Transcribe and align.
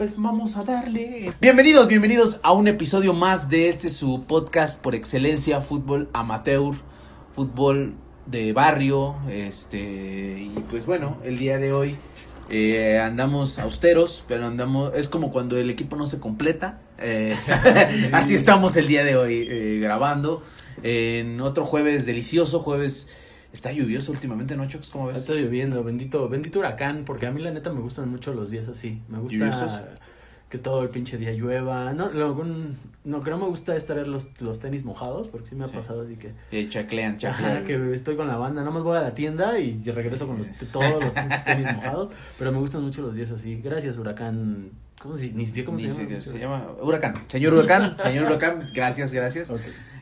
pues 0.00 0.14
vamos 0.16 0.56
a 0.56 0.64
darle. 0.64 1.30
Bienvenidos, 1.42 1.86
bienvenidos 1.86 2.40
a 2.42 2.52
un 2.52 2.68
episodio 2.68 3.12
más 3.12 3.50
de 3.50 3.68
este 3.68 3.90
su 3.90 4.22
podcast 4.22 4.80
por 4.80 4.94
excelencia, 4.94 5.60
fútbol 5.60 6.08
amateur, 6.14 6.74
fútbol 7.34 7.92
de 8.24 8.54
barrio, 8.54 9.16
este, 9.28 9.78
y 10.40 10.64
pues 10.70 10.86
bueno, 10.86 11.18
el 11.22 11.36
día 11.36 11.58
de 11.58 11.74
hoy 11.74 11.96
eh, 12.48 12.98
andamos 12.98 13.58
austeros, 13.58 14.24
pero 14.26 14.46
andamos, 14.46 14.90
es 14.94 15.06
como 15.06 15.30
cuando 15.30 15.58
el 15.58 15.68
equipo 15.68 15.96
no 15.96 16.06
se 16.06 16.18
completa, 16.18 16.80
eh, 16.98 17.36
así 18.12 18.34
estamos 18.34 18.78
el 18.78 18.86
día 18.86 19.04
de 19.04 19.16
hoy 19.16 19.46
eh, 19.50 19.80
grabando, 19.82 20.42
en 20.82 21.42
otro 21.42 21.66
jueves 21.66 22.06
delicioso, 22.06 22.60
jueves 22.60 23.10
Está 23.52 23.72
lluvioso 23.72 24.12
últimamente, 24.12 24.56
¿no, 24.56 24.68
Chox? 24.68 24.90
¿Cómo 24.90 25.08
ves? 25.08 25.18
Está 25.18 25.34
lloviendo, 25.34 25.82
bendito, 25.82 26.28
bendito 26.28 26.60
huracán, 26.60 27.04
porque 27.04 27.26
a 27.26 27.32
mí 27.32 27.40
la 27.42 27.50
neta 27.50 27.72
me 27.72 27.80
gustan 27.80 28.08
mucho 28.08 28.32
los 28.32 28.50
días 28.50 28.68
así. 28.68 29.00
Me 29.08 29.18
gusta 29.18 29.88
que 30.50 30.58
todo 30.58 30.82
el 30.82 30.90
pinche 30.90 31.16
día 31.16 31.32
llueva. 31.32 31.92
No, 31.92 32.10
lo, 32.10 32.34
no, 33.04 33.22
que 33.22 33.30
no 33.30 33.38
me 33.38 33.46
gusta 33.46 33.76
es 33.76 33.86
traer 33.86 34.08
los, 34.08 34.28
los 34.40 34.58
tenis 34.58 34.84
mojados, 34.84 35.28
porque 35.28 35.46
sí 35.46 35.54
me 35.54 35.64
ha 35.64 35.68
pasado 35.68 36.02
así 36.02 36.16
que... 36.16 36.32
Eh, 36.50 36.68
chaclean, 36.68 37.18
chaclean. 37.18 37.64
que 37.64 37.94
estoy 37.94 38.16
con 38.16 38.26
la 38.26 38.36
banda, 38.36 38.60
nada 38.60 38.72
más 38.72 38.82
voy 38.82 38.98
a 38.98 39.00
la 39.00 39.14
tienda 39.14 39.58
y 39.60 39.80
regreso 39.84 40.26
con 40.26 40.38
los, 40.38 40.50
todos 40.72 41.02
los 41.02 41.44
tenis 41.44 41.72
mojados, 41.72 42.12
pero 42.36 42.50
me 42.50 42.58
gustan 42.58 42.82
mucho 42.82 43.00
los 43.00 43.14
días 43.14 43.30
así. 43.30 43.60
Gracias, 43.62 43.96
huracán. 43.96 44.70
¿Cómo 45.00 45.16
se, 45.16 45.32
ni 45.32 45.46
siquiera 45.46 45.66
cómo 45.66 45.78
se 45.78 45.88
llama? 45.88 46.20
Se, 46.20 46.38
llama 46.38 46.66
Huracán. 46.82 47.24
Señor 47.28 47.54
Huracán, 47.54 47.96
señor 48.02 48.26
Huracán, 48.26 48.68
gracias, 48.74 49.12
gracias. 49.12 49.50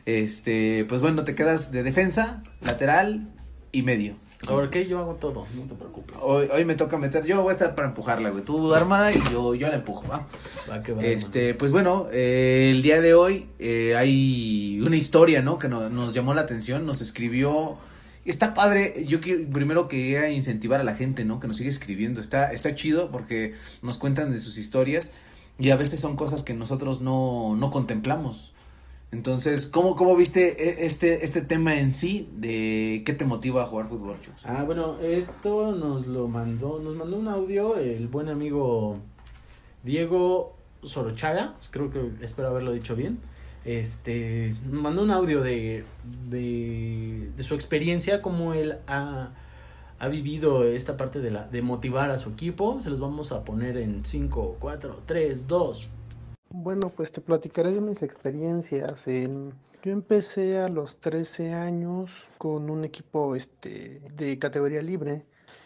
Este, 0.05 0.85
pues 0.89 0.99
bueno, 0.99 1.23
te 1.23 1.35
quedas 1.35 1.71
de 1.71 1.83
defensa, 1.83 2.43
lateral, 2.59 3.29
y 3.71 3.83
medio. 3.83 4.15
Ahora 4.47 4.69
que 4.69 4.87
yo 4.87 4.99
hago 4.99 5.15
todo, 5.15 5.45
no 5.55 5.63
te 5.63 5.75
preocupes. 5.75 6.15
Hoy, 6.21 6.47
hoy 6.51 6.63
me 6.63 6.75
toca 6.75 6.97
meter, 6.97 7.25
yo 7.25 7.41
voy 7.41 7.49
a 7.49 7.53
estar 7.53 7.75
para 7.75 7.89
empujarla, 7.89 8.29
güey. 8.29 8.43
Tú 8.43 8.73
ármala 8.73 9.11
y 9.11 9.21
yo, 9.31 9.53
yo 9.53 9.67
la 9.67 9.75
empujo, 9.75 10.07
¿va? 10.07 10.27
va, 10.69 10.81
que 10.81 10.93
va 10.93 11.03
este, 11.03 11.53
pues 11.55 11.73
bueno, 11.73 12.07
eh, 12.13 12.69
el 12.71 12.81
día 12.81 13.01
de 13.01 13.13
hoy 13.13 13.47
eh, 13.59 13.95
hay 13.97 14.79
una 14.81 14.95
historia, 14.95 15.41
¿no? 15.41 15.59
Que 15.59 15.67
nos 15.67 16.13
llamó 16.13 16.33
la 16.33 16.41
atención, 16.41 16.85
nos 16.85 17.01
escribió. 17.01 17.77
Está 18.23 18.53
padre, 18.53 19.05
yo 19.07 19.19
quiero, 19.19 19.49
primero 19.49 19.87
quería 19.87 20.29
incentivar 20.29 20.79
a 20.79 20.83
la 20.83 20.95
gente, 20.95 21.25
¿no? 21.25 21.41
Que 21.41 21.47
nos 21.47 21.57
sigue 21.57 21.69
escribiendo. 21.69 22.21
Está, 22.21 22.53
está 22.53 22.75
chido 22.75 23.11
porque 23.11 23.55
nos 23.81 23.97
cuentan 23.97 24.31
de 24.31 24.39
sus 24.39 24.57
historias 24.57 25.15
y 25.57 25.71
a 25.71 25.75
veces 25.75 25.99
son 25.99 26.15
cosas 26.15 26.43
que 26.43 26.53
nosotros 26.53 27.01
no, 27.01 27.57
no 27.57 27.71
contemplamos. 27.71 28.53
Entonces, 29.11 29.67
¿cómo, 29.67 29.95
¿cómo 29.95 30.15
viste 30.15 30.83
e, 30.83 30.85
este, 30.85 31.25
este 31.25 31.41
tema 31.41 31.79
en 31.79 31.91
sí 31.91 32.29
de 32.35 33.01
qué 33.05 33.13
te 33.13 33.25
motiva 33.25 33.63
a 33.63 33.65
jugar 33.65 33.89
fútbol, 33.89 34.17
Ah, 34.45 34.63
bueno, 34.63 34.99
esto 34.99 35.73
nos 35.75 36.05
lo 36.05 36.27
mandó, 36.27 36.79
nos 36.79 36.95
mandó 36.95 37.17
un 37.17 37.27
audio 37.27 37.77
el 37.77 38.07
buen 38.07 38.29
amigo 38.29 38.99
Diego 39.83 40.55
Sorochaga, 40.83 41.55
creo 41.71 41.89
que 41.89 42.11
espero 42.21 42.49
haberlo 42.49 42.71
dicho 42.71 42.95
bien. 42.95 43.19
Este, 43.65 44.55
mandó 44.69 45.03
un 45.03 45.11
audio 45.11 45.41
de, 45.41 45.83
de, 46.29 47.29
de 47.35 47.43
su 47.43 47.55
experiencia, 47.55 48.21
cómo 48.21 48.53
él 48.53 48.77
ha, 48.87 49.31
ha 49.99 50.07
vivido 50.07 50.63
esta 50.63 50.97
parte 50.97 51.19
de, 51.19 51.31
la, 51.31 51.47
de 51.47 51.61
motivar 51.61 52.09
a 52.11 52.17
su 52.17 52.29
equipo. 52.29 52.79
Se 52.81 52.89
los 52.89 52.99
vamos 52.99 53.31
a 53.31 53.43
poner 53.43 53.77
en 53.77 54.05
5, 54.05 54.57
4, 54.59 55.01
3, 55.05 55.47
2, 55.47 55.87
bueno, 56.51 56.89
pues 56.89 57.11
te 57.11 57.21
platicaré 57.21 57.71
de 57.71 57.81
mis 57.81 58.01
experiencias. 58.01 59.05
yo 59.05 59.91
empecé 59.91 60.59
a 60.59 60.67
los 60.67 60.97
13 60.97 61.53
años 61.53 62.27
con 62.37 62.69
un 62.69 62.83
equipo 62.83 63.35
este, 63.35 64.01
de 64.15 64.39
categoría 64.39 64.81
libre. 64.81 65.25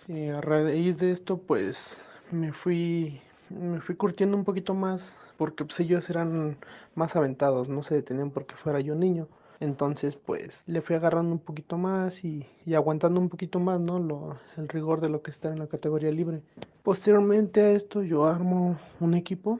Eh, 0.09 0.31
a 0.31 0.41
raíz 0.41 0.97
de 0.97 1.11
esto, 1.11 1.37
pues 1.37 2.01
me 2.31 2.51
fui, 2.51 3.21
me 3.49 3.79
fui 3.79 3.95
curtiendo 3.95 4.35
un 4.35 4.43
poquito 4.43 4.73
más 4.73 5.17
porque 5.37 5.63
pues, 5.65 5.79
ellos 5.79 6.09
eran 6.09 6.57
más 6.95 7.15
aventados, 7.15 7.69
no 7.69 7.83
se 7.83 7.95
detenían 7.95 8.31
porque 8.31 8.55
fuera 8.55 8.79
yo 8.81 8.95
niño. 8.95 9.27
Entonces, 9.59 10.17
pues 10.17 10.61
le 10.65 10.81
fui 10.81 10.95
agarrando 10.97 11.31
un 11.31 11.39
poquito 11.39 11.77
más 11.77 12.25
y, 12.25 12.45
y 12.65 12.73
aguantando 12.73 13.21
un 13.21 13.29
poquito 13.29 13.59
más, 13.59 13.79
¿no? 13.79 13.97
Lo, 13.99 14.37
el 14.57 14.67
rigor 14.67 14.99
de 14.99 15.07
lo 15.07 15.21
que 15.21 15.31
está 15.31 15.53
en 15.53 15.59
la 15.59 15.67
categoría 15.67 16.11
libre. 16.11 16.41
Posteriormente 16.83 17.61
a 17.61 17.71
esto, 17.71 18.03
yo 18.03 18.25
armo 18.25 18.77
un 18.99 19.13
equipo 19.13 19.59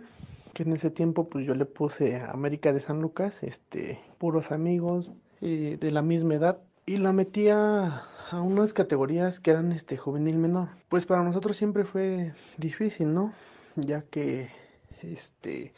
que 0.54 0.64
en 0.64 0.74
ese 0.74 0.92
tiempo 0.92 1.28
pues 1.30 1.46
yo 1.46 1.56
le 1.56 1.66
puse 1.66 2.18
América 2.18 2.74
de 2.74 2.80
San 2.80 3.02
Lucas, 3.02 3.42
este, 3.42 4.00
puros 4.18 4.52
amigos 4.52 5.12
eh, 5.42 5.78
de 5.80 5.92
la 5.92 6.02
misma 6.02 6.36
edad 6.36 6.60
y 6.86 6.98
la 6.98 7.12
metía 7.12 8.04
a 8.32 8.42
unas 8.42 8.74
categorías 8.74 9.40
que 9.40 9.52
eran 9.52 9.72
este 9.72 9.98
juvenil 9.98 10.38
menor. 10.38 10.70
Pues 10.90 11.06
para 11.06 11.24
nosotros 11.24 11.58
siempre 11.58 11.86
fue 11.86 12.34
difícil, 12.58 13.14
¿no? 13.14 13.34
Ya 13.76 14.04
que 14.04 14.50
este 15.02 15.74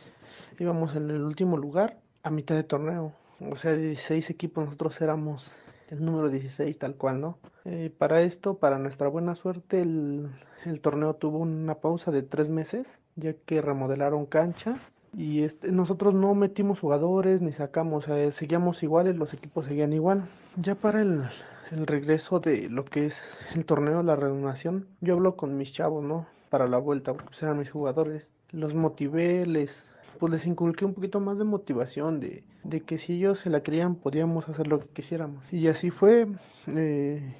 íbamos 0.59 0.96
en 0.96 1.09
el 1.09 1.22
último 1.22 1.58
lugar 1.58 1.97
a 2.24 2.30
mitad 2.30 2.56
de 2.56 2.64
torneo. 2.64 3.14
O 3.40 3.56
sea, 3.56 3.72
de 3.72 3.88
16 3.88 4.30
equipos 4.30 4.66
nosotros 4.66 5.00
éramos 5.02 5.52
el 5.90 6.03
número 6.03 6.30
16 6.30 6.78
tal 6.78 6.96
cual, 6.96 7.22
¿no? 7.22 7.38
Eh, 7.66 7.94
para 7.97 8.22
esto, 8.22 8.58
para 8.58 8.80
nuestra 8.80 9.08
buena 9.08 9.35
suerte, 9.35 9.81
el, 9.81 10.30
el 10.66 10.81
torneo 10.81 11.16
tuvo 11.16 11.40
una 11.40 11.75
pausa 11.75 12.12
de 12.12 12.24
tres 12.24 12.50
meses 12.50 13.00
ya 13.16 13.34
que 13.34 13.62
remodelaron 13.62 14.26
cancha 14.26 14.80
y 15.18 15.44
este, 15.44 15.72
nosotros 15.72 16.14
no 16.14 16.36
metimos 16.36 16.80
jugadores 16.80 17.42
ni 17.42 17.53
sacamos, 17.53 18.06
seguíamos 18.31 18.84
iguales, 18.84 19.16
los 19.16 19.34
equipos 19.34 19.66
seguían 19.66 19.94
igual. 19.94 20.28
Ya 20.58 20.76
para 20.76 21.02
el, 21.02 21.24
el 21.72 21.88
regreso 21.88 22.40
de 22.40 22.70
lo 22.70 22.84
que 22.84 23.06
es 23.06 23.30
el 23.53 23.66
torneo, 23.66 24.03
la 24.03 24.18
renovación, 24.18 24.88
yo 25.00 25.14
hablo 25.14 25.38
con 25.38 25.58
mis 25.58 25.72
chavos, 25.72 26.03
¿no? 26.03 26.28
Para 26.50 26.68
la 26.68 26.78
vuelta, 26.78 27.14
porque 27.14 27.30
pues 27.30 27.44
eran 27.44 27.58
mis 27.58 27.72
jugadores. 27.72 28.28
Los 28.52 28.74
motivé, 28.74 29.46
les, 29.46 29.90
pues 30.20 30.34
les 30.34 30.46
inculqué 30.46 30.84
un 30.84 30.94
poquito 30.94 31.22
más 31.22 31.38
de 31.38 31.46
motivación, 31.46 32.20
de, 32.20 32.44
de 32.64 32.82
que 32.82 32.97
si 33.00 33.14
ellos 33.14 33.40
se 33.40 33.50
la 33.50 33.64
querían, 33.64 33.96
podíamos 33.96 34.50
hacer 34.50 34.68
lo 34.68 34.80
que 34.80 34.88
quisiéramos. 34.88 35.52
Y 35.53 35.68
así 35.70 35.92
fue, 35.92 36.28
eh, 36.68 37.36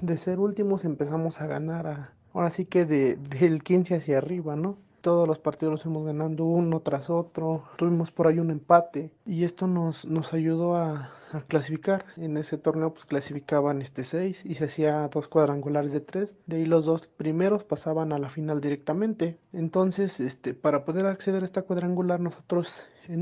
de 0.00 0.16
ser 0.16 0.40
últimos 0.40 0.84
empezamos 0.84 1.40
a 1.40 1.46
ganar 1.46 2.10
ahora 2.32 2.50
sí 2.50 2.66
que 2.66 2.84
de, 2.84 3.16
del 3.16 3.62
15 3.62 3.96
hacia 3.96 4.18
arriba, 4.18 4.56
¿no? 4.56 4.78
Todos 5.00 5.26
los 5.26 5.38
partidos 5.38 5.72
los 5.72 5.82
fuimos 5.82 6.04
ganando 6.04 6.44
uno 6.44 6.80
tras 6.80 7.10
otro, 7.10 7.64
tuvimos 7.76 8.10
por 8.10 8.26
ahí 8.26 8.38
un 8.38 8.50
empate 8.50 9.10
y 9.26 9.44
esto 9.44 9.66
nos, 9.66 10.04
nos 10.04 10.32
ayudó 10.32 10.76
a, 10.76 11.12
clasificar. 11.46 12.06
En 12.16 12.38
ese 12.38 12.56
torneo 12.56 12.94
pues 12.94 13.04
clasificaban 13.04 13.82
este 13.82 14.04
seis 14.04 14.40
y 14.44 14.54
se 14.54 14.64
hacía 14.64 15.08
dos 15.08 15.28
cuadrangulares 15.28 15.92
de 15.92 16.00
tres, 16.00 16.34
de 16.46 16.56
ahí 16.56 16.64
los 16.64 16.86
dos 16.86 17.06
primeros 17.06 17.64
pasaban 17.64 18.12
a 18.12 18.18
la 18.18 18.30
final 18.30 18.62
directamente. 18.62 19.38
Entonces, 19.52 20.20
este, 20.20 20.54
para 20.54 20.86
poder 20.86 21.04
acceder 21.04 21.42
a 21.42 21.44
esta 21.44 21.62
cuadrangular 21.62 22.18
nosotros 22.18 22.72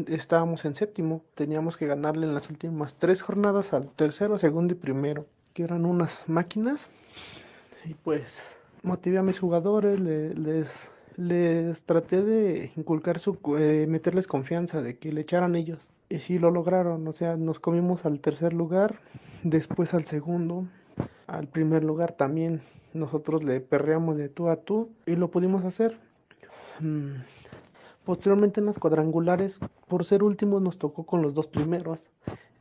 estábamos 0.07 0.65
en 0.65 0.77
séptimo, 0.77 1.25
teníamos 1.35 1.77
que 1.77 1.87
ganarle 1.87 2.27
en 2.27 2.35
las 2.35 2.49
últimas 2.49 2.95
tres 2.95 3.23
jornadas 3.23 3.73
al 3.73 3.91
tercero, 3.91 4.39
segundo 4.39 4.75
y 4.75 4.77
primero, 4.77 5.27
que 5.53 5.65
eran 5.65 5.85
unas 5.85 6.25
máquinas 6.29 6.91
y 7.85 7.95
pues 7.95 8.57
motivé 8.83 9.19
a 9.19 9.23
mis 9.23 9.39
jugadores, 9.39 10.01
les 10.01 10.91
les 11.17 11.83
traté 11.85 12.23
de 12.23 12.71
inculcar 12.77 13.19
su, 13.19 13.39
eh, 13.59 13.87
meterles 13.89 14.27
confianza 14.27 14.83
de 14.83 14.99
que 14.99 15.13
le 15.13 15.23
echaran 15.23 15.57
ellos. 15.57 15.89
Y 16.09 16.19
sí 16.19 16.39
lo 16.39 16.51
lograron, 16.51 17.07
o 17.09 17.13
sea, 17.13 17.37
nos 17.37 17.59
comimos 17.59 18.05
al 18.05 18.21
tercer 18.21 18.53
lugar, 18.53 19.01
después 19.43 19.95
al 19.95 20.05
segundo, 20.05 20.67
al 21.27 21.49
primer 21.49 21.83
lugar 21.85 22.13
también. 22.13 22.63
Nosotros 22.95 23.43
le 23.43 23.61
perreamos 23.61 24.17
de 24.17 24.29
tú 24.29 24.49
a 24.49 24.57
tú 24.57 24.91
y 25.05 25.17
lo 25.17 25.31
pudimos 25.31 25.65
hacer. 25.65 25.99
Mm. 26.81 27.17
Posteriormente 28.07 28.61
en 28.61 28.67
las 28.67 28.79
cuadrangulares, 28.79 29.59
por 29.89 30.05
ser 30.05 30.23
últimos, 30.23 30.63
nos 30.63 30.79
tocó 30.79 31.05
con 31.05 31.23
los 31.23 31.35
dos 31.35 31.49
primeros. 31.49 32.05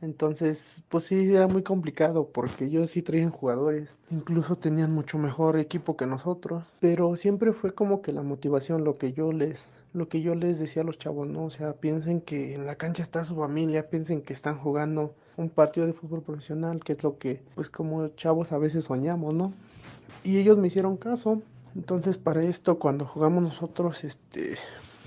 Entonces, 0.02 0.82
pues 0.88 1.04
sí, 1.04 1.32
era 1.32 1.46
muy 1.46 1.62
complicado 1.62 2.26
porque 2.32 2.64
ellos 2.64 2.90
sí 2.90 3.00
traían 3.00 3.30
jugadores, 3.30 3.94
incluso 4.10 4.56
tenían 4.56 4.90
mucho 4.90 5.18
mejor 5.18 5.56
equipo 5.60 5.96
que 5.96 6.04
nosotros, 6.04 6.64
pero 6.80 7.14
siempre 7.14 7.52
fue 7.52 7.72
como 7.72 8.02
que 8.02 8.12
la 8.12 8.22
motivación, 8.22 8.82
lo 8.82 8.98
que 8.98 9.12
yo 9.12 9.32
les, 9.32 9.70
lo 9.94 10.08
que 10.08 10.20
yo 10.20 10.34
les 10.34 10.58
decía 10.58 10.82
a 10.82 10.84
los 10.84 10.98
chavos, 10.98 11.28
¿no? 11.28 11.44
O 11.44 11.50
sea, 11.50 11.74
piensen 11.74 12.20
que 12.20 12.54
en 12.54 12.66
la 12.66 12.74
cancha 12.74 13.04
está 13.04 13.24
su 13.24 13.36
familia, 13.36 13.88
piensen 13.88 14.22
que 14.22 14.32
están 14.32 14.58
jugando 14.58 15.14
un 15.36 15.48
partido 15.48 15.86
de 15.86 15.92
fútbol 15.92 16.22
profesional, 16.22 16.82
que 16.82 16.92
es 16.92 17.04
lo 17.04 17.18
que, 17.18 17.40
pues 17.54 17.70
como 17.70 18.08
chavos 18.08 18.50
a 18.50 18.58
veces 18.58 18.86
soñamos, 18.86 19.32
¿no? 19.32 19.52
Y 20.24 20.38
ellos 20.38 20.58
me 20.58 20.66
hicieron 20.66 20.96
caso, 20.96 21.40
entonces 21.76 22.18
para 22.18 22.42
esto 22.42 22.80
cuando 22.80 23.06
jugamos 23.06 23.44
nosotros, 23.44 24.02
este, 24.02 24.56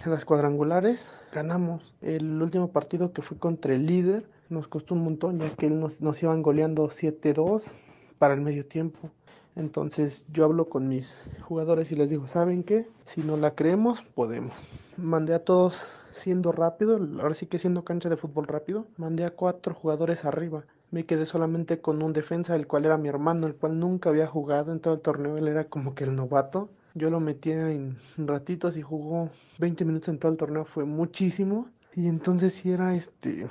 en 0.05 0.11
las 0.11 0.25
cuadrangulares, 0.25 1.11
ganamos 1.33 1.93
el 2.01 2.41
último 2.41 2.71
partido 2.71 3.11
que 3.13 3.21
fue 3.21 3.37
contra 3.37 3.73
el 3.73 3.85
líder 3.85 4.25
nos 4.49 4.67
costó 4.67 4.95
un 4.95 5.03
montón, 5.03 5.39
ya 5.39 5.55
que 5.55 5.69
nos, 5.69 6.01
nos 6.01 6.21
iban 6.23 6.41
goleando 6.41 6.89
7-2 6.89 7.63
para 8.17 8.33
el 8.33 8.41
medio 8.41 8.65
tiempo. 8.65 9.11
Entonces 9.55 10.25
yo 10.31 10.45
hablo 10.45 10.69
con 10.69 10.87
mis 10.87 11.23
jugadores 11.41 11.91
y 11.91 11.95
les 11.95 12.09
digo, 12.09 12.27
¿saben 12.27 12.63
qué? 12.63 12.87
Si 13.05 13.21
no 13.21 13.37
la 13.37 13.55
creemos, 13.55 14.01
podemos. 14.15 14.53
Mandé 14.97 15.33
a 15.33 15.43
todos 15.43 15.87
siendo 16.11 16.51
rápido, 16.51 16.99
ahora 17.21 17.35
sí 17.35 17.45
que 17.45 17.59
siendo 17.59 17.83
cancha 17.83 18.09
de 18.09 18.17
fútbol 18.17 18.47
rápido, 18.47 18.87
mandé 18.97 19.23
a 19.25 19.31
cuatro 19.31 19.73
jugadores 19.73 20.25
arriba 20.25 20.65
Me 20.91 21.05
quedé 21.05 21.25
solamente 21.25 21.81
con 21.81 22.01
un 22.01 22.13
defensa, 22.13 22.55
el 22.55 22.65
cual 22.67 22.85
era 22.85 22.97
mi 22.97 23.09
hermano, 23.09 23.45
el 23.47 23.55
cual 23.55 23.79
nunca 23.79 24.09
había 24.09 24.25
jugado 24.27 24.71
en 24.71 24.79
todo 24.79 24.95
el 24.95 25.01
torneo. 25.01 25.37
Él 25.37 25.47
era 25.47 25.65
como 25.65 25.93
que 25.93 26.03
el 26.03 26.15
novato. 26.15 26.69
Yo 26.95 27.09
lo 27.09 27.19
metía 27.19 27.71
en 27.71 27.97
ratitos 28.17 28.75
y 28.75 28.81
jugó 28.81 29.29
20 29.59 29.85
minutos 29.85 30.09
en 30.09 30.19
todo 30.19 30.31
el 30.31 30.37
torneo. 30.37 30.65
Fue 30.65 30.85
muchísimo. 30.85 31.69
Y 31.93 32.07
entonces 32.07 32.53
sí 32.53 32.71
era 32.71 32.95
este, 32.95 33.47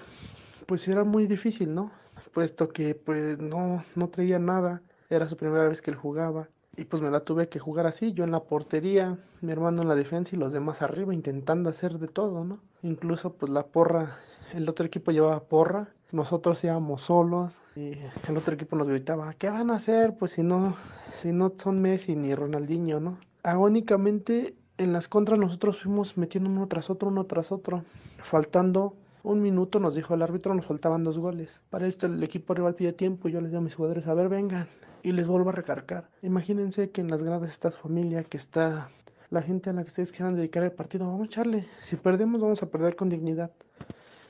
pues 0.66 0.86
era 0.88 1.04
muy 1.04 1.26
difícil, 1.26 1.74
¿no? 1.74 1.92
Puesto 2.32 2.68
que 2.68 2.94
pues 2.94 3.38
no, 3.38 3.84
no 3.94 4.08
traía 4.08 4.38
nada. 4.38 4.82
Era 5.10 5.28
su 5.28 5.36
primera 5.36 5.68
vez 5.68 5.80
que 5.80 5.90
él 5.90 5.96
jugaba. 5.96 6.48
Y 6.76 6.84
pues 6.84 7.02
me 7.02 7.10
la 7.10 7.20
tuve 7.20 7.48
que 7.48 7.58
jugar 7.58 7.86
así, 7.88 8.12
yo 8.12 8.22
en 8.22 8.30
la 8.30 8.44
portería, 8.44 9.18
mi 9.40 9.50
hermano 9.50 9.82
en 9.82 9.88
la 9.88 9.96
defensa 9.96 10.36
y 10.36 10.38
los 10.38 10.52
demás 10.52 10.80
arriba, 10.80 11.12
intentando 11.12 11.70
hacer 11.70 11.98
de 11.98 12.06
todo, 12.06 12.44
¿no? 12.44 12.60
Incluso 12.82 13.32
pues 13.32 13.50
la 13.50 13.66
porra, 13.66 14.18
el 14.54 14.68
otro 14.68 14.86
equipo 14.86 15.10
llevaba 15.10 15.42
porra, 15.42 15.88
nosotros 16.12 16.62
íbamos 16.64 17.02
solos 17.02 17.60
y 17.76 17.92
el 18.28 18.36
otro 18.36 18.54
equipo 18.54 18.76
nos 18.76 18.88
gritaba, 18.88 19.34
¿qué 19.34 19.50
van 19.50 19.70
a 19.70 19.76
hacer? 19.76 20.14
Pues 20.18 20.32
si 20.32 20.42
no, 20.42 20.76
si 21.12 21.32
no 21.32 21.52
son 21.58 21.80
Messi 21.80 22.16
ni 22.16 22.34
Ronaldinho, 22.34 23.00
¿no? 23.00 23.18
Agónicamente 23.42 24.54
en 24.78 24.92
las 24.92 25.08
contras 25.08 25.38
nosotros 25.38 25.82
fuimos 25.82 26.16
metiendo 26.16 26.48
uno 26.48 26.66
tras 26.66 26.90
otro, 26.90 27.08
uno 27.08 27.24
tras 27.24 27.52
otro, 27.52 27.84
faltando 28.22 28.94
un 29.22 29.42
minuto 29.42 29.80
nos 29.80 29.94
dijo 29.94 30.14
el 30.14 30.22
árbitro, 30.22 30.54
nos 30.54 30.66
faltaban 30.66 31.04
dos 31.04 31.18
goles. 31.18 31.60
Para 31.70 31.86
esto 31.86 32.06
el 32.06 32.22
equipo 32.22 32.54
rival 32.54 32.74
pide 32.74 32.92
tiempo 32.92 33.28
y 33.28 33.32
yo 33.32 33.40
les 33.40 33.50
digo 33.50 33.58
a 33.58 33.64
mis 33.64 33.74
jugadores, 33.74 34.06
a 34.06 34.14
ver, 34.14 34.28
vengan, 34.28 34.68
y 35.02 35.12
les 35.12 35.26
vuelvo 35.26 35.50
a 35.50 35.52
recargar. 35.52 36.08
Imagínense 36.22 36.90
que 36.90 37.00
en 37.00 37.08
las 37.08 37.22
gradas 37.22 37.50
está 37.50 37.70
su 37.70 37.80
familia, 37.80 38.24
que 38.24 38.36
está 38.36 38.90
la 39.30 39.42
gente 39.42 39.70
a 39.70 39.72
la 39.72 39.82
que 39.82 39.88
ustedes 39.88 40.12
quieran 40.12 40.36
dedicar 40.36 40.62
el 40.62 40.72
partido. 40.72 41.06
Vamos 41.06 41.22
a 41.22 41.26
echarle. 41.26 41.66
Si 41.84 41.96
perdemos, 41.96 42.40
vamos 42.40 42.62
a 42.62 42.66
perder 42.66 42.96
con 42.96 43.08
dignidad. 43.08 43.50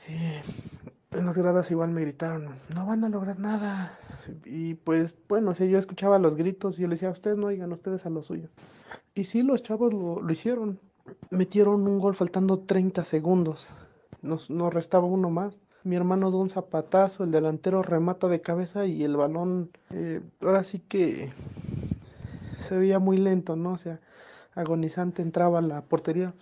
Eh, 0.07 0.41
en 1.11 1.25
las 1.25 1.37
gradas 1.37 1.71
igual 1.71 1.91
me 1.91 2.01
gritaron, 2.01 2.55
no 2.73 2.85
van 2.85 3.03
a 3.03 3.09
lograr 3.09 3.39
nada. 3.39 3.97
Y 4.45 4.75
pues, 4.75 5.17
bueno, 5.27 5.55
si 5.55 5.69
yo 5.69 5.79
escuchaba 5.79 6.19
los 6.19 6.35
gritos 6.35 6.77
y 6.77 6.83
yo 6.83 6.87
les 6.87 6.99
decía, 6.99 7.11
ustedes 7.11 7.37
no 7.37 7.47
oigan, 7.47 7.71
ustedes 7.71 8.05
a 8.05 8.09
lo 8.09 8.21
suyo. 8.21 8.49
Y 9.15 9.23
sí, 9.25 9.43
los 9.43 9.63
chavos 9.63 9.93
lo, 9.93 10.21
lo 10.21 10.31
hicieron. 10.31 10.79
Metieron 11.31 11.87
un 11.87 11.99
gol 11.99 12.15
faltando 12.15 12.59
30 12.59 13.03
segundos. 13.05 13.67
Nos, 14.21 14.49
nos 14.49 14.73
restaba 14.73 15.05
uno 15.05 15.29
más 15.29 15.57
mi 15.83 15.95
hermano 15.95 16.31
da 16.31 16.37
un 16.37 16.49
zapatazo, 16.49 17.23
el 17.23 17.31
delantero 17.31 17.81
remata 17.81 18.27
de 18.27 18.41
cabeza 18.41 18.85
y 18.85 19.03
el 19.03 19.15
balón, 19.15 19.71
eh, 19.91 20.21
ahora 20.41 20.63
sí 20.63 20.79
que 20.79 21.31
se 22.67 22.77
veía 22.77 22.99
muy 22.99 23.17
lento, 23.17 23.55
¿no? 23.55 23.73
O 23.73 23.77
sea, 23.77 23.99
agonizante 24.55 25.21
entraba 25.21 25.61
la 25.61 25.81
portería 25.81 26.33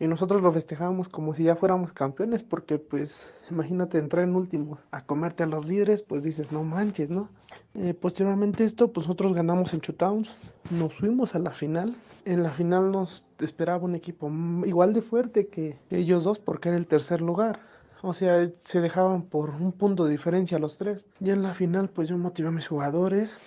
y 0.00 0.06
nosotros 0.06 0.42
lo 0.42 0.52
festejábamos 0.52 1.08
como 1.08 1.34
si 1.34 1.44
ya 1.44 1.56
fuéramos 1.56 1.92
campeones 1.92 2.42
porque 2.42 2.78
pues 2.78 3.32
imagínate 3.50 3.98
entrar 3.98 4.24
en 4.24 4.36
últimos 4.36 4.80
a 4.90 5.04
comerte 5.04 5.42
a 5.42 5.46
los 5.46 5.64
líderes 5.66 6.02
pues 6.02 6.22
dices 6.22 6.52
no 6.52 6.64
manches 6.64 7.10
no 7.10 7.28
eh, 7.74 7.94
posteriormente 7.94 8.64
esto 8.64 8.92
pues 8.92 9.06
nosotros 9.06 9.34
ganamos 9.34 9.72
en 9.74 9.80
Chutowns 9.80 10.28
nos 10.70 10.94
fuimos 10.94 11.34
a 11.34 11.38
la 11.38 11.50
final 11.50 11.94
en 12.24 12.42
la 12.42 12.50
final 12.50 12.92
nos 12.92 13.24
esperaba 13.38 13.84
un 13.84 13.94
equipo 13.94 14.30
igual 14.64 14.92
de 14.92 15.02
fuerte 15.02 15.46
que 15.46 15.76
ellos 15.90 16.24
dos 16.24 16.38
porque 16.38 16.68
era 16.68 16.78
el 16.78 16.86
tercer 16.86 17.20
lugar 17.20 17.60
o 18.04 18.14
sea, 18.14 18.50
se 18.64 18.80
dejaban 18.80 19.22
por 19.22 19.50
un 19.50 19.70
punto 19.70 20.04
de 20.04 20.10
diferencia 20.10 20.58
los 20.58 20.76
tres. 20.76 21.06
Y 21.20 21.30
en 21.30 21.42
la 21.42 21.54
final, 21.54 21.88
pues 21.88 22.08
yo 22.08 22.18
motivé 22.18 22.48
a 22.48 22.50
mis 22.50 22.66
jugadores. 22.66 23.38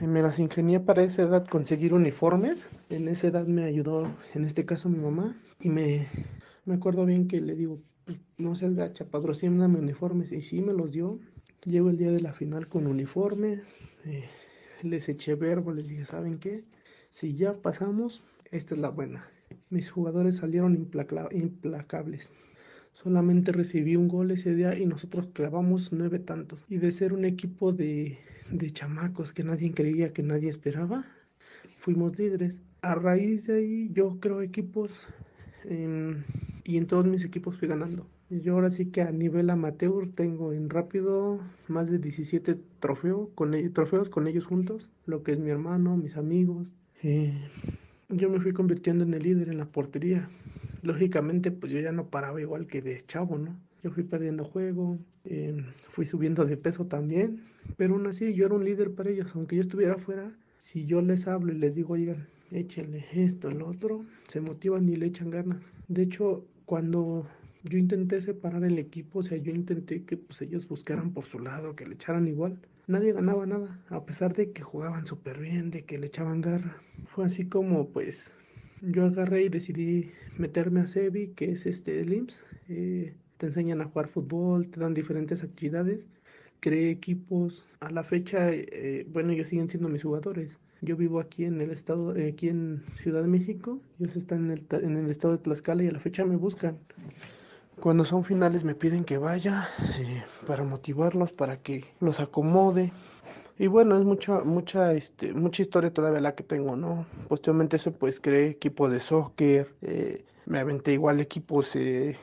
Me 0.00 0.22
las 0.22 0.38
ingenié 0.38 0.80
para 0.80 1.02
esa 1.04 1.22
edad 1.22 1.46
conseguir 1.46 1.94
uniformes. 1.94 2.68
En 2.90 3.08
esa 3.08 3.28
edad 3.28 3.46
me 3.46 3.64
ayudó, 3.64 4.10
en 4.34 4.44
este 4.44 4.64
caso, 4.64 4.88
mi 4.88 4.98
mamá. 4.98 5.36
Y 5.60 5.68
me, 5.68 6.08
me 6.64 6.74
acuerdo 6.74 7.04
bien 7.04 7.28
que 7.28 7.40
le 7.40 7.54
digo, 7.54 7.80
pues, 8.04 8.18
no 8.36 8.56
seas 8.56 8.74
gacha, 8.74 9.04
patrocíname 9.04 9.78
uniformes. 9.78 10.32
Y 10.32 10.42
sí, 10.42 10.62
me 10.62 10.72
los 10.72 10.92
dio. 10.92 11.20
Llego 11.64 11.90
el 11.90 11.98
día 11.98 12.10
de 12.10 12.20
la 12.20 12.32
final 12.32 12.68
con 12.68 12.86
uniformes. 12.86 13.76
Eh, 14.04 14.28
les 14.82 15.08
eché 15.08 15.34
verbo, 15.34 15.72
les 15.72 15.88
dije, 15.88 16.04
¿saben 16.04 16.38
qué? 16.38 16.64
Si 17.10 17.34
ya 17.34 17.60
pasamos, 17.60 18.24
esta 18.50 18.74
es 18.74 18.80
la 18.80 18.88
buena. 18.88 19.28
Mis 19.70 19.90
jugadores 19.90 20.36
salieron 20.36 20.74
implacables. 20.74 22.32
Solamente 22.92 23.52
recibí 23.52 23.96
un 23.96 24.08
gol 24.08 24.30
ese 24.30 24.54
día 24.54 24.78
y 24.78 24.86
nosotros 24.86 25.28
clavamos 25.32 25.92
nueve 25.92 26.18
tantos. 26.18 26.64
Y 26.68 26.78
de 26.78 26.92
ser 26.92 27.12
un 27.12 27.24
equipo 27.24 27.72
de, 27.72 28.18
de 28.50 28.72
chamacos 28.72 29.32
que 29.32 29.44
nadie 29.44 29.72
creía, 29.72 30.12
que 30.12 30.22
nadie 30.22 30.50
esperaba, 30.50 31.06
fuimos 31.74 32.18
líderes. 32.18 32.60
A 32.82 32.94
raíz 32.94 33.46
de 33.46 33.56
ahí 33.56 33.90
yo 33.92 34.18
creo 34.20 34.42
equipos 34.42 35.06
y 36.64 36.76
en 36.76 36.86
todos 36.86 37.06
mis 37.06 37.24
equipos 37.24 37.56
fui 37.56 37.68
ganando. 37.68 38.06
Yo 38.30 38.54
ahora 38.54 38.70
sí 38.70 38.86
que 38.86 39.02
a 39.02 39.12
nivel 39.12 39.50
amateur 39.50 40.10
tengo 40.14 40.52
en 40.52 40.70
rápido 40.70 41.40
más 41.68 41.90
de 41.90 41.98
17 41.98 42.58
trofeos 42.80 43.28
con, 43.34 43.54
ellos, 43.54 43.72
trofeos 43.74 44.08
con 44.08 44.26
ellos 44.26 44.46
juntos, 44.46 44.90
lo 45.04 45.22
que 45.22 45.32
es 45.32 45.38
mi 45.38 45.50
hermano, 45.50 45.96
mis 45.96 46.16
amigos. 46.16 46.72
Eh, 47.02 47.34
yo 48.12 48.30
me 48.30 48.40
fui 48.40 48.52
convirtiendo 48.52 49.04
en 49.04 49.14
el 49.14 49.22
líder 49.22 49.48
en 49.48 49.58
la 49.58 49.66
portería 49.66 50.28
lógicamente 50.82 51.50
pues 51.50 51.72
yo 51.72 51.80
ya 51.80 51.92
no 51.92 52.08
paraba 52.08 52.40
igual 52.40 52.66
que 52.66 52.82
de 52.82 53.00
chavo, 53.06 53.38
¿no? 53.38 53.56
Yo 53.82 53.90
fui 53.90 54.04
perdiendo 54.04 54.44
juego, 54.44 54.98
em, 55.24 55.64
fui 55.88 56.04
subiendo 56.04 56.44
de 56.44 56.56
peso 56.56 56.86
también, 56.86 57.44
pero 57.76 57.94
aún 57.94 58.06
así 58.06 58.34
yo 58.34 58.46
era 58.46 58.54
un 58.54 58.64
líder 58.64 58.92
para 58.94 59.10
ellos, 59.10 59.32
aunque 59.34 59.56
yo 59.56 59.62
estuviera 59.62 59.94
afuera, 59.94 60.36
si 60.58 60.86
yo 60.86 61.00
les 61.02 61.26
hablo 61.26 61.52
y 61.52 61.58
les 61.58 61.74
digo, 61.74 61.94
oigan, 61.94 62.28
échenle 62.52 63.04
esto, 63.14 63.48
el 63.48 63.62
otro, 63.62 64.04
se 64.28 64.40
motivan 64.40 64.88
y 64.88 64.96
le 64.96 65.06
echan 65.06 65.30
ganas. 65.30 65.74
De 65.88 66.02
hecho, 66.02 66.44
cuando 66.64 67.26
yo 67.64 67.78
intenté 67.78 68.20
separar 68.20 68.62
el 68.64 68.78
equipo, 68.78 69.20
o 69.20 69.22
sea, 69.22 69.38
yo 69.38 69.52
intenté 69.52 70.04
que 70.04 70.16
pues 70.16 70.42
ellos 70.42 70.68
buscaran 70.68 71.12
por 71.12 71.24
su 71.24 71.40
lado, 71.40 71.74
que 71.74 71.86
le 71.86 71.94
echaran 71.94 72.28
igual. 72.28 72.58
Nadie 72.88 73.12
ganaba 73.12 73.46
nada, 73.46 73.80
a 73.90 74.04
pesar 74.04 74.34
de 74.34 74.52
que 74.52 74.62
jugaban 74.62 75.06
súper 75.06 75.38
bien, 75.38 75.70
de 75.70 75.84
que 75.84 75.98
le 75.98 76.08
echaban 76.08 76.40
garra. 76.40 76.82
Fue 77.06 77.24
así 77.24 77.48
como 77.48 77.88
pues 77.90 78.32
yo 78.80 79.04
agarré 79.04 79.44
y 79.44 79.48
decidí 79.48 80.10
meterme 80.36 80.80
a 80.80 80.86
SEBI, 80.88 81.28
que 81.28 81.52
es 81.52 81.66
este 81.66 82.00
el 82.00 82.12
IMSS. 82.12 82.44
Eh, 82.68 83.14
te 83.36 83.46
enseñan 83.46 83.80
a 83.80 83.84
jugar 83.84 84.08
fútbol, 84.08 84.68
te 84.68 84.80
dan 84.80 84.94
diferentes 84.94 85.44
actividades. 85.44 86.08
Creé 86.58 86.90
equipos. 86.90 87.64
A 87.78 87.90
la 87.90 88.02
fecha, 88.02 88.50
eh, 88.50 89.06
bueno, 89.12 89.32
ellos 89.32 89.46
siguen 89.46 89.68
siendo 89.68 89.88
mis 89.88 90.02
jugadores. 90.02 90.58
Yo 90.80 90.96
vivo 90.96 91.20
aquí 91.20 91.44
en 91.44 91.60
el 91.60 91.70
estado, 91.70 92.16
eh, 92.16 92.28
aquí 92.28 92.48
en 92.48 92.82
Ciudad 93.00 93.22
de 93.22 93.28
México. 93.28 93.80
Ellos 94.00 94.16
están 94.16 94.46
en 94.46 94.50
el, 94.50 94.66
en 94.82 94.96
el 94.96 95.10
estado 95.10 95.36
de 95.36 95.42
Tlaxcala 95.42 95.84
y 95.84 95.88
a 95.88 95.92
la 95.92 96.00
fecha 96.00 96.24
me 96.24 96.36
buscan. 96.36 96.78
Cuando 97.80 98.04
son 98.04 98.22
finales 98.22 98.64
me 98.64 98.74
piden 98.74 99.04
que 99.04 99.18
vaya 99.18 99.68
para 100.46 100.62
motivarlos, 100.62 101.32
para 101.32 101.56
que 101.56 101.84
los 102.00 102.20
acomode. 102.20 102.92
Y 103.58 103.66
bueno, 103.66 103.98
es 103.98 104.04
mucha, 104.04 104.40
mucha, 104.40 104.92
este, 104.92 105.32
mucha 105.32 105.62
historia 105.62 105.92
todavía 105.92 106.20
la 106.20 106.34
que 106.34 106.42
tengo, 106.42 106.76
¿no? 106.76 107.06
Posteriormente 107.28 107.76
eso, 107.76 107.92
pues 107.92 108.20
creé 108.20 108.48
equipo 108.48 108.88
de 108.88 109.00
soccer, 109.00 109.74
eh, 109.82 110.24
me 110.46 110.58
aventé 110.58 110.92
igual 110.92 111.20
equipos 111.20 111.76
eh, 111.76 112.16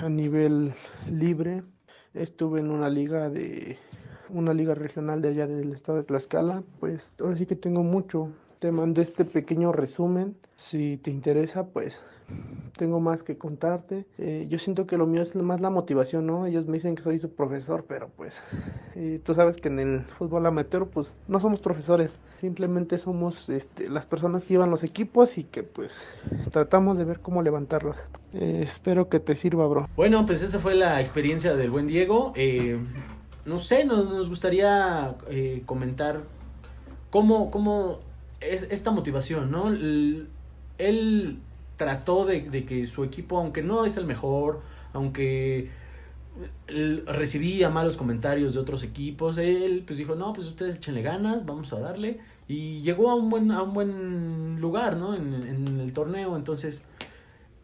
a 0.00 0.08
nivel 0.08 0.74
libre. 1.10 1.62
Estuve 2.14 2.60
en 2.60 2.70
una 2.70 2.88
liga 2.88 3.30
de, 3.30 3.78
una 4.28 4.52
liga 4.52 4.74
regional 4.74 5.22
de 5.22 5.28
allá 5.28 5.46
del 5.46 5.72
estado 5.72 5.98
de 5.98 6.04
Tlaxcala. 6.04 6.62
Pues 6.80 7.14
ahora 7.20 7.36
sí 7.36 7.46
que 7.46 7.56
tengo 7.56 7.82
mucho. 7.82 8.32
Te 8.58 8.72
mandé 8.72 9.02
este 9.02 9.24
pequeño 9.24 9.72
resumen. 9.72 10.36
Si 10.56 10.98
te 10.98 11.10
interesa, 11.10 11.66
pues 11.66 12.00
tengo 12.80 12.98
más 12.98 13.22
que 13.22 13.36
contarte. 13.36 14.06
Eh, 14.16 14.46
yo 14.48 14.58
siento 14.58 14.86
que 14.86 14.96
lo 14.96 15.06
mío 15.06 15.20
es 15.20 15.34
más 15.34 15.60
la 15.60 15.68
motivación, 15.68 16.26
¿no? 16.26 16.46
Ellos 16.46 16.66
me 16.66 16.78
dicen 16.78 16.94
que 16.94 17.02
soy 17.02 17.18
su 17.18 17.28
profesor, 17.30 17.84
pero 17.86 18.08
pues 18.16 18.40
eh, 18.94 19.20
tú 19.22 19.34
sabes 19.34 19.58
que 19.58 19.68
en 19.68 19.78
el 19.80 20.00
fútbol 20.00 20.46
amateur 20.46 20.86
pues 20.86 21.14
no 21.28 21.40
somos 21.40 21.60
profesores, 21.60 22.18
simplemente 22.36 22.96
somos 22.96 23.50
este, 23.50 23.90
las 23.90 24.06
personas 24.06 24.46
que 24.46 24.54
llevan 24.54 24.70
los 24.70 24.82
equipos 24.82 25.36
y 25.36 25.44
que 25.44 25.62
pues 25.62 26.08
tratamos 26.52 26.96
de 26.96 27.04
ver 27.04 27.20
cómo 27.20 27.42
levantarlos. 27.42 28.08
Eh, 28.32 28.62
espero 28.64 29.10
que 29.10 29.20
te 29.20 29.36
sirva, 29.36 29.66
bro. 29.66 29.86
Bueno, 29.94 30.24
pues 30.24 30.40
esa 30.40 30.58
fue 30.58 30.74
la 30.74 31.00
experiencia 31.00 31.56
del 31.56 31.70
buen 31.70 31.86
Diego. 31.86 32.32
no 33.44 33.58
sé, 33.58 33.84
nos, 33.84 34.26
gustaría 34.30 35.16
comentar 35.66 36.22
cómo, 37.10 37.50
cómo 37.50 37.98
es 38.40 38.68
esta 38.70 38.90
motivación, 38.90 39.50
¿no? 39.50 39.68
él 40.78 41.40
trató 41.80 42.26
de, 42.26 42.66
que 42.66 42.86
su 42.86 43.04
equipo, 43.04 43.38
aunque 43.38 43.62
no 43.62 43.86
es 43.86 43.96
el 43.96 44.04
mejor, 44.04 44.60
aunque 44.92 45.70
recibía 47.06 47.70
malos 47.70 47.96
comentarios 47.96 48.52
de 48.52 48.60
otros 48.60 48.82
equipos, 48.82 49.38
él 49.38 49.82
pues 49.86 49.98
dijo, 49.98 50.14
no, 50.14 50.34
pues 50.34 50.46
ustedes 50.46 50.76
échenle 50.76 51.00
ganas, 51.00 51.46
vamos 51.46 51.72
a 51.72 51.80
darle. 51.80 52.20
Y 52.48 52.82
llegó 52.82 53.10
a 53.10 53.14
un 53.14 53.30
buen, 53.30 53.50
a 53.50 53.62
un 53.62 53.72
buen 53.72 54.60
lugar, 54.60 54.98
¿no? 54.98 55.14
En, 55.14 55.80
el 55.80 55.92
torneo. 55.94 56.36
Entonces, 56.36 56.86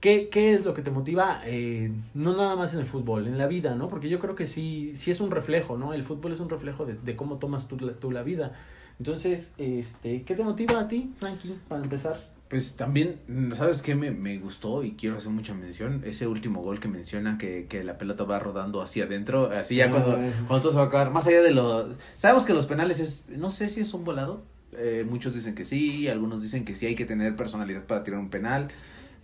¿qué, 0.01 0.31
¿qué, 0.31 0.55
es 0.55 0.65
lo 0.65 0.73
que 0.73 0.81
te 0.81 0.91
motiva? 0.91 1.43
Eh, 1.45 1.93
no 2.15 2.35
nada 2.35 2.57
más 2.57 2.73
en 2.73 2.81
el 2.81 2.87
fútbol, 2.87 3.27
en 3.27 3.37
la 3.37 3.47
vida, 3.47 3.75
¿no? 3.75 3.91
Porque 3.91 4.09
yo 4.09 4.19
creo 4.19 4.35
que 4.35 4.47
sí, 4.47 4.93
sí 4.97 5.11
es 5.11 5.21
un 5.21 5.31
reflejo, 5.31 5.77
¿no? 5.77 5.93
El 5.93 6.05
fútbol 6.05 6.33
es 6.33 6.41
un 6.41 6.49
reflejo 6.49 6.87
de, 6.87 6.95
de 6.95 7.17
cómo 7.17 7.37
tomas 7.37 7.69
tú, 7.69 7.77
tú 7.77 8.11
la 8.11 8.23
vida. 8.23 8.55
Entonces, 8.99 9.53
este, 9.59 10.23
¿qué 10.23 10.35
te 10.35 10.43
motiva 10.43 10.81
a 10.81 10.89
ti, 10.89 11.13
Frankie, 11.19 11.59
para 11.69 11.83
empezar? 11.83 12.36
Pues 12.49 12.77
también, 12.77 13.19
¿sabes 13.57 13.83
qué? 13.83 13.97
Me, 13.97 14.13
me 14.13 14.39
gustó 14.39 14.85
y 14.85 14.93
quiero 14.93 15.17
hacer 15.17 15.33
mucha 15.33 15.53
mención. 15.53 16.03
Ese 16.07 16.29
último 16.29 16.63
gol 16.63 16.79
que 16.79 16.87
menciona 16.87 17.39
que, 17.39 17.67
que 17.69 17.83
la 17.83 17.99
pelota 17.99 18.23
va 18.23 18.39
rodando 18.39 18.81
hacia 18.81 19.05
adentro. 19.05 19.51
Así 19.51 19.75
ya 19.75 19.91
cuando, 19.91 20.13
ah. 20.13 20.31
cuando 20.47 20.63
todo 20.63 20.71
se 20.71 20.79
va 20.79 20.85
a 20.85 20.87
acabar. 20.87 21.11
Más 21.11 21.27
allá 21.27 21.43
de 21.43 21.51
lo. 21.51 21.95
Sabemos 22.15 22.47
que 22.47 22.55
los 22.55 22.67
penales 22.67 23.01
es. 23.01 23.25
No 23.31 23.51
sé 23.51 23.69
si 23.69 23.81
es 23.81 23.93
un 23.95 24.05
volado. 24.05 24.45
Eh, 24.79 25.05
muchos 25.09 25.35
dicen 25.35 25.57
que 25.57 25.65
sí. 25.65 26.07
Algunos 26.07 26.41
dicen 26.41 26.65
que 26.65 26.77
sí 26.77 26.87
hay 26.87 26.95
que 26.95 27.05
tener 27.05 27.35
personalidad 27.35 27.85
para 27.85 28.05
tirar 28.05 28.21
un 28.21 28.31
penal. 28.31 28.69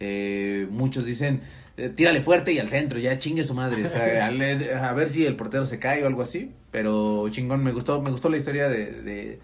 Eh, 0.01 0.67
muchos 0.71 1.07
dicen. 1.07 1.43
Eh, 1.77 1.91
tírale 1.91 2.23
fuerte 2.23 2.53
y 2.53 2.59
al 2.59 2.69
centro, 2.69 2.99
ya 2.99 3.19
chingue 3.19 3.45
su 3.45 3.55
madre. 3.55 3.87
O 3.87 3.89
sea, 3.89 4.27
a, 4.91 4.93
ver 4.95 5.09
si 5.09 5.25
el 5.25 5.37
portero 5.37 5.65
se 5.65 5.79
cae 5.79 6.03
o 6.03 6.09
algo 6.09 6.23
así. 6.23 6.51
Pero 6.73 7.29
chingón, 7.29 7.63
me 7.63 7.71
gustó, 7.71 8.03
me 8.03 8.11
gustó 8.11 8.29
la 8.29 8.37
historia 8.37 8.69
de, 8.69 9.01
de, 9.01 9.39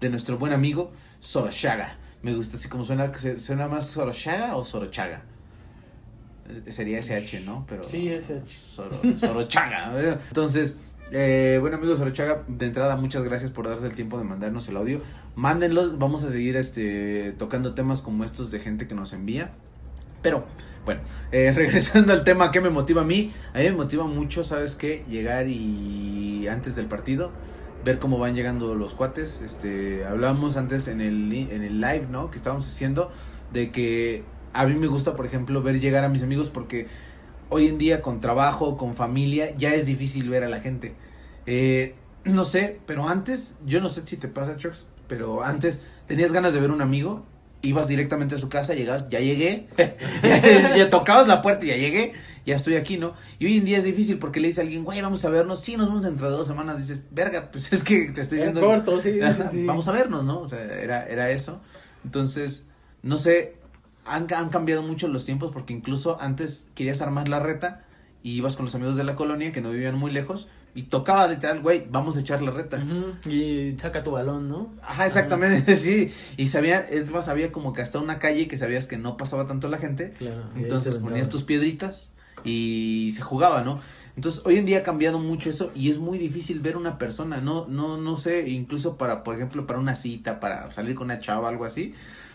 de 0.00 0.10
nuestro 0.10 0.36
buen 0.36 0.52
amigo 0.52 0.92
Soroshaga 1.20 1.96
me 2.22 2.34
gusta 2.34 2.56
así 2.56 2.68
como 2.68 2.84
suena, 2.84 3.12
suena 3.38 3.68
más 3.68 3.86
Sorochaga 3.86 4.56
o 4.56 4.64
Sorochaga. 4.64 5.22
Sería 6.68 6.98
SH, 6.98 7.40
¿no? 7.44 7.64
Pero, 7.68 7.82
sí, 7.84 8.08
SH. 8.08 9.18
Sorochaga. 9.18 10.18
Entonces, 10.28 10.78
eh, 11.10 11.58
bueno 11.60 11.76
amigos 11.76 11.98
Sorochaga, 11.98 12.44
de 12.46 12.66
entrada 12.66 12.96
muchas 12.96 13.22
gracias 13.24 13.50
por 13.50 13.68
darte 13.68 13.86
el 13.86 13.94
tiempo 13.94 14.18
de 14.18 14.24
mandarnos 14.24 14.68
el 14.68 14.76
audio. 14.76 15.00
Mándenlos, 15.34 15.98
vamos 15.98 16.24
a 16.24 16.30
seguir 16.30 16.56
este 16.56 17.32
tocando 17.32 17.74
temas 17.74 18.02
como 18.02 18.24
estos 18.24 18.50
de 18.50 18.60
gente 18.60 18.86
que 18.86 18.94
nos 18.94 19.12
envía. 19.12 19.52
Pero, 20.22 20.46
bueno, 20.84 21.00
eh, 21.32 21.52
regresando 21.56 22.12
al 22.12 22.22
tema 22.22 22.52
que 22.52 22.60
me 22.60 22.70
motiva 22.70 23.02
a 23.02 23.04
mí, 23.04 23.32
a 23.52 23.58
mí 23.58 23.64
me 23.64 23.72
motiva 23.72 24.04
mucho, 24.04 24.44
¿sabes 24.44 24.76
qué? 24.76 25.04
Llegar 25.08 25.48
y 25.48 26.46
antes 26.48 26.76
del 26.76 26.86
partido 26.86 27.32
ver 27.84 27.98
cómo 27.98 28.18
van 28.18 28.34
llegando 28.34 28.74
los 28.74 28.94
cuates. 28.94 29.40
Este, 29.40 30.04
hablábamos 30.04 30.56
antes 30.56 30.88
en 30.88 31.00
el, 31.00 31.32
en 31.32 31.62
el 31.62 31.80
live, 31.80 32.06
¿no? 32.10 32.30
Que 32.30 32.36
estábamos 32.36 32.66
haciendo 32.66 33.10
de 33.52 33.70
que 33.70 34.24
a 34.52 34.66
mí 34.66 34.74
me 34.74 34.86
gusta, 34.86 35.14
por 35.14 35.26
ejemplo, 35.26 35.62
ver 35.62 35.80
llegar 35.80 36.04
a 36.04 36.08
mis 36.08 36.22
amigos 36.22 36.50
porque 36.50 36.86
hoy 37.48 37.68
en 37.68 37.78
día 37.78 38.02
con 38.02 38.20
trabajo, 38.20 38.76
con 38.76 38.94
familia, 38.94 39.54
ya 39.56 39.74
es 39.74 39.86
difícil 39.86 40.28
ver 40.28 40.44
a 40.44 40.48
la 40.48 40.60
gente. 40.60 40.94
Eh, 41.46 41.94
no 42.24 42.44
sé, 42.44 42.80
pero 42.86 43.08
antes, 43.08 43.58
yo 43.66 43.80
no 43.80 43.88
sé 43.88 44.02
si 44.06 44.16
te 44.16 44.28
pasa, 44.28 44.56
Chucks, 44.56 44.86
pero 45.08 45.42
antes 45.42 45.84
tenías 46.06 46.32
ganas 46.32 46.52
de 46.52 46.60
ver 46.60 46.70
un 46.70 46.80
amigo, 46.80 47.24
ibas 47.62 47.88
directamente 47.88 48.36
a 48.36 48.38
su 48.38 48.48
casa, 48.48 48.74
llegas, 48.74 49.08
ya 49.10 49.20
llegué, 49.20 49.68
ya 50.76 50.88
tocabas 50.90 51.28
la 51.28 51.42
puerta 51.42 51.64
y 51.64 51.68
ya 51.68 51.76
llegué 51.76 52.12
ya 52.44 52.54
estoy 52.54 52.76
aquí, 52.76 52.98
¿no? 52.98 53.14
Y 53.38 53.46
hoy 53.46 53.58
en 53.58 53.64
día 53.64 53.78
es 53.78 53.84
difícil 53.84 54.18
porque 54.18 54.40
le 54.40 54.48
dice 54.48 54.60
a 54.60 54.64
alguien, 54.64 54.84
güey, 54.84 55.00
vamos 55.00 55.24
a 55.24 55.30
vernos, 55.30 55.60
sí, 55.60 55.76
nos 55.76 55.86
vemos 55.86 56.02
dentro 56.02 56.30
de 56.30 56.36
dos 56.36 56.46
semanas, 56.46 56.78
dices, 56.78 57.06
verga, 57.10 57.50
pues 57.52 57.72
es 57.72 57.84
que 57.84 58.10
te 58.10 58.20
estoy 58.20 58.38
diciendo... 58.38 58.60
corto, 58.60 59.00
sí, 59.00 59.18
sí, 59.50 59.64
Vamos 59.64 59.88
a 59.88 59.92
vernos, 59.92 60.24
¿no? 60.24 60.40
O 60.40 60.48
sea, 60.48 60.60
era, 60.60 61.06
era 61.06 61.30
eso. 61.30 61.60
Entonces, 62.04 62.68
no 63.02 63.18
sé, 63.18 63.56
han, 64.04 64.32
han 64.32 64.48
cambiado 64.48 64.82
mucho 64.82 65.08
los 65.08 65.24
tiempos 65.24 65.52
porque 65.52 65.72
incluso 65.72 66.20
antes 66.20 66.68
querías 66.74 67.00
armar 67.00 67.28
la 67.28 67.38
reta 67.38 67.84
y 68.22 68.32
ibas 68.32 68.56
con 68.56 68.66
los 68.66 68.74
amigos 68.74 68.96
de 68.96 69.04
la 69.04 69.16
colonia 69.16 69.52
que 69.52 69.60
no 69.60 69.70
vivían 69.70 69.96
muy 69.96 70.10
lejos 70.10 70.48
y 70.74 70.84
tocaba 70.84 71.26
literal, 71.26 71.60
güey, 71.60 71.86
vamos 71.90 72.16
a 72.16 72.20
echar 72.20 72.40
la 72.40 72.50
reta. 72.50 72.82
Y 73.28 73.74
saca 73.78 74.02
tu 74.02 74.12
balón, 74.12 74.48
¿no? 74.48 74.72
Ajá, 74.82 75.06
exactamente, 75.06 75.76
sí. 75.76 76.10
Y 76.38 76.48
sabía, 76.48 76.80
es 76.80 77.10
más, 77.10 77.28
había 77.28 77.52
como 77.52 77.74
que 77.74 77.82
hasta 77.82 77.98
una 77.98 78.18
calle 78.18 78.48
que 78.48 78.56
sabías 78.56 78.86
que 78.86 78.96
no 78.96 79.18
pasaba 79.18 79.46
tanto 79.46 79.68
la 79.68 79.76
gente. 79.76 80.14
Claro, 80.16 80.44
entonces 80.56 80.96
ponías 80.98 81.28
tus 81.28 81.42
piedritas 81.42 82.14
y 82.44 83.12
se 83.14 83.22
jugaba, 83.22 83.62
¿no? 83.62 83.80
Entonces, 84.14 84.44
hoy 84.44 84.56
en 84.56 84.66
día 84.66 84.78
ha 84.78 84.82
cambiado 84.82 85.18
mucho 85.18 85.48
eso 85.48 85.72
y 85.74 85.90
es 85.90 85.98
muy 85.98 86.18
difícil 86.18 86.60
ver 86.60 86.76
una 86.76 86.98
persona, 86.98 87.40
no, 87.40 87.66
no, 87.66 87.96
no 87.96 88.16
sé, 88.16 88.48
incluso 88.48 88.96
para, 88.98 89.24
por 89.24 89.36
ejemplo, 89.36 89.66
para 89.66 89.78
una 89.78 89.94
cita, 89.94 90.38
para 90.38 90.70
salir 90.70 90.94
con 90.94 91.06
una 91.06 91.18
chava, 91.18 91.48
algo 91.48 91.64
así. 91.64 91.94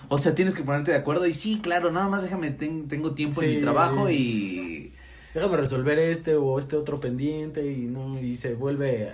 O 0.10 0.18
sea, 0.18 0.34
tienes 0.34 0.56
que 0.56 0.64
ponerte 0.64 0.92
de 0.92 0.98
acuerdo 0.98 1.28
y 1.28 1.34
sí, 1.34 1.60
claro, 1.62 1.92
nada 1.92 2.08
más 2.08 2.24
déjame, 2.24 2.52
tengo 2.52 3.14
tiempo 3.14 3.44
en 3.44 3.56
mi 3.56 3.62
trabajo 3.62 4.10
y... 4.10 4.94
Déjame 5.34 5.58
resolver 5.58 6.00
este 6.00 6.36
o 6.36 6.58
este 6.58 6.76
otro 6.76 7.00
pendiente 7.00 7.72
y 7.72 7.82
no, 7.82 8.20
y 8.20 8.36
se 8.36 8.56
vuelve 8.56 9.12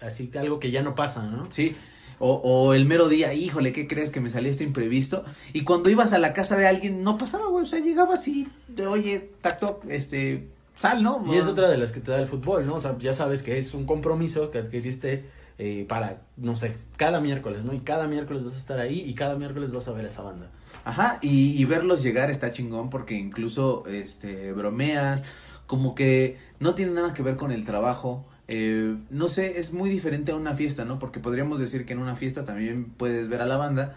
así 0.00 0.30
algo 0.38 0.60
que 0.60 0.70
ya 0.70 0.82
no 0.82 0.94
pasa, 0.94 1.22
¿no? 1.24 1.50
Sí. 1.50 1.74
O, 2.18 2.34
o 2.34 2.74
el 2.74 2.86
mero 2.86 3.08
día, 3.08 3.34
híjole, 3.34 3.72
¿qué 3.72 3.86
crees 3.86 4.10
que 4.10 4.20
me 4.20 4.30
salió 4.30 4.50
esto 4.50 4.64
imprevisto? 4.64 5.24
Y 5.52 5.64
cuando 5.64 5.90
ibas 5.90 6.12
a 6.12 6.18
la 6.18 6.32
casa 6.32 6.56
de 6.56 6.66
alguien, 6.66 7.02
no 7.02 7.18
pasaba, 7.18 7.48
güey, 7.48 7.64
o 7.64 7.66
sea, 7.66 7.80
llegaba 7.80 8.14
así, 8.14 8.48
de, 8.68 8.86
oye, 8.86 9.30
tacto, 9.42 9.80
este, 9.88 10.48
sal, 10.76 11.02
¿no? 11.02 11.24
Y 11.32 11.36
es 11.36 11.46
otra 11.46 11.68
de 11.68 11.76
las 11.76 11.92
que 11.92 12.00
te 12.00 12.10
da 12.10 12.18
el 12.18 12.26
fútbol, 12.26 12.66
¿no? 12.66 12.76
O 12.76 12.80
sea, 12.80 12.96
ya 12.98 13.12
sabes 13.12 13.42
que 13.42 13.58
es 13.58 13.74
un 13.74 13.86
compromiso 13.86 14.50
que 14.50 14.58
adquiriste 14.58 15.24
eh, 15.58 15.86
para, 15.88 16.22
no 16.36 16.56
sé, 16.56 16.74
cada 16.96 17.20
miércoles, 17.20 17.64
¿no? 17.64 17.72
Y 17.72 17.80
cada 17.80 18.06
miércoles 18.06 18.44
vas 18.44 18.54
a 18.54 18.58
estar 18.58 18.78
ahí 18.78 19.00
y 19.00 19.14
cada 19.14 19.36
miércoles 19.36 19.72
vas 19.72 19.88
a 19.88 19.92
ver 19.92 20.04
a 20.04 20.08
esa 20.08 20.22
banda. 20.22 20.50
Ajá, 20.84 21.18
y, 21.22 21.60
y 21.60 21.64
verlos 21.64 22.02
llegar 22.02 22.30
está 22.30 22.50
chingón 22.50 22.90
porque 22.90 23.14
incluso, 23.14 23.84
este, 23.86 24.52
bromeas, 24.52 25.24
como 25.66 25.94
que 25.94 26.38
no 26.60 26.74
tiene 26.74 26.92
nada 26.92 27.14
que 27.14 27.22
ver 27.22 27.36
con 27.36 27.52
el 27.52 27.64
trabajo, 27.64 28.26
eh, 28.48 28.96
no 29.10 29.28
sé, 29.28 29.58
es 29.58 29.72
muy 29.72 29.90
diferente 29.90 30.32
a 30.32 30.36
una 30.36 30.54
fiesta, 30.54 30.84
¿no? 30.84 30.98
Porque 30.98 31.20
podríamos 31.20 31.58
decir 31.58 31.84
que 31.84 31.94
en 31.94 31.98
una 31.98 32.16
fiesta 32.16 32.44
también 32.44 32.84
puedes 32.84 33.28
ver 33.28 33.40
a 33.40 33.46
la 33.46 33.56
banda, 33.56 33.94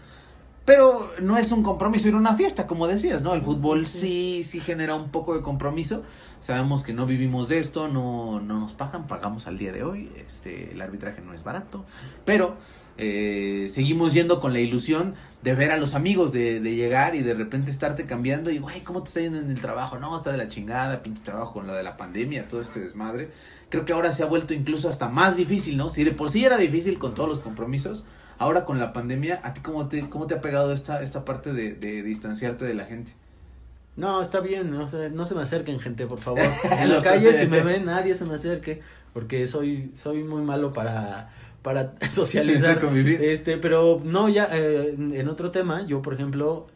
pero 0.64 1.10
no 1.20 1.36
es 1.36 1.52
un 1.52 1.62
compromiso 1.62 2.08
ir 2.08 2.14
a 2.14 2.18
una 2.18 2.34
fiesta, 2.34 2.66
como 2.66 2.86
decías, 2.86 3.22
¿no? 3.22 3.32
El 3.34 3.42
fútbol 3.42 3.86
sí, 3.86 4.44
sí 4.44 4.60
genera 4.60 4.94
un 4.94 5.10
poco 5.10 5.34
de 5.34 5.42
compromiso. 5.42 6.04
Sabemos 6.40 6.84
que 6.84 6.92
no 6.92 7.06
vivimos 7.06 7.48
de 7.48 7.58
esto, 7.58 7.88
no, 7.88 8.40
no 8.40 8.60
nos 8.60 8.72
pagan, 8.72 9.06
pagamos 9.06 9.46
al 9.46 9.58
día 9.58 9.72
de 9.72 9.82
hoy, 9.82 10.10
este, 10.26 10.72
el 10.72 10.80
arbitraje 10.80 11.20
no 11.20 11.34
es 11.34 11.44
barato, 11.44 11.84
pero 12.24 12.56
eh, 12.98 13.66
seguimos 13.68 14.14
yendo 14.14 14.40
con 14.40 14.52
la 14.52 14.60
ilusión 14.60 15.14
de 15.42 15.54
ver 15.54 15.70
a 15.70 15.76
los 15.76 15.94
amigos, 15.94 16.32
de, 16.32 16.60
de 16.60 16.76
llegar 16.76 17.14
y 17.14 17.22
de 17.22 17.34
repente 17.34 17.70
estarte 17.70 18.06
cambiando 18.06 18.50
y, 18.50 18.58
güey, 18.58 18.80
¿cómo 18.82 19.02
te 19.02 19.08
está 19.08 19.20
yendo 19.20 19.38
en 19.38 19.50
el 19.50 19.60
trabajo? 19.60 19.98
No, 19.98 20.16
está 20.16 20.32
de 20.32 20.38
la 20.38 20.48
chingada, 20.48 21.02
pinche 21.02 21.22
trabajo 21.22 21.54
con 21.54 21.66
lo 21.66 21.74
de 21.74 21.82
la 21.82 21.96
pandemia, 21.96 22.48
todo 22.48 22.60
este 22.60 22.80
desmadre 22.80 23.30
creo 23.70 23.84
que 23.84 23.92
ahora 23.92 24.12
se 24.12 24.22
ha 24.22 24.26
vuelto 24.26 24.52
incluso 24.52 24.88
hasta 24.88 25.08
más 25.08 25.36
difícil, 25.36 25.76
¿no? 25.76 25.88
Si 25.88 26.04
de 26.04 26.12
por 26.12 26.30
sí 26.30 26.44
era 26.44 26.58
difícil 26.58 26.98
con 26.98 27.14
todos 27.14 27.28
los 27.28 27.38
compromisos, 27.38 28.06
ahora 28.38 28.64
con 28.64 28.78
la 28.78 28.92
pandemia, 28.92 29.40
¿a 29.42 29.54
ti 29.54 29.62
cómo 29.62 29.88
te, 29.88 30.08
cómo 30.10 30.26
te 30.26 30.34
ha 30.34 30.40
pegado 30.40 30.72
esta, 30.72 31.02
esta 31.02 31.24
parte 31.24 31.52
de, 31.52 31.74
de 31.74 32.02
distanciarte 32.02 32.64
de 32.64 32.74
la 32.74 32.84
gente? 32.84 33.12
No, 33.96 34.22
está 34.22 34.40
bien, 34.40 34.70
no 34.70 34.88
se, 34.88 35.10
no 35.10 35.26
se 35.26 35.34
me 35.34 35.42
acerquen 35.42 35.78
gente, 35.80 36.06
por 36.06 36.18
favor. 36.18 36.40
En 36.78 36.90
la 36.90 37.00
calle 37.00 37.32
si 37.32 37.46
me 37.46 37.60
ven, 37.60 37.84
nadie 37.84 38.14
se 38.14 38.24
me 38.24 38.34
acerque, 38.34 38.80
porque 39.12 39.46
soy, 39.46 39.90
soy 39.94 40.24
muy 40.24 40.42
malo 40.42 40.72
para, 40.72 41.30
para 41.62 41.94
socializar. 42.10 42.80
Convivir. 42.82 43.22
Este, 43.22 43.58
pero 43.58 44.00
no, 44.04 44.28
ya, 44.28 44.48
eh, 44.52 44.94
en 44.96 45.28
otro 45.28 45.50
tema, 45.50 45.86
yo 45.86 46.02
por 46.02 46.14
ejemplo, 46.14 46.68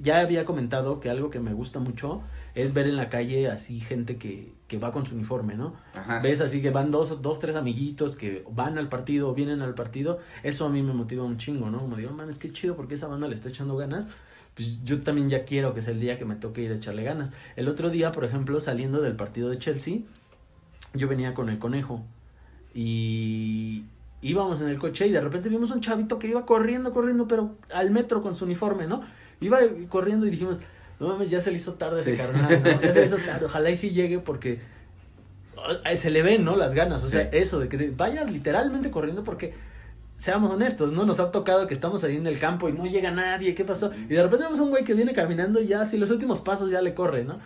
ya 0.00 0.20
había 0.20 0.44
comentado 0.44 1.00
que 1.00 1.10
algo 1.10 1.30
que 1.30 1.40
me 1.40 1.52
gusta 1.52 1.80
mucho 1.80 2.22
es 2.54 2.74
ver 2.74 2.86
en 2.86 2.96
la 2.96 3.08
calle 3.08 3.48
así 3.48 3.80
gente 3.80 4.16
que, 4.16 4.52
que 4.68 4.78
va 4.78 4.92
con 4.92 5.06
su 5.06 5.14
uniforme, 5.14 5.56
¿no? 5.56 5.74
Ajá. 5.94 6.20
Ves 6.20 6.42
así 6.42 6.60
que 6.60 6.70
van 6.70 6.90
dos, 6.90 7.22
dos, 7.22 7.40
tres 7.40 7.56
amiguitos 7.56 8.16
que 8.16 8.44
van 8.50 8.76
al 8.76 8.88
partido, 8.88 9.34
vienen 9.34 9.62
al 9.62 9.74
partido, 9.74 10.20
eso 10.42 10.66
a 10.66 10.68
mí 10.68 10.82
me 10.82 10.92
motiva 10.92 11.24
un 11.24 11.38
chingo, 11.38 11.70
¿no? 11.70 11.78
Como 11.78 11.96
digo, 11.96 12.12
man, 12.12 12.28
es 12.28 12.38
que 12.38 12.52
chido 12.52 12.76
porque 12.76 12.94
esa 12.94 13.08
banda 13.08 13.26
le 13.26 13.34
está 13.34 13.48
echando 13.48 13.76
ganas, 13.76 14.08
pues 14.54 14.84
yo 14.84 15.00
también 15.02 15.30
ya 15.30 15.44
quiero 15.44 15.72
que 15.72 15.80
sea 15.80 15.94
el 15.94 16.00
día 16.00 16.18
que 16.18 16.26
me 16.26 16.36
toque 16.36 16.62
ir 16.62 16.70
a 16.70 16.74
echarle 16.74 17.02
ganas. 17.02 17.32
El 17.56 17.66
otro 17.66 17.88
día, 17.88 18.12
por 18.12 18.24
ejemplo, 18.24 18.60
saliendo 18.60 19.00
del 19.00 19.16
partido 19.16 19.48
de 19.48 19.58
Chelsea, 19.58 20.00
yo 20.92 21.08
venía 21.08 21.32
con 21.32 21.48
el 21.48 21.58
conejo 21.58 22.04
y 22.74 23.84
íbamos 24.20 24.60
en 24.60 24.68
el 24.68 24.78
coche 24.78 25.06
y 25.06 25.12
de 25.12 25.20
repente 25.20 25.48
vimos 25.48 25.70
un 25.70 25.80
chavito 25.80 26.18
que 26.18 26.28
iba 26.28 26.44
corriendo, 26.44 26.92
corriendo, 26.92 27.26
pero 27.26 27.56
al 27.72 27.90
metro 27.90 28.20
con 28.20 28.34
su 28.34 28.44
uniforme, 28.44 28.86
¿no? 28.86 29.00
Iba 29.40 29.60
corriendo 29.88 30.26
y 30.26 30.30
dijimos, 30.30 30.60
no 31.00 31.08
mames, 31.08 31.30
ya 31.30 31.40
se 31.40 31.50
le 31.50 31.58
hizo 31.58 31.74
tarde 31.74 32.00
ese 32.00 32.16
carnal, 32.16 32.62
¿no? 32.62 32.80
Ya 32.82 32.92
se 32.92 33.00
le 33.00 33.06
hizo 33.06 33.16
tarde, 33.26 33.46
ojalá 33.46 33.70
y 33.70 33.76
sí 33.76 33.90
llegue 33.90 34.18
porque 34.18 34.60
se 35.96 36.10
le 36.10 36.22
ven, 36.22 36.44
¿no? 36.44 36.56
Las 36.56 36.74
ganas, 36.74 37.04
o 37.04 37.08
sea, 37.08 37.22
eso 37.32 37.60
de 37.60 37.68
que 37.68 37.90
vaya 37.90 38.24
literalmente 38.24 38.90
corriendo 38.90 39.24
porque 39.24 39.54
seamos 40.18 40.50
honestos, 40.50 40.92
¿no? 40.92 41.06
Nos 41.06 41.20
ha 41.20 41.30
tocado 41.30 41.66
que 41.66 41.74
estamos 41.74 42.02
ahí 42.04 42.16
en 42.16 42.26
el 42.26 42.38
campo 42.38 42.68
y 42.68 42.72
no 42.72 42.86
llega 42.86 43.10
nadie, 43.10 43.54
¿qué 43.54 43.64
pasó? 43.64 43.92
Y 44.08 44.14
de 44.14 44.22
repente 44.22 44.44
vemos 44.44 44.58
a 44.60 44.62
un 44.64 44.70
güey 44.70 44.84
que 44.84 44.94
viene 44.94 45.12
caminando 45.14 45.60
y 45.60 45.68
ya, 45.68 45.86
si 45.86 45.96
los 45.96 46.10
últimos 46.10 46.40
pasos 46.40 46.70
ya 46.70 46.82
le 46.82 46.92
corre, 46.94 47.24
¿no? 47.24 47.38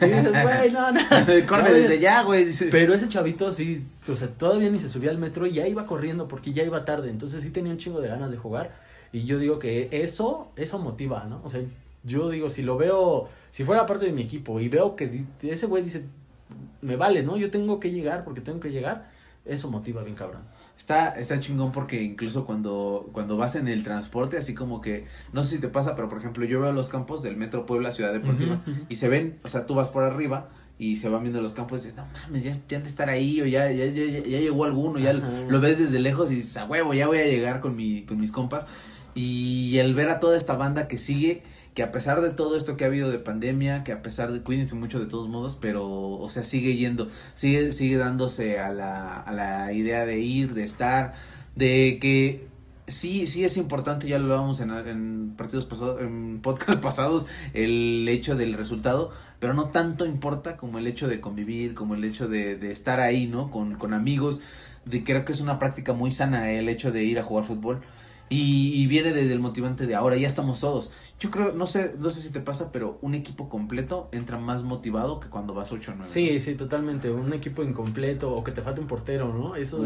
Y 0.00 0.04
dices, 0.04 0.30
güey, 0.42 0.70
no, 0.70 0.92
no. 0.92 1.00
corre 1.48 1.72
desde 1.72 1.98
ya, 1.98 2.22
güey. 2.22 2.46
Pero 2.70 2.94
ese 2.94 3.08
chavito 3.08 3.50
sí, 3.52 3.84
o 4.08 4.14
sea, 4.14 4.28
todavía 4.28 4.70
ni 4.70 4.78
se 4.78 4.88
subía 4.88 5.10
al 5.10 5.18
metro 5.18 5.46
y 5.46 5.52
ya 5.52 5.66
iba 5.66 5.86
corriendo 5.86 6.28
porque 6.28 6.52
ya 6.52 6.62
iba 6.62 6.84
tarde, 6.84 7.10
entonces 7.10 7.42
sí 7.42 7.50
tenía 7.50 7.72
un 7.72 7.78
chingo 7.78 8.00
de 8.00 8.08
ganas 8.08 8.30
de 8.30 8.36
jugar. 8.36 8.70
Y 9.12 9.24
yo 9.24 9.38
digo 9.38 9.58
que 9.58 9.88
eso, 9.90 10.52
eso 10.54 10.78
motiva, 10.78 11.24
¿no? 11.24 11.40
O 11.44 11.48
sea, 11.48 11.60
yo 12.02 12.30
digo, 12.30 12.48
si 12.50 12.62
lo 12.62 12.76
veo, 12.76 13.28
si 13.50 13.64
fuera 13.64 13.86
parte 13.86 14.06
de 14.06 14.12
mi 14.12 14.22
equipo 14.22 14.60
y 14.60 14.68
veo 14.68 14.96
que 14.96 15.24
ese 15.42 15.66
güey 15.66 15.82
dice, 15.82 16.06
me 16.80 16.96
vale, 16.96 17.22
¿no? 17.22 17.36
Yo 17.36 17.50
tengo 17.50 17.80
que 17.80 17.90
llegar 17.90 18.24
porque 18.24 18.40
tengo 18.40 18.60
que 18.60 18.70
llegar, 18.70 19.10
eso 19.44 19.70
motiva 19.70 20.02
bien 20.02 20.16
cabrón. 20.16 20.42
Está, 20.76 21.10
está 21.10 21.38
chingón 21.40 21.72
porque 21.72 22.02
incluso 22.02 22.46
cuando, 22.46 23.10
cuando 23.12 23.36
vas 23.36 23.54
en 23.56 23.68
el 23.68 23.84
transporte, 23.84 24.38
así 24.38 24.54
como 24.54 24.80
que, 24.80 25.04
no 25.32 25.42
sé 25.42 25.56
si 25.56 25.60
te 25.60 25.68
pasa, 25.68 25.94
pero 25.94 26.08
por 26.08 26.18
ejemplo, 26.18 26.44
yo 26.46 26.60
veo 26.60 26.72
los 26.72 26.88
campos 26.88 27.22
del 27.22 27.36
Metro 27.36 27.66
Puebla 27.66 27.90
Ciudad 27.90 28.12
Deportiva 28.12 28.62
y 28.88 28.96
se 28.96 29.08
ven, 29.08 29.38
o 29.44 29.48
sea, 29.48 29.66
tú 29.66 29.74
vas 29.74 29.88
por 29.88 30.04
arriba 30.04 30.48
y 30.78 30.96
se 30.96 31.10
van 31.10 31.22
viendo 31.22 31.42
los 31.42 31.52
campos 31.52 31.82
y 31.82 31.88
dices, 31.88 31.96
no 31.98 32.06
mames, 32.10 32.42
ya, 32.42 32.52
ya 32.66 32.78
han 32.78 32.82
de 32.84 32.88
estar 32.88 33.10
ahí 33.10 33.42
o 33.42 33.46
ya, 33.46 33.70
ya, 33.70 33.84
ya, 33.84 34.04
ya 34.04 34.40
llegó 34.40 34.64
alguno, 34.64 34.98
ya 34.98 35.12
lo 35.12 35.60
ves 35.60 35.78
desde 35.78 35.98
lejos 35.98 36.32
y 36.32 36.36
dices, 36.36 36.56
a 36.56 36.64
huevo, 36.64 36.94
ya 36.94 37.06
voy 37.06 37.18
a 37.18 37.26
llegar 37.26 37.60
con, 37.60 37.76
mi, 37.76 38.06
con 38.06 38.18
mis 38.18 38.32
compas. 38.32 38.66
Y 39.14 39.76
el 39.78 39.94
ver 39.94 40.08
a 40.08 40.20
toda 40.20 40.36
esta 40.36 40.54
banda 40.54 40.88
que 40.88 40.96
sigue 40.96 41.42
que 41.74 41.82
a 41.82 41.92
pesar 41.92 42.20
de 42.20 42.30
todo 42.30 42.56
esto 42.56 42.76
que 42.76 42.84
ha 42.84 42.88
habido 42.88 43.10
de 43.10 43.18
pandemia, 43.18 43.84
que 43.84 43.92
a 43.92 44.02
pesar 44.02 44.32
de, 44.32 44.42
cuídense 44.42 44.74
mucho 44.74 44.98
de 44.98 45.06
todos 45.06 45.28
modos, 45.28 45.56
pero, 45.60 45.88
o 45.88 46.28
sea, 46.28 46.42
sigue 46.42 46.76
yendo, 46.76 47.08
sigue, 47.34 47.72
sigue 47.72 47.96
dándose 47.96 48.58
a 48.58 48.72
la, 48.72 49.20
a 49.20 49.32
la 49.32 49.72
idea 49.72 50.04
de 50.04 50.20
ir, 50.20 50.54
de 50.54 50.64
estar, 50.64 51.14
de 51.54 51.98
que 52.00 52.48
sí, 52.86 53.26
sí 53.26 53.44
es 53.44 53.56
importante, 53.56 54.08
ya 54.08 54.18
lo 54.18 54.24
hablábamos 54.24 54.60
en, 54.60 54.70
en 54.70 55.34
partidos 55.36 55.64
pasados, 55.64 56.02
en 56.02 56.40
podcast 56.42 56.82
pasados, 56.82 57.26
el 57.54 58.06
hecho 58.08 58.36
del 58.36 58.54
resultado, 58.54 59.10
pero 59.38 59.54
no 59.54 59.68
tanto 59.68 60.06
importa 60.06 60.56
como 60.56 60.78
el 60.78 60.86
hecho 60.86 61.08
de 61.08 61.20
convivir, 61.20 61.74
como 61.74 61.94
el 61.94 62.04
hecho 62.04 62.28
de, 62.28 62.56
de 62.56 62.72
estar 62.72 63.00
ahí, 63.00 63.26
¿no? 63.26 63.50
Con, 63.50 63.76
con 63.76 63.94
amigos, 63.94 64.40
de 64.84 65.04
creo 65.04 65.24
que 65.24 65.32
es 65.32 65.40
una 65.40 65.58
práctica 65.58 65.92
muy 65.92 66.10
sana 66.10 66.50
el 66.50 66.68
hecho 66.68 66.90
de 66.90 67.04
ir 67.04 67.18
a 67.18 67.22
jugar 67.22 67.44
fútbol. 67.44 67.80
Y, 68.32 68.86
viene 68.86 69.12
desde 69.12 69.32
el 69.32 69.40
motivante 69.40 69.88
de 69.88 69.96
ahora, 69.96 70.16
ya 70.16 70.28
estamos 70.28 70.60
todos. 70.60 70.92
Yo 71.18 71.32
creo, 71.32 71.52
no 71.52 71.66
sé, 71.66 71.96
no 71.98 72.10
sé 72.10 72.20
si 72.20 72.32
te 72.32 72.38
pasa, 72.38 72.70
pero 72.70 72.96
un 73.02 73.16
equipo 73.16 73.48
completo 73.48 74.08
entra 74.12 74.38
más 74.38 74.62
motivado 74.62 75.18
que 75.18 75.28
cuando 75.28 75.52
vas 75.52 75.72
8 75.72 75.90
o 75.90 75.94
9. 75.96 76.08
Sí, 76.08 76.38
sí, 76.38 76.54
totalmente. 76.54 77.10
Un 77.10 77.32
equipo 77.32 77.64
incompleto 77.64 78.32
o 78.32 78.44
que 78.44 78.52
te 78.52 78.62
falta 78.62 78.80
un 78.80 78.86
portero, 78.86 79.34
¿no? 79.34 79.56
Eso, 79.56 79.84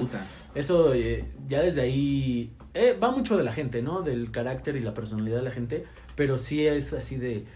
eso 0.55 0.93
eh, 0.93 1.25
ya 1.49 1.63
desde 1.63 1.81
ahí 1.81 2.53
eh, 2.75 2.99
va 3.03 3.13
mucho 3.13 3.39
de 3.39 3.45
la 3.45 3.53
gente, 3.55 3.81
¿no? 3.81 4.03
Del 4.03 4.31
carácter 4.31 4.77
y 4.77 4.81
la 4.81 4.93
personalidad 4.93 5.39
de 5.39 5.45
la 5.45 5.51
gente, 5.51 5.87
pero 6.15 6.37
sí 6.37 6.67
es 6.67 6.93
así 6.93 7.17
de 7.17 7.47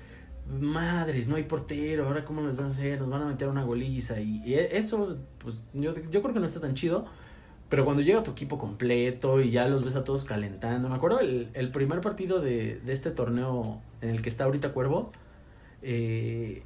madres, 0.58 1.28
no 1.28 1.36
hay 1.36 1.42
portero, 1.42 2.06
ahora 2.06 2.24
cómo 2.24 2.40
nos 2.40 2.56
van 2.56 2.64
a 2.64 2.68
hacer, 2.70 2.98
nos 2.98 3.10
van 3.10 3.20
a 3.20 3.26
meter 3.26 3.48
una 3.48 3.62
goliza 3.62 4.18
y, 4.22 4.40
y 4.42 4.54
eso, 4.54 5.18
pues 5.36 5.62
yo, 5.74 5.94
yo 6.10 6.22
creo 6.22 6.32
que 6.32 6.40
no 6.40 6.46
está 6.46 6.60
tan 6.60 6.72
chido 6.72 7.04
pero 7.68 7.84
cuando 7.84 8.02
llega 8.02 8.22
tu 8.22 8.30
equipo 8.30 8.58
completo 8.58 9.40
y 9.40 9.50
ya 9.50 9.68
los 9.68 9.84
ves 9.84 9.96
a 9.96 10.04
todos 10.04 10.24
calentando. 10.24 10.88
Me 10.88 10.94
acuerdo 10.94 11.20
el, 11.20 11.50
el 11.54 11.70
primer 11.70 12.00
partido 12.00 12.40
de, 12.40 12.80
de 12.84 12.92
este 12.92 13.10
torneo 13.10 13.80
en 14.00 14.10
el 14.10 14.22
que 14.22 14.28
está 14.28 14.44
ahorita 14.44 14.72
Cuervo. 14.72 15.12
Eh, 15.82 16.62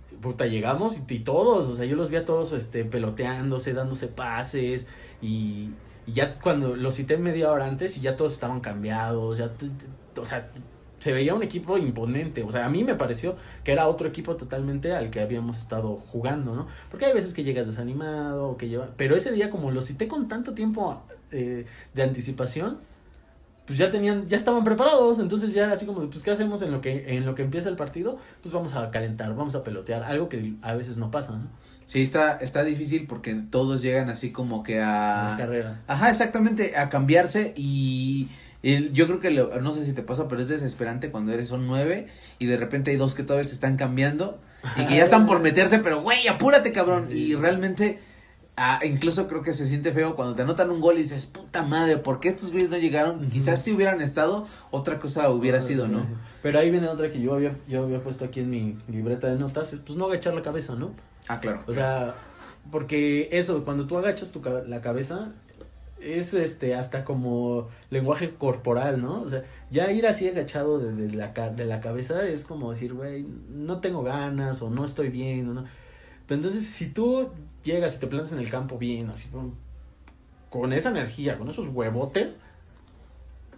llegamos 0.48 1.04
y, 1.08 1.18
todos, 1.20 1.68
o 1.68 1.76
sea, 1.76 1.84
yo 1.84 1.96
los 1.96 2.08
vi 2.08 2.16
a 2.16 2.24
todos 2.24 2.52
este, 2.52 2.84
peloteándose, 2.84 3.74
dándose 3.74 4.08
pases 4.08 4.88
y, 5.20 5.70
y 6.06 6.12
ya 6.12 6.34
cuando 6.34 6.76
los 6.76 6.94
cité 6.94 7.18
media 7.18 7.50
hora 7.50 7.66
antes 7.66 7.98
y 7.98 8.00
ya 8.00 8.16
todos 8.16 8.32
estaban 8.32 8.60
cambiados, 8.60 9.38
ya, 9.38 9.50
o 10.16 10.24
sea, 10.24 10.50
se 11.02 11.12
veía 11.12 11.34
un 11.34 11.42
equipo 11.42 11.76
imponente. 11.78 12.44
O 12.44 12.52
sea, 12.52 12.64
a 12.64 12.68
mí 12.68 12.84
me 12.84 12.94
pareció 12.94 13.34
que 13.64 13.72
era 13.72 13.88
otro 13.88 14.06
equipo 14.06 14.36
totalmente 14.36 14.94
al 14.94 15.10
que 15.10 15.20
habíamos 15.20 15.58
estado 15.58 15.96
jugando, 15.96 16.54
¿no? 16.54 16.68
Porque 16.92 17.06
hay 17.06 17.12
veces 17.12 17.34
que 17.34 17.42
llegas 17.42 17.66
desanimado, 17.66 18.56
que 18.56 18.68
lleva... 18.68 18.90
Pero 18.96 19.16
ese 19.16 19.32
día, 19.32 19.50
como 19.50 19.72
lo 19.72 19.82
cité 19.82 20.06
con 20.06 20.28
tanto 20.28 20.54
tiempo 20.54 21.02
eh, 21.32 21.66
de 21.92 22.02
anticipación, 22.04 22.78
pues 23.66 23.80
ya 23.80 23.90
tenían, 23.90 24.28
ya 24.28 24.36
estaban 24.36 24.62
preparados, 24.62 25.18
entonces 25.18 25.52
ya 25.52 25.72
así 25.72 25.86
como, 25.86 26.08
pues, 26.08 26.22
¿qué 26.22 26.30
hacemos 26.30 26.62
en 26.62 26.70
lo 26.70 26.80
que, 26.80 27.16
en 27.16 27.26
lo 27.26 27.34
que 27.34 27.42
empieza 27.42 27.68
el 27.68 27.74
partido? 27.74 28.18
Pues 28.40 28.54
vamos 28.54 28.76
a 28.76 28.88
calentar, 28.92 29.34
vamos 29.34 29.56
a 29.56 29.64
pelotear, 29.64 30.04
algo 30.04 30.28
que 30.28 30.54
a 30.62 30.74
veces 30.74 30.98
no 30.98 31.10
pasa, 31.10 31.32
¿no? 31.32 31.48
Sí, 31.84 32.00
está, 32.00 32.36
está 32.36 32.62
difícil 32.62 33.08
porque 33.08 33.34
todos 33.50 33.82
llegan 33.82 34.08
así 34.08 34.30
como 34.30 34.62
que 34.62 34.80
a... 34.80 35.24
Las 35.24 35.34
carreras. 35.34 35.78
Ajá, 35.88 36.10
exactamente, 36.10 36.76
a 36.76 36.88
cambiarse 36.88 37.54
y 37.56 38.28
yo 38.62 39.06
creo 39.06 39.20
que, 39.20 39.30
no 39.30 39.72
sé 39.72 39.84
si 39.84 39.92
te 39.92 40.02
pasa, 40.02 40.28
pero 40.28 40.40
es 40.40 40.48
desesperante 40.48 41.10
cuando 41.10 41.32
eres 41.32 41.48
son 41.48 41.66
nueve 41.66 42.06
y 42.38 42.46
de 42.46 42.56
repente 42.56 42.92
hay 42.92 42.96
dos 42.96 43.14
que 43.14 43.24
todavía 43.24 43.48
se 43.48 43.54
están 43.54 43.76
cambiando 43.76 44.40
y 44.76 44.86
que 44.86 44.96
ya 44.96 45.02
están 45.02 45.26
por 45.26 45.40
meterse, 45.40 45.80
pero 45.80 46.02
güey, 46.02 46.28
apúrate 46.28 46.70
cabrón. 46.70 47.08
Y 47.10 47.34
realmente, 47.34 47.98
ah, 48.56 48.78
incluso 48.84 49.26
creo 49.26 49.42
que 49.42 49.52
se 49.52 49.66
siente 49.66 49.90
feo 49.90 50.14
cuando 50.14 50.36
te 50.36 50.42
anotan 50.42 50.70
un 50.70 50.80
gol 50.80 50.96
y 50.96 51.02
dices, 51.02 51.26
puta 51.26 51.62
madre, 51.62 51.96
¿por 51.96 52.20
qué 52.20 52.28
estos 52.28 52.52
güeyes 52.52 52.70
no 52.70 52.78
llegaron? 52.78 53.28
Quizás 53.30 53.62
si 53.62 53.72
hubieran 53.72 54.00
estado, 54.00 54.46
otra 54.70 55.00
cosa 55.00 55.28
hubiera 55.30 55.60
sido, 55.60 55.88
¿no? 55.88 56.06
Pero 56.42 56.60
ahí 56.60 56.70
viene 56.70 56.86
otra 56.88 57.10
que 57.10 57.20
yo 57.20 57.34
había, 57.34 57.56
yo 57.66 57.82
había 57.82 58.02
puesto 58.02 58.24
aquí 58.24 58.40
en 58.40 58.50
mi 58.50 58.78
libreta 58.88 59.26
de 59.26 59.36
notas, 59.36 59.72
es 59.72 59.80
pues 59.80 59.98
no 59.98 60.06
agachar 60.06 60.34
la 60.34 60.42
cabeza, 60.42 60.76
¿no? 60.76 60.92
Ah, 61.26 61.40
claro. 61.40 61.64
O 61.66 61.74
sea, 61.74 62.14
porque 62.70 63.28
eso, 63.32 63.64
cuando 63.64 63.86
tú 63.86 63.98
agachas 63.98 64.30
tu, 64.30 64.40
la 64.66 64.80
cabeza, 64.80 65.32
es 66.02 66.34
este 66.34 66.74
hasta 66.74 67.04
como 67.04 67.68
lenguaje 67.90 68.34
corporal, 68.34 69.00
¿no? 69.00 69.22
O 69.22 69.28
sea, 69.28 69.44
ya 69.70 69.90
ir 69.92 70.06
así 70.06 70.28
agachado 70.28 70.78
de, 70.78 71.12
la, 71.12 71.28
de 71.28 71.64
la 71.64 71.80
cabeza 71.80 72.26
es 72.26 72.44
como 72.44 72.72
decir, 72.72 72.94
güey, 72.94 73.24
no 73.48 73.80
tengo 73.80 74.02
ganas 74.02 74.62
o 74.62 74.70
no 74.70 74.84
estoy 74.84 75.08
bien, 75.08 75.54
¿no? 75.54 75.64
Pero 76.26 76.36
entonces, 76.36 76.66
si 76.66 76.90
tú 76.90 77.30
llegas 77.62 77.96
y 77.96 78.00
te 78.00 78.06
plantas 78.06 78.32
en 78.32 78.38
el 78.38 78.50
campo 78.50 78.78
bien, 78.78 79.10
así 79.10 79.28
con, 79.28 79.54
con 80.50 80.72
esa 80.72 80.90
energía, 80.90 81.38
con 81.38 81.48
esos 81.48 81.68
huevotes, 81.68 82.38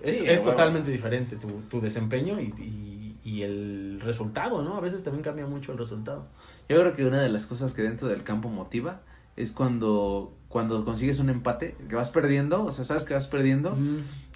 es, 0.02 0.20
es 0.20 0.44
totalmente 0.44 0.90
diferente 0.90 1.36
tu, 1.36 1.48
tu 1.70 1.80
desempeño 1.80 2.38
y, 2.40 2.52
y, 2.58 3.18
y, 3.24 3.42
el 3.42 4.00
resultado, 4.02 4.62
¿no? 4.62 4.76
A 4.76 4.80
veces 4.80 5.02
también 5.02 5.22
cambia 5.22 5.46
mucho 5.46 5.72
el 5.72 5.78
resultado. 5.78 6.26
Yo 6.68 6.78
creo 6.78 6.94
que 6.94 7.06
una 7.06 7.22
de 7.22 7.30
las 7.30 7.46
cosas 7.46 7.72
que 7.72 7.82
dentro 7.82 8.08
del 8.08 8.22
campo 8.22 8.50
motiva 8.50 9.00
es 9.36 9.52
cuando 9.52 10.34
cuando 10.54 10.84
consigues 10.84 11.18
un 11.18 11.30
empate, 11.30 11.74
que 11.88 11.96
vas 11.96 12.10
perdiendo, 12.10 12.64
o 12.64 12.70
sea, 12.70 12.84
sabes 12.84 13.02
que 13.02 13.12
vas 13.12 13.26
perdiendo, 13.26 13.76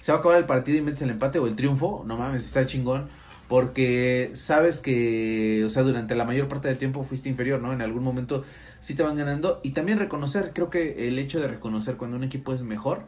se 0.01 0.11
va 0.11 0.17
a 0.17 0.19
acabar 0.19 0.37
el 0.37 0.45
partido 0.45 0.77
y 0.77 0.81
metes 0.81 1.01
el 1.03 1.11
empate 1.11 1.39
o 1.39 1.47
el 1.47 1.55
triunfo, 1.55 2.03
no 2.05 2.17
mames, 2.17 2.45
está 2.45 2.65
chingón, 2.65 3.07
porque 3.47 4.29
sabes 4.33 4.81
que, 4.81 5.63
o 5.65 5.69
sea, 5.69 5.83
durante 5.83 6.15
la 6.15 6.25
mayor 6.25 6.49
parte 6.49 6.67
del 6.67 6.77
tiempo 6.77 7.05
fuiste 7.05 7.29
inferior, 7.29 7.61
¿no? 7.61 7.71
En 7.71 7.81
algún 7.81 8.03
momento 8.03 8.43
sí 8.81 8.95
te 8.95 9.03
van 9.03 9.15
ganando 9.15 9.61
y 9.63 9.71
también 9.71 9.97
reconocer, 9.97 10.51
creo 10.53 10.69
que 10.69 11.07
el 11.07 11.17
hecho 11.19 11.39
de 11.39 11.47
reconocer 11.47 11.95
cuando 11.95 12.17
un 12.17 12.25
equipo 12.25 12.53
es 12.53 12.63
mejor, 12.63 13.03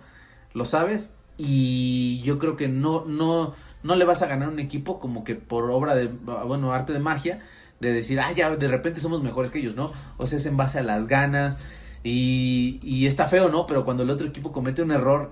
lo 0.53 0.63
sabes 0.63 1.11
y 1.37 2.21
yo 2.23 2.39
creo 2.39 2.55
que 2.55 2.69
no, 2.69 3.03
no, 3.03 3.53
no 3.83 3.95
le 3.95 4.05
vas 4.05 4.21
a 4.21 4.27
ganar 4.27 4.47
un 4.47 4.59
equipo 4.59 5.01
como 5.01 5.25
que 5.25 5.35
por 5.35 5.69
obra 5.69 5.95
de, 5.95 6.07
bueno, 6.07 6.71
arte 6.71 6.93
de 6.93 6.99
magia, 6.99 7.41
de 7.81 7.91
decir, 7.91 8.21
ah, 8.21 8.31
ya 8.31 8.55
de 8.55 8.67
repente 8.69 9.01
somos 9.01 9.21
mejores 9.21 9.51
que 9.51 9.59
ellos, 9.59 9.75
¿no? 9.75 9.91
O 10.15 10.27
sea, 10.27 10.37
es 10.37 10.45
en 10.45 10.55
base 10.55 10.79
a 10.79 10.83
las 10.83 11.07
ganas, 11.07 11.57
y, 12.03 12.79
y 12.83 13.05
está 13.05 13.27
feo, 13.27 13.49
¿no? 13.49 13.67
Pero 13.67 13.85
cuando 13.85 14.03
el 14.03 14.09
otro 14.09 14.27
equipo 14.27 14.51
comete 14.51 14.81
un 14.81 14.91
error 14.91 15.31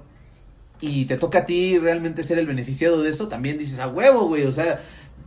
y 0.82 1.06
te 1.06 1.18
toca 1.18 1.40
a 1.40 1.46
ti 1.46 1.78
realmente 1.80 2.24
ser 2.24 2.40
el 2.40 2.46
beneficiado 2.46 3.02
de 3.02 3.10
eso, 3.10 3.28
también 3.28 3.58
dices, 3.58 3.80
a 3.80 3.88
huevo, 3.88 4.28
güey, 4.28 4.46
o 4.46 4.52
sea, 4.52 4.82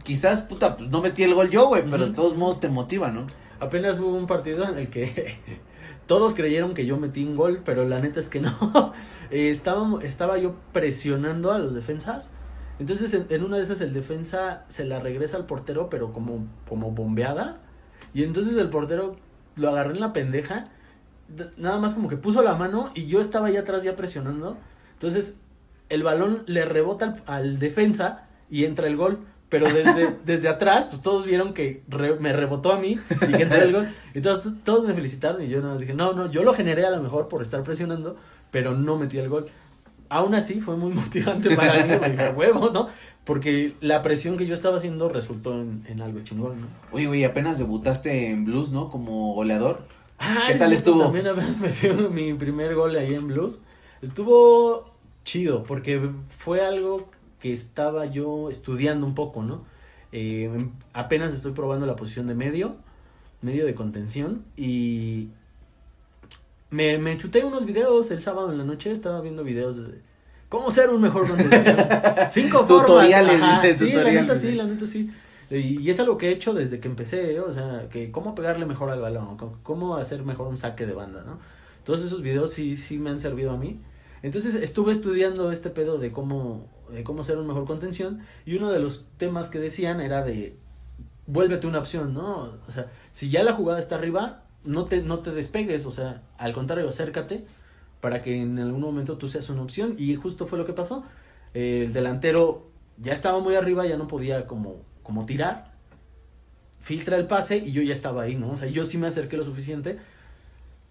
quizás, 0.04 0.42
puta, 0.42 0.76
pues, 0.76 0.88
no 0.88 1.02
metí 1.02 1.22
el 1.22 1.34
gol 1.34 1.50
yo, 1.50 1.68
güey, 1.68 1.84
pero 1.88 2.06
de 2.06 2.14
todos 2.14 2.36
modos 2.36 2.60
te 2.60 2.68
motiva, 2.68 3.10
¿no? 3.10 3.26
Apenas 3.60 4.00
hubo 4.00 4.16
un 4.16 4.26
partido 4.26 4.68
en 4.68 4.78
el 4.78 4.88
que 4.88 5.38
todos 6.06 6.34
creyeron 6.34 6.74
que 6.74 6.86
yo 6.86 6.96
metí 6.96 7.24
un 7.24 7.36
gol, 7.36 7.62
pero 7.64 7.84
la 7.86 8.00
neta 8.00 8.20
es 8.20 8.28
que 8.28 8.40
no. 8.40 8.92
eh, 9.30 9.50
estaba, 9.50 10.02
estaba 10.02 10.38
yo 10.38 10.56
presionando 10.72 11.52
a 11.52 11.58
los 11.58 11.74
defensas. 11.74 12.32
Entonces, 12.78 13.12
en, 13.14 13.26
en, 13.28 13.44
una 13.44 13.58
de 13.58 13.64
esas, 13.64 13.80
el 13.80 13.92
defensa 13.92 14.64
se 14.68 14.84
la 14.84 15.00
regresa 15.00 15.36
al 15.36 15.46
portero, 15.46 15.90
pero 15.90 16.12
como, 16.12 16.46
como 16.68 16.90
bombeada. 16.92 17.60
Y 18.14 18.24
entonces 18.24 18.56
el 18.56 18.70
portero 18.70 19.16
lo 19.56 19.68
agarró 19.68 19.92
en 19.92 20.00
la 20.00 20.12
pendeja 20.12 20.64
nada 21.56 21.78
más 21.78 21.94
como 21.94 22.08
que 22.08 22.16
puso 22.16 22.42
la 22.42 22.54
mano 22.54 22.90
y 22.94 23.06
yo 23.06 23.20
estaba 23.20 23.48
allá 23.48 23.60
atrás 23.60 23.82
ya 23.82 23.96
presionando. 23.96 24.56
Entonces 24.94 25.38
el 25.88 26.02
balón 26.02 26.42
le 26.46 26.64
rebota 26.64 27.22
al, 27.26 27.58
defensa 27.58 28.26
y 28.50 28.64
entra 28.64 28.86
el 28.86 28.96
gol. 28.96 29.20
Pero 29.48 29.66
desde, 29.70 30.16
desde 30.24 30.48
atrás, 30.48 30.86
pues 30.86 31.02
todos 31.02 31.26
vieron 31.26 31.52
que 31.52 31.82
me 32.20 32.32
rebotó 32.32 32.72
a 32.72 32.78
mí 32.78 32.98
y 33.28 33.32
que 33.32 33.42
entró 33.42 33.58
el 33.58 33.72
gol. 33.72 33.88
Y 34.14 34.20
todos, 34.22 34.54
todos 34.64 34.86
me 34.86 34.94
felicitaron 34.94 35.42
y 35.42 35.48
yo 35.48 35.58
nada 35.58 35.72
más 35.72 35.80
dije, 35.80 35.92
no, 35.92 36.14
no, 36.14 36.30
yo 36.30 36.42
lo 36.42 36.54
generé 36.54 36.86
a 36.86 36.90
lo 36.90 37.02
mejor 37.02 37.28
por 37.28 37.42
estar 37.42 37.62
presionando, 37.62 38.16
pero 38.50 38.74
no 38.74 38.96
metí 38.96 39.18
el 39.18 39.28
gol. 39.28 39.46
Aún 40.08 40.34
así 40.34 40.60
fue 40.60 40.76
muy 40.76 40.92
motivante 40.94 41.54
para 41.54 41.84
mí, 41.84 41.94
dije, 42.10 42.30
huevo, 42.30 42.70
¿no? 42.70 42.88
Porque 43.24 43.74
la 43.80 44.02
presión 44.02 44.38
que 44.38 44.46
yo 44.46 44.54
estaba 44.54 44.78
haciendo 44.78 45.08
resultó 45.10 45.52
en, 45.60 45.84
en 45.86 46.00
algo 46.00 46.20
chingón, 46.20 46.62
¿no? 46.62 46.66
Oye, 46.90 47.06
güey, 47.06 47.24
apenas 47.24 47.58
debutaste 47.58 48.30
en 48.30 48.46
Blues, 48.46 48.72
¿no? 48.72 48.88
Como 48.88 49.34
goleador. 49.34 49.86
Ah, 50.24 50.44
¿Qué 50.46 50.54
tal 50.54 50.72
estuvo? 50.72 51.02
También 51.02 51.26
apenas 51.26 51.58
metí 51.60 51.88
mi 51.88 52.32
primer 52.34 52.74
gol 52.76 52.94
ahí 52.94 53.14
en 53.14 53.26
Blues. 53.26 53.62
Estuvo 54.00 54.88
chido 55.24 55.64
porque 55.64 56.10
fue 56.28 56.64
algo 56.64 57.10
que 57.40 57.52
estaba 57.52 58.06
yo 58.06 58.48
estudiando 58.48 59.04
un 59.04 59.16
poco, 59.16 59.42
¿no? 59.42 59.64
Eh, 60.12 60.48
apenas 60.92 61.34
estoy 61.34 61.52
probando 61.52 61.86
la 61.86 61.96
posición 61.96 62.28
de 62.28 62.36
medio, 62.36 62.76
medio 63.40 63.66
de 63.66 63.74
contención 63.74 64.44
y 64.56 65.30
me, 66.70 66.98
me 66.98 67.18
chuté 67.18 67.44
unos 67.44 67.66
videos 67.66 68.10
el 68.12 68.22
sábado 68.22 68.52
en 68.52 68.58
la 68.58 68.64
noche, 68.64 68.92
estaba 68.92 69.20
viendo 69.22 69.42
videos 69.42 69.76
de 69.76 70.00
cómo 70.48 70.70
ser 70.70 70.90
un 70.90 71.00
mejor 71.00 71.26
contención. 71.26 71.76
Cinco 72.28 72.64
tutoriales, 72.64 73.40
formas. 73.40 73.78
sí, 73.78 73.92
la 73.92 74.04
neta 74.04 74.36
sí, 74.36 74.52
la 74.52 74.64
neta 74.66 74.86
sí. 74.86 75.10
Y, 75.58 75.90
es 75.90 76.00
algo 76.00 76.16
que 76.16 76.28
he 76.28 76.32
hecho 76.32 76.54
desde 76.54 76.80
que 76.80 76.88
empecé, 76.88 77.38
o 77.40 77.52
sea, 77.52 77.88
que 77.90 78.10
cómo 78.10 78.34
pegarle 78.34 78.64
mejor 78.64 78.90
al 78.90 79.00
balón, 79.00 79.36
cómo 79.62 79.96
hacer 79.96 80.24
mejor 80.24 80.48
un 80.48 80.56
saque 80.56 80.86
de 80.86 80.94
banda, 80.94 81.24
¿no? 81.24 81.40
Todos 81.84 82.04
esos 82.04 82.22
videos 82.22 82.52
sí, 82.52 82.76
sí 82.76 82.98
me 82.98 83.10
han 83.10 83.20
servido 83.20 83.50
a 83.50 83.56
mí. 83.58 83.80
Entonces 84.22 84.54
estuve 84.54 84.92
estudiando 84.92 85.50
este 85.52 85.68
pedo 85.68 85.98
de 85.98 86.12
cómo, 86.12 86.68
de 86.90 87.04
cómo 87.04 87.24
ser 87.24 87.38
un 87.38 87.46
mejor 87.46 87.66
contención 87.66 88.20
y 88.46 88.56
uno 88.56 88.70
de 88.70 88.78
los 88.78 89.08
temas 89.18 89.50
que 89.50 89.58
decían 89.58 90.00
era 90.00 90.22
de 90.22 90.56
vuélvete 91.26 91.66
una 91.66 91.80
opción, 91.80 92.14
¿no? 92.14 92.58
O 92.66 92.70
sea, 92.70 92.90
si 93.10 93.30
ya 93.30 93.42
la 93.42 93.52
jugada 93.52 93.78
está 93.78 93.96
arriba, 93.96 94.44
no 94.64 94.84
te, 94.84 95.02
no 95.02 95.18
te 95.18 95.32
despegues, 95.32 95.86
o 95.86 95.90
sea, 95.90 96.22
al 96.38 96.52
contrario, 96.52 96.88
acércate 96.88 97.44
para 98.00 98.22
que 98.22 98.40
en 98.40 98.58
algún 98.58 98.80
momento 98.80 99.18
tú 99.18 99.28
seas 99.28 99.50
una 99.50 99.62
opción 99.62 99.96
y 99.98 100.14
justo 100.16 100.46
fue 100.46 100.58
lo 100.58 100.66
que 100.66 100.72
pasó. 100.72 101.04
El 101.52 101.92
delantero 101.92 102.68
ya 102.98 103.12
estaba 103.12 103.40
muy 103.40 103.54
arriba, 103.54 103.86
ya 103.86 103.96
no 103.96 104.08
podía 104.08 104.46
como 104.46 104.76
como 105.02 105.26
tirar. 105.26 105.72
filtra 106.80 107.16
el 107.16 107.26
pase 107.26 107.58
y 107.58 107.72
yo 107.72 107.82
ya 107.82 107.92
estaba 107.92 108.22
ahí, 108.22 108.34
¿no? 108.34 108.50
O 108.52 108.56
sea, 108.56 108.68
yo 108.68 108.84
sí 108.84 108.98
me 108.98 109.06
acerqué 109.06 109.36
lo 109.36 109.44
suficiente 109.44 109.98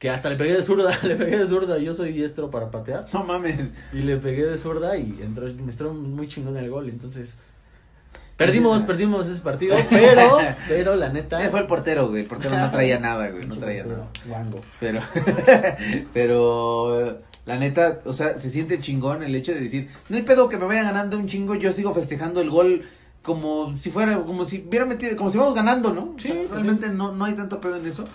que 0.02 0.10
hasta 0.10 0.30
le 0.30 0.36
pegué 0.36 0.54
de 0.54 0.63
zurda, 0.63 0.97
le 1.04 1.15
pegué 1.15 1.38
de 1.38 1.47
zurda, 1.47 1.78
yo 1.78 1.93
soy 1.93 2.12
diestro 2.12 2.50
para 2.50 2.71
patear. 2.71 3.06
No 3.13 3.24
mames. 3.24 3.76
Y 3.93 4.00
le 4.00 4.17
pegué 4.17 4.47
de 4.47 4.58
zurda 4.58 4.97
y 4.97 5.19
entró, 5.21 5.45
me 5.45 5.71
entró 5.71 5.93
muy 5.93 6.28
chingón 6.28 6.58
el 6.58 6.71
gol, 6.71 6.89
entonces... 6.89 7.39
Perdimos, 8.36 8.82
perdimos 8.82 9.28
ese 9.28 9.41
partido, 9.41 9.78
pero, 9.91 10.39
pero 10.67 10.95
la 10.95 11.10
neta... 11.10 11.47
Fue 11.52 11.60
el 11.60 11.67
portero, 11.67 12.10
güey, 12.10 12.24
el 12.24 12.28
portero 12.28 12.58
no 12.58 12.71
traía 12.71 13.00
nada, 13.00 13.30
güey, 13.30 13.45
no 13.45 13.56
traía 13.56 13.84
nada. 13.84 14.08
Pero, 14.80 15.02
pero, 16.13 17.19
la 17.45 17.60
neta, 17.60 18.00
o 18.04 18.13
sea, 18.13 18.39
se 18.39 18.50
siente 18.50 18.80
chingón 18.80 19.21
el 19.21 19.36
hecho 19.36 19.54
de 19.54 19.60
decir, 19.60 19.89
no 20.10 20.15
hay 20.15 20.24
pedo 20.24 20.50
que 20.50 20.58
me 20.58 20.65
vaya 20.65 20.82
ganando 20.82 21.15
un 21.15 21.28
chingo, 21.28 21.54
yo 21.54 21.71
sigo 21.71 21.93
festejando 21.93 22.41
el 22.41 22.50
gol 22.50 22.86
como 23.21 23.77
si 23.77 23.91
fuera, 23.91 24.17
como 24.17 24.43
si 24.45 24.65
hubiera 24.67 24.86
metido, 24.86 25.15
como 25.15 25.29
si 25.29 25.38
íbamos 25.38 25.55
ganando, 25.55 25.93
¿no? 25.93 26.15
Sí. 26.17 26.31
realmente 26.49 26.89
no, 26.89 27.12
no 27.12 27.25
hay 27.25 27.34
tanto 27.34 27.62
pedo 27.62 27.77
en 27.77 27.86
eso. 27.86 28.05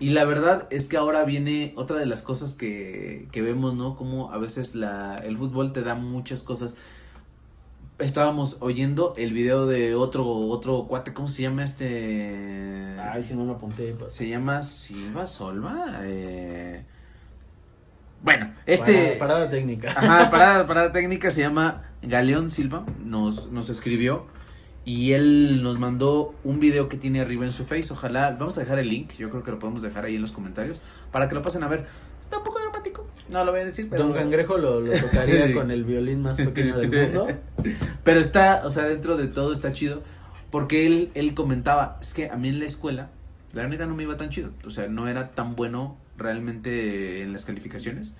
Y 0.00 0.10
la 0.10 0.24
verdad 0.24 0.66
es 0.70 0.88
que 0.88 0.96
ahora 0.96 1.24
viene 1.24 1.72
otra 1.76 1.98
de 1.98 2.06
las 2.06 2.22
cosas 2.22 2.54
que, 2.54 3.28
que 3.30 3.42
vemos, 3.42 3.74
¿no? 3.74 3.96
Como 3.96 4.32
a 4.32 4.38
veces 4.38 4.74
la, 4.74 5.18
el 5.18 5.36
fútbol 5.36 5.72
te 5.72 5.82
da 5.82 5.94
muchas 5.94 6.42
cosas. 6.42 6.76
Estábamos 7.98 8.56
oyendo 8.60 9.12
el 9.16 9.32
video 9.32 9.66
de 9.66 9.94
otro, 9.94 10.26
otro 10.26 10.86
cuate, 10.88 11.12
¿cómo 11.12 11.28
se 11.28 11.42
llama 11.42 11.62
este? 11.62 12.96
Ay, 13.00 13.22
si 13.22 13.34
no 13.34 13.44
lo 13.44 13.52
apunté. 13.52 13.94
Pues. 13.94 14.10
Se 14.10 14.28
llama 14.28 14.62
Silva 14.62 15.28
Solva. 15.28 16.00
Eh... 16.02 16.84
Bueno, 18.22 18.52
este... 18.66 19.16
Parada, 19.16 19.48
técnica. 19.48 19.90
Ajá, 19.90 20.28
parada, 20.30 20.66
parada 20.66 20.90
técnica 20.90 21.30
se 21.30 21.42
llama 21.42 21.84
Galeón 22.02 22.50
Silva. 22.50 22.84
Nos, 23.04 23.52
nos 23.52 23.68
escribió 23.70 24.26
y 24.84 25.12
él 25.12 25.62
nos 25.62 25.78
mandó 25.78 26.34
un 26.44 26.60
video 26.60 26.88
que 26.88 26.96
tiene 26.96 27.20
arriba 27.20 27.44
en 27.44 27.52
su 27.52 27.64
face. 27.64 27.92
Ojalá, 27.92 28.36
vamos 28.38 28.58
a 28.58 28.60
dejar 28.60 28.78
el 28.78 28.88
link, 28.88 29.12
yo 29.16 29.30
creo 29.30 29.42
que 29.42 29.50
lo 29.50 29.58
podemos 29.58 29.82
dejar 29.82 30.04
ahí 30.04 30.16
en 30.16 30.22
los 30.22 30.32
comentarios, 30.32 30.78
para 31.10 31.28
que 31.28 31.34
lo 31.34 31.42
pasen 31.42 31.62
a 31.62 31.68
ver. 31.68 31.86
Está 32.20 32.38
un 32.38 32.44
poco 32.44 32.60
dramático, 32.60 33.06
no 33.28 33.44
lo 33.44 33.52
voy 33.52 33.62
a 33.62 33.64
decir, 33.64 33.88
pero... 33.88 34.04
Don 34.04 34.12
Cangrejo 34.12 34.58
lo, 34.58 34.80
lo 34.80 34.92
tocaría 34.92 35.52
con 35.54 35.70
el 35.70 35.84
violín 35.84 36.22
más 36.22 36.36
pequeño 36.36 36.78
del 36.78 36.90
mundo. 36.90 37.28
Pero 38.04 38.20
está, 38.20 38.62
o 38.64 38.70
sea, 38.70 38.84
dentro 38.84 39.16
de 39.16 39.26
todo 39.26 39.52
está 39.52 39.72
chido, 39.72 40.02
porque 40.50 40.86
él, 40.86 41.10
él 41.14 41.34
comentaba, 41.34 41.98
es 42.00 42.12
que 42.12 42.28
a 42.28 42.36
mí 42.36 42.48
en 42.48 42.58
la 42.58 42.66
escuela, 42.66 43.10
la 43.54 43.66
neta 43.66 43.86
no 43.86 43.94
me 43.94 44.02
iba 44.02 44.16
tan 44.16 44.28
chido, 44.28 44.50
o 44.66 44.70
sea, 44.70 44.88
no 44.88 45.08
era 45.08 45.30
tan 45.30 45.56
bueno 45.56 45.96
realmente 46.18 47.22
en 47.22 47.32
las 47.32 47.44
calificaciones. 47.44 48.14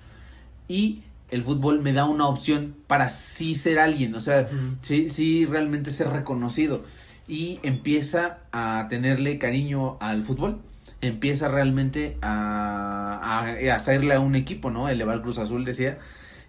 Y 0.67 1.03
el 1.29 1.43
fútbol 1.43 1.81
me 1.81 1.93
da 1.93 2.05
una 2.05 2.27
opción 2.27 2.75
para 2.87 3.09
sí 3.09 3.55
ser 3.55 3.79
alguien, 3.79 4.13
o 4.15 4.19
sea, 4.19 4.47
sí, 4.81 5.09
sí 5.09 5.45
realmente 5.45 5.91
ser 5.91 6.09
reconocido. 6.09 6.83
Y 7.27 7.59
empieza 7.63 8.39
a 8.51 8.85
tenerle 8.89 9.39
cariño 9.39 9.97
al 9.99 10.23
fútbol, 10.23 10.59
empieza 11.01 11.47
realmente 11.47 12.17
a, 12.21 13.19
a, 13.21 13.71
a 13.71 13.75
hacerle 13.75 14.13
a 14.13 14.19
un 14.19 14.35
equipo, 14.35 14.69
¿no? 14.69 14.87
Elevar 14.87 15.21
Cruz 15.21 15.39
Azul, 15.39 15.65
decía, 15.65 15.97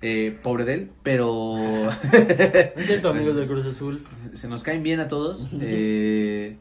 eh, 0.02 0.38
pobre 0.42 0.64
de 0.64 0.74
él, 0.74 0.90
pero... 1.02 1.90
es 2.12 2.86
cierto, 2.86 3.08
amigos 3.08 3.36
del 3.36 3.46
Cruz 3.46 3.64
Azul. 3.66 4.04
Se 4.34 4.48
nos 4.48 4.62
caen 4.62 4.82
bien 4.82 5.00
a 5.00 5.08
todos, 5.08 5.48
eh, 5.60 6.58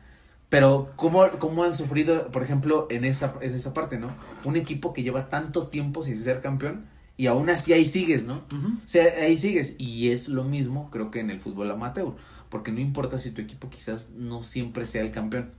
pero 0.47 0.93
¿cómo, 0.95 1.29
¿cómo 1.39 1.65
han 1.65 1.73
sufrido, 1.73 2.31
por 2.31 2.43
ejemplo, 2.43 2.87
en 2.89 3.03
esa, 3.03 3.35
en 3.41 3.53
esa 3.53 3.73
parte, 3.73 3.99
¿no? 3.99 4.07
Un 4.45 4.55
equipo 4.55 4.93
que 4.93 5.03
lleva 5.03 5.29
tanto 5.29 5.67
tiempo 5.67 6.01
sin 6.01 6.17
ser 6.17 6.41
campeón 6.41 6.85
y 7.17 7.27
aún 7.27 7.49
así 7.49 7.71
ahí 7.71 7.85
sigues, 7.85 8.25
¿no? 8.25 8.43
O 8.51 8.87
sea, 8.87 9.05
ahí 9.21 9.37
sigues. 9.37 9.75
Y 9.77 10.09
es 10.09 10.27
lo 10.27 10.43
mismo, 10.43 10.89
creo 10.91 11.11
que 11.11 11.19
en 11.19 11.29
el 11.29 11.39
fútbol 11.39 11.71
amateur. 11.71 12.13
Porque 12.49 12.71
no 12.71 12.79
importa 12.79 13.19
si 13.19 13.31
tu 13.31 13.41
equipo 13.41 13.69
quizás 13.69 14.11
no 14.11 14.43
siempre 14.43 14.85
sea 14.85 15.01
el 15.01 15.11
campeón. 15.11 15.51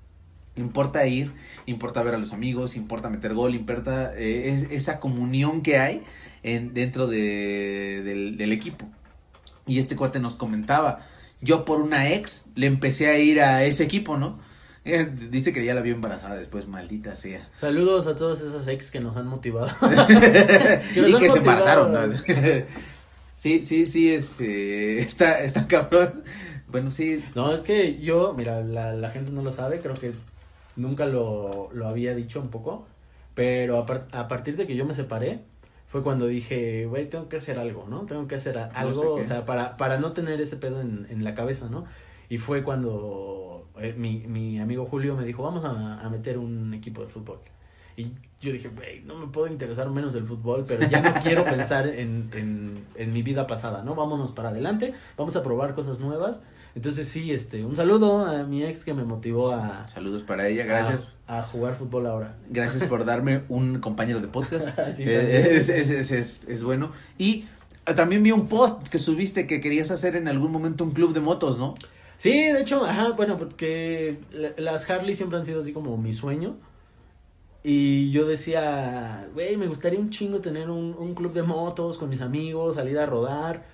Importa 0.55 1.07
ir, 1.07 1.33
importa 1.67 2.03
ver 2.03 2.15
a 2.15 2.19
los 2.19 2.33
amigos, 2.33 2.77
importa 2.77 3.11
meter 3.11 3.35
gol, 3.35 3.55
importa 3.55 4.13
eh, 4.17 4.69
esa 4.71 5.01
comunión 5.01 5.63
que 5.63 5.79
hay 5.79 6.03
en, 6.43 6.73
dentro 6.73 7.07
de, 7.07 8.03
del, 8.03 8.37
del 8.37 8.53
equipo. 8.53 8.87
Y 9.67 9.79
este 9.79 9.97
cuate 9.97 10.21
nos 10.21 10.37
comentaba, 10.37 11.07
yo 11.41 11.65
por 11.65 11.81
una 11.81 12.11
ex 12.11 12.47
le 12.55 12.67
empecé 12.67 13.09
a 13.09 13.19
ir 13.19 13.41
a 13.41 13.65
ese 13.65 13.85
equipo, 13.85 14.17
¿no? 14.17 14.39
Eh, 14.89 15.11
dice 15.31 15.53
que 15.53 15.65
ya 15.65 15.75
la 15.75 15.81
vio 15.81 15.95
embarazada 15.95 16.37
después, 16.37 16.69
maldita 16.69 17.17
sea. 17.17 17.49
Saludos 17.57 18.07
a 18.07 18.15
todos 18.15 18.41
esos 18.41 18.69
ex 18.69 18.93
que 18.93 19.01
nos 19.01 19.17
han 19.17 19.27
motivado. 19.27 19.67
y 20.95 21.17
que 21.17 21.29
se 21.29 21.39
embarazaron. 21.39 22.17
sí, 23.37 23.63
sí, 23.65 23.85
sí, 23.85 24.15
este, 24.15 25.01
está, 25.01 25.41
está 25.41 25.67
cabrón. 25.67 26.23
Bueno, 26.69 26.93
sí. 26.93 27.25
No, 27.35 27.53
es 27.53 27.63
que 27.63 27.99
yo, 27.99 28.33
mira, 28.37 28.61
la, 28.63 28.93
la 28.93 29.11
gente 29.11 29.33
no 29.33 29.43
lo 29.43 29.51
sabe, 29.51 29.81
creo 29.81 29.95
que 29.95 30.13
nunca 30.77 31.07
lo, 31.07 31.69
lo 31.73 31.89
había 31.89 32.15
dicho 32.15 32.41
un 32.41 32.51
poco, 32.51 32.87
pero 33.35 33.85
a, 33.85 34.19
a 34.21 34.29
partir 34.29 34.57
de 34.57 34.69
que 34.69 34.77
yo 34.77 34.87
me 34.87 34.95
separé, 34.95 35.41
fue 35.89 36.05
cuando 36.05 36.29
dije, 36.29 36.87
güey, 36.87 37.11
tengo 37.11 37.29
que 37.29 37.39
hacer 37.39 37.59
algo, 37.59 37.87
¿no? 37.89 38.03
Tengo 38.07 38.29
que 38.29 38.37
hacer 38.37 38.57
algo, 38.57 39.15
o 39.15 39.25
sea, 39.25 39.45
para, 39.47 39.77
para 39.77 39.99
no 39.99 40.13
tener 40.13 40.41
ese 40.41 40.59
pedo 40.59 40.81
en, 40.81 41.09
en 41.11 41.25
la 41.25 41.35
cabeza, 41.35 41.69
¿no? 41.69 41.87
Y 42.29 42.39
fue 42.39 42.63
cuando 42.63 43.46
eh, 43.81 43.95
mi, 43.97 44.19
mi 44.27 44.59
amigo 44.59 44.87
Julio 44.87 45.17
me 45.17 45.25
dijo, 45.25 45.43
vamos 45.43 45.65
a, 45.65 46.01
a 46.01 46.09
meter 46.09 46.39
un 46.39 46.75
equipo 46.75 47.03
de 47.03 47.09
fútbol. 47.09 47.39
Y 47.97 48.13
yo 48.41 48.53
dije, 48.53 48.71
no 49.07 49.17
me 49.17 49.27
puedo 49.29 49.47
interesar 49.47 49.89
menos 49.89 50.13
del 50.13 50.27
fútbol, 50.27 50.65
pero 50.69 50.87
ya 50.87 51.01
no 51.01 51.15
quiero 51.23 51.45
pensar 51.47 51.87
en, 51.87 52.29
en, 52.35 52.85
en, 52.95 53.13
mi 53.13 53.23
vida 53.23 53.47
pasada, 53.47 53.83
¿no? 53.83 53.95
Vámonos 53.95 54.33
para 54.33 54.51
adelante, 54.51 54.93
vamos 55.17 55.35
a 55.37 55.43
probar 55.43 55.75
cosas 55.75 56.01
nuevas. 56.01 56.43
Entonces 56.75 57.09
sí, 57.09 57.33
este, 57.33 57.65
un 57.65 57.75
saludo 57.75 58.27
a 58.27 58.45
mi 58.45 58.63
ex 58.63 58.85
que 58.85 58.93
me 58.93 59.05
motivó 59.05 59.53
a... 59.53 59.89
Saludos 59.89 60.23
para 60.23 60.47
ella, 60.47 60.65
gracias. 60.67 61.09
A, 61.27 61.43
jugar 61.43 61.75
fútbol 61.75 62.07
ahora. 62.07 62.37
Gracias 62.51 62.85
por 62.85 63.07
darme 63.07 63.45
un 63.49 63.81
compañero 63.81 64.21
de 64.21 64.29
podcast. 64.29 64.79
Eh, 64.99 65.57
es, 65.57 65.71
es, 65.71 65.89
es, 65.89 66.13
es, 66.13 66.45
es 66.47 66.63
bueno. 66.63 66.93
Y 67.17 67.47
también 67.95 68.23
vi 68.23 68.33
un 68.33 68.47
post 68.47 68.89
que 68.89 68.99
subiste 68.99 69.47
que 69.47 69.63
querías 69.63 69.91
hacer 69.91 70.17
en 70.17 70.29
algún 70.29 70.53
momento 70.53 70.85
un 70.85 70.91
club 70.91 71.15
de 71.15 71.21
motos, 71.21 71.57
¿no? 71.57 71.75
Sí, 72.19 72.53
de 72.53 72.61
hecho, 72.61 72.85
ajá, 72.85 73.11
bueno, 73.11 73.39
porque 73.39 74.19
las 74.57 74.89
Harley 74.89 75.15
siempre 75.15 75.39
han 75.39 75.47
sido 75.47 75.61
así 75.61 75.73
como 75.73 75.97
mi 75.97 76.13
sueño. 76.13 76.57
Y 77.69 78.13
yo 78.13 78.27
decía, 78.27 79.29
güey, 79.35 79.57
me 79.57 79.67
gustaría 79.67 79.99
un 79.99 80.11
chingo 80.11 80.41
tener 80.41 80.71
un, 80.71 80.95
un, 80.97 81.17
club 81.17 81.33
de 81.33 81.43
motos 81.43 81.99
con 81.99 82.09
mis 82.09 82.21
amigos, 82.21 82.77
salir 82.77 82.97
a 82.97 83.07
rodar. 83.07 83.67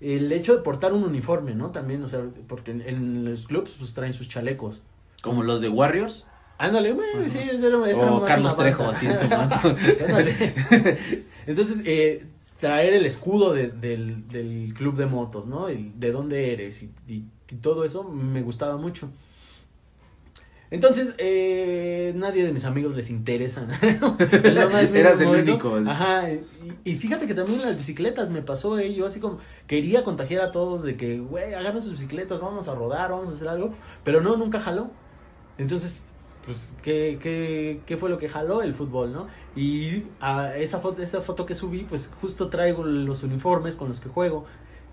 El 0.00 0.32
hecho 0.32 0.56
de 0.56 0.62
portar 0.62 0.94
un 0.94 1.04
uniforme, 1.04 1.54
¿no? 1.54 1.70
También, 1.70 2.02
o 2.02 2.08
sea, 2.08 2.22
porque 2.48 2.70
en, 2.70 3.26
los 3.26 3.46
clubs 3.46 3.76
pues 3.78 3.92
traen 3.92 4.14
sus 4.14 4.28
chalecos. 4.28 4.82
¿Como 5.22 5.42
los 5.42 5.60
de 5.60 5.68
Warriors? 5.68 6.28
Ándale, 6.56 6.92
güey, 6.92 7.28
sí, 7.28 7.38
ese 7.38 7.66
era, 7.66 7.90
ese 7.90 8.04
o 8.04 8.24
Carlos 8.24 8.56
Trejo, 8.56 8.84
así 8.84 9.04
en 9.04 9.16
su 9.16 9.26
Entonces, 11.46 11.82
eh, 11.84 12.24
traer 12.58 12.94
el 12.94 13.04
escudo 13.04 13.52
de, 13.52 13.68
del, 13.68 14.26
del 14.28 14.72
club 14.74 14.96
de 14.96 15.04
motos, 15.04 15.46
¿no? 15.46 15.68
El, 15.68 16.00
de 16.00 16.10
dónde 16.10 16.54
eres 16.54 16.82
y, 16.82 16.94
y 17.06 17.24
y 17.50 17.56
todo 17.56 17.84
eso 17.84 18.04
me 18.04 18.42
gustaba 18.42 18.76
mucho. 18.76 19.10
Entonces, 20.70 21.14
eh, 21.18 22.12
nadie 22.16 22.44
de 22.44 22.52
mis 22.52 22.64
amigos 22.64 22.96
les 22.96 23.08
interesa. 23.10 23.68
Eras 24.42 25.20
el 25.20 25.28
único. 25.28 25.76
Ajá. 25.86 26.24
Y, 26.84 26.94
fíjate 26.96 27.26
que 27.28 27.34
también 27.34 27.62
las 27.62 27.76
bicicletas 27.76 28.30
me 28.30 28.42
pasó, 28.42 28.78
eh, 28.78 28.92
yo 28.92 29.06
así 29.06 29.20
como 29.20 29.38
quería 29.68 30.02
contagiar 30.02 30.42
a 30.42 30.50
todos 30.50 30.82
de 30.82 30.96
que, 30.96 31.20
güey, 31.20 31.54
agarren 31.54 31.82
sus 31.82 31.92
bicicletas, 31.92 32.40
vamos 32.40 32.66
a 32.66 32.74
rodar, 32.74 33.12
vamos 33.12 33.34
a 33.34 33.36
hacer 33.36 33.48
algo. 33.48 33.74
Pero 34.02 34.20
no, 34.20 34.36
nunca 34.36 34.58
jaló. 34.58 34.90
Entonces, 35.56 36.08
pues, 36.44 36.76
¿qué, 36.82 37.18
qué, 37.22 37.80
qué 37.86 37.96
fue 37.96 38.10
lo 38.10 38.18
que 38.18 38.28
jaló? 38.28 38.60
El 38.60 38.74
fútbol, 38.74 39.12
¿no? 39.12 39.28
Y 39.54 40.02
a 40.20 40.56
esa, 40.56 40.80
foto, 40.80 41.00
esa 41.00 41.20
foto 41.22 41.46
que 41.46 41.54
subí, 41.54 41.84
pues 41.84 42.10
justo 42.20 42.48
traigo 42.48 42.82
los 42.82 43.22
uniformes 43.22 43.76
con 43.76 43.88
los 43.88 44.00
que 44.00 44.08
juego 44.08 44.46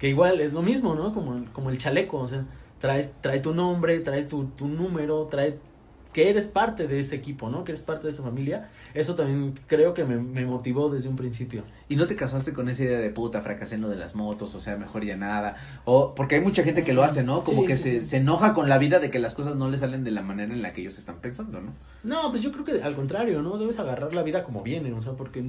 que 0.03 0.09
igual 0.09 0.41
es 0.41 0.51
lo 0.51 0.61
mismo, 0.61 0.95
¿no? 0.95 1.13
Como, 1.13 1.45
como 1.53 1.69
el 1.69 1.77
chaleco, 1.77 2.17
o 2.17 2.27
sea, 2.27 2.43
traes, 2.77 3.13
trae 3.21 3.39
tu 3.39 3.53
nombre, 3.53 4.01
trae 4.01 4.23
tu, 4.23 4.47
tu 4.47 4.67
número, 4.67 5.29
trae 5.31 5.59
que 6.11 6.29
eres 6.29 6.45
parte 6.45 6.87
de 6.87 6.99
ese 6.99 7.15
equipo, 7.15 7.49
¿no? 7.49 7.63
Que 7.63 7.71
eres 7.71 7.83
parte 7.83 8.03
de 8.03 8.09
esa 8.09 8.21
familia. 8.21 8.69
Eso 8.93 9.15
también 9.15 9.53
creo 9.65 9.93
que 9.93 10.03
me, 10.03 10.17
me, 10.17 10.45
motivó 10.45 10.89
desde 10.89 11.07
un 11.07 11.15
principio. 11.15 11.63
¿Y 11.87 11.95
no 11.95 12.05
te 12.05 12.17
casaste 12.17 12.51
con 12.51 12.67
esa 12.67 12.83
idea 12.83 12.99
de 12.99 13.11
puta, 13.11 13.39
fracasé 13.39 13.75
en 13.75 13.81
lo 13.81 13.87
de 13.87 13.95
las 13.95 14.13
motos, 14.13 14.53
o 14.55 14.59
sea, 14.59 14.75
mejor 14.75 15.05
ya 15.05 15.15
nada? 15.15 15.55
O 15.85 16.13
porque 16.13 16.35
hay 16.35 16.41
mucha 16.41 16.63
gente 16.63 16.83
que 16.83 16.91
lo 16.91 17.05
hace, 17.05 17.23
¿no? 17.23 17.45
Como 17.45 17.65
que 17.65 17.77
Se, 17.77 18.01
se 18.01 18.17
enoja 18.17 18.53
con 18.53 18.67
la 18.67 18.79
vida 18.79 18.99
de 18.99 19.09
que 19.09 19.19
las 19.19 19.35
cosas 19.35 19.55
no 19.55 19.69
le 19.69 19.77
salen 19.77 20.03
de 20.03 20.11
la 20.11 20.21
manera 20.21 20.53
en 20.53 20.61
la 20.61 20.73
que 20.73 20.81
ellos 20.81 20.97
están 20.97 21.21
pensando, 21.21 21.61
¿no? 21.61 21.71
No, 22.03 22.29
pues 22.29 22.41
yo 22.41 22.51
creo 22.51 22.65
que 22.65 22.83
al 22.83 22.95
contrario, 22.95 23.41
¿no? 23.41 23.57
Debes 23.57 23.79
agarrar 23.79 24.13
la 24.13 24.23
vida 24.23 24.43
como 24.43 24.63
viene, 24.63 24.91
o 24.91 25.01
sea, 25.01 25.13
porque 25.13 25.41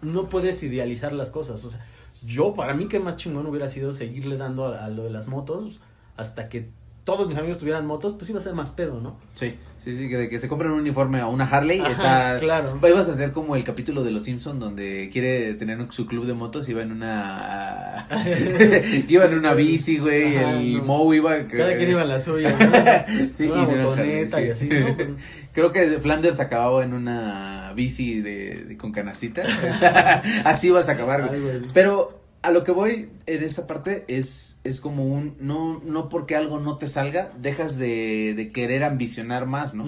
no 0.00 0.28
puedes 0.30 0.62
idealizar 0.62 1.12
las 1.12 1.30
cosas, 1.30 1.62
o 1.66 1.68
sea, 1.68 1.84
yo, 2.24 2.54
para 2.54 2.74
mí, 2.74 2.88
que 2.88 3.00
más 3.00 3.16
chingón 3.16 3.46
hubiera 3.46 3.68
sido 3.68 3.92
seguirle 3.92 4.36
dando 4.36 4.66
a, 4.66 4.84
a, 4.84 4.88
lo 4.88 5.04
de 5.04 5.10
las 5.10 5.28
motos 5.28 5.80
hasta 6.16 6.48
que 6.48 6.68
todos 7.04 7.28
mis 7.28 7.36
amigos 7.36 7.58
tuvieran 7.58 7.86
motos, 7.86 8.14
pues 8.14 8.30
iba 8.30 8.38
a 8.38 8.42
ser 8.42 8.54
más 8.54 8.72
pedo, 8.72 8.98
¿no? 8.98 9.18
Sí, 9.34 9.54
sí, 9.78 9.94
sí, 9.94 10.08
que, 10.08 10.16
de 10.16 10.28
que 10.30 10.40
se 10.40 10.48
compren 10.48 10.72
un 10.72 10.80
uniforme 10.80 11.20
a 11.20 11.26
una 11.26 11.44
Harley, 11.44 11.80
Ajá, 11.80 11.90
está... 11.90 12.38
claro. 12.40 12.78
Ibas 12.82 13.10
a 13.10 13.12
hacer 13.12 13.32
como 13.32 13.56
el 13.56 13.62
capítulo 13.62 14.02
de 14.02 14.10
Los 14.10 14.22
Simpson 14.22 14.58
donde 14.58 15.10
quiere 15.12 15.52
tener 15.54 15.86
su 15.90 16.06
club 16.06 16.24
de 16.24 16.32
motos, 16.32 16.66
iba 16.70 16.80
en 16.80 16.92
una... 16.92 18.08
iba 19.08 19.26
en 19.26 19.34
una 19.34 19.52
bici, 19.52 19.98
güey, 19.98 20.34
el 20.36 20.78
no. 20.78 20.84
Moe 20.84 21.16
iba... 21.18 21.36
Cada 21.46 21.76
quien 21.76 21.90
iba 21.90 22.02
en 22.02 22.08
la 22.08 22.20
suya, 22.20 22.56
¿no? 22.58 23.34
Sí, 23.34 23.44
una 23.44 24.06
y 24.06 24.46
y 24.46 24.50
así, 24.50 24.68
sí. 24.68 24.68
¿no? 24.70 24.96
Pues, 24.96 25.08
Creo 25.54 25.72
que 25.72 25.98
Flanders 26.00 26.40
acababa 26.40 26.84
en 26.84 26.92
una 26.92 27.72
bici 27.74 28.20
de, 28.20 28.64
de- 28.64 28.76
con 28.76 28.92
canastita. 28.92 29.44
Así 30.44 30.70
vas 30.70 30.88
a 30.88 30.92
acabar, 30.92 31.22
güey. 31.26 31.34
Ay, 31.34 31.40
güey. 31.40 31.60
Pero 31.72 32.20
a 32.42 32.50
lo 32.50 32.64
que 32.64 32.72
voy 32.72 33.08
en 33.26 33.42
esa 33.42 33.66
parte 33.66 34.04
es, 34.08 34.58
es 34.64 34.80
como 34.80 35.06
un, 35.06 35.36
no, 35.40 35.80
no 35.84 36.08
porque 36.10 36.36
algo 36.36 36.60
no 36.60 36.76
te 36.76 36.88
salga, 36.88 37.32
dejas 37.40 37.78
de, 37.78 38.34
de 38.36 38.48
querer 38.48 38.84
ambicionar 38.84 39.46
más, 39.46 39.74
¿no? 39.74 39.86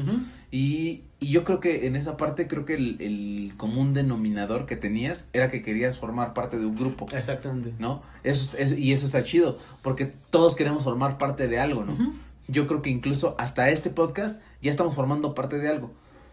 Y, 0.50 1.02
y 1.20 1.28
yo 1.32 1.44
creo 1.44 1.60
que 1.60 1.86
en 1.86 1.96
esa 1.96 2.16
parte, 2.16 2.46
creo 2.46 2.64
que 2.64 2.74
el, 2.74 2.96
el 3.00 3.52
común 3.58 3.92
denominador 3.92 4.64
que 4.64 4.76
tenías 4.76 5.28
era 5.34 5.50
que 5.50 5.62
querías 5.62 5.98
formar 5.98 6.32
parte 6.32 6.58
de 6.58 6.64
un 6.64 6.76
grupo, 6.76 7.06
Exactamente. 7.12 7.72
¿no? 7.78 8.02
Eso, 8.22 8.56
es- 8.56 8.78
y 8.78 8.92
eso 8.92 9.04
está 9.06 9.22
chido, 9.24 9.58
porque 9.82 10.12
todos 10.30 10.54
queremos 10.56 10.84
formar 10.84 11.18
parte 11.18 11.48
de 11.48 11.58
algo, 11.58 11.84
¿no? 11.84 12.14
Yo 12.48 12.66
creo 12.66 12.82
que 12.82 12.90
incluso 12.90 13.34
hasta 13.38 13.70
este 13.70 13.90
podcast 13.90 14.40
ya 14.62 14.70
estamos 14.70 14.94
formando 14.94 15.34
parte 15.34 15.58
de 15.58 15.68
algo. 15.68 15.92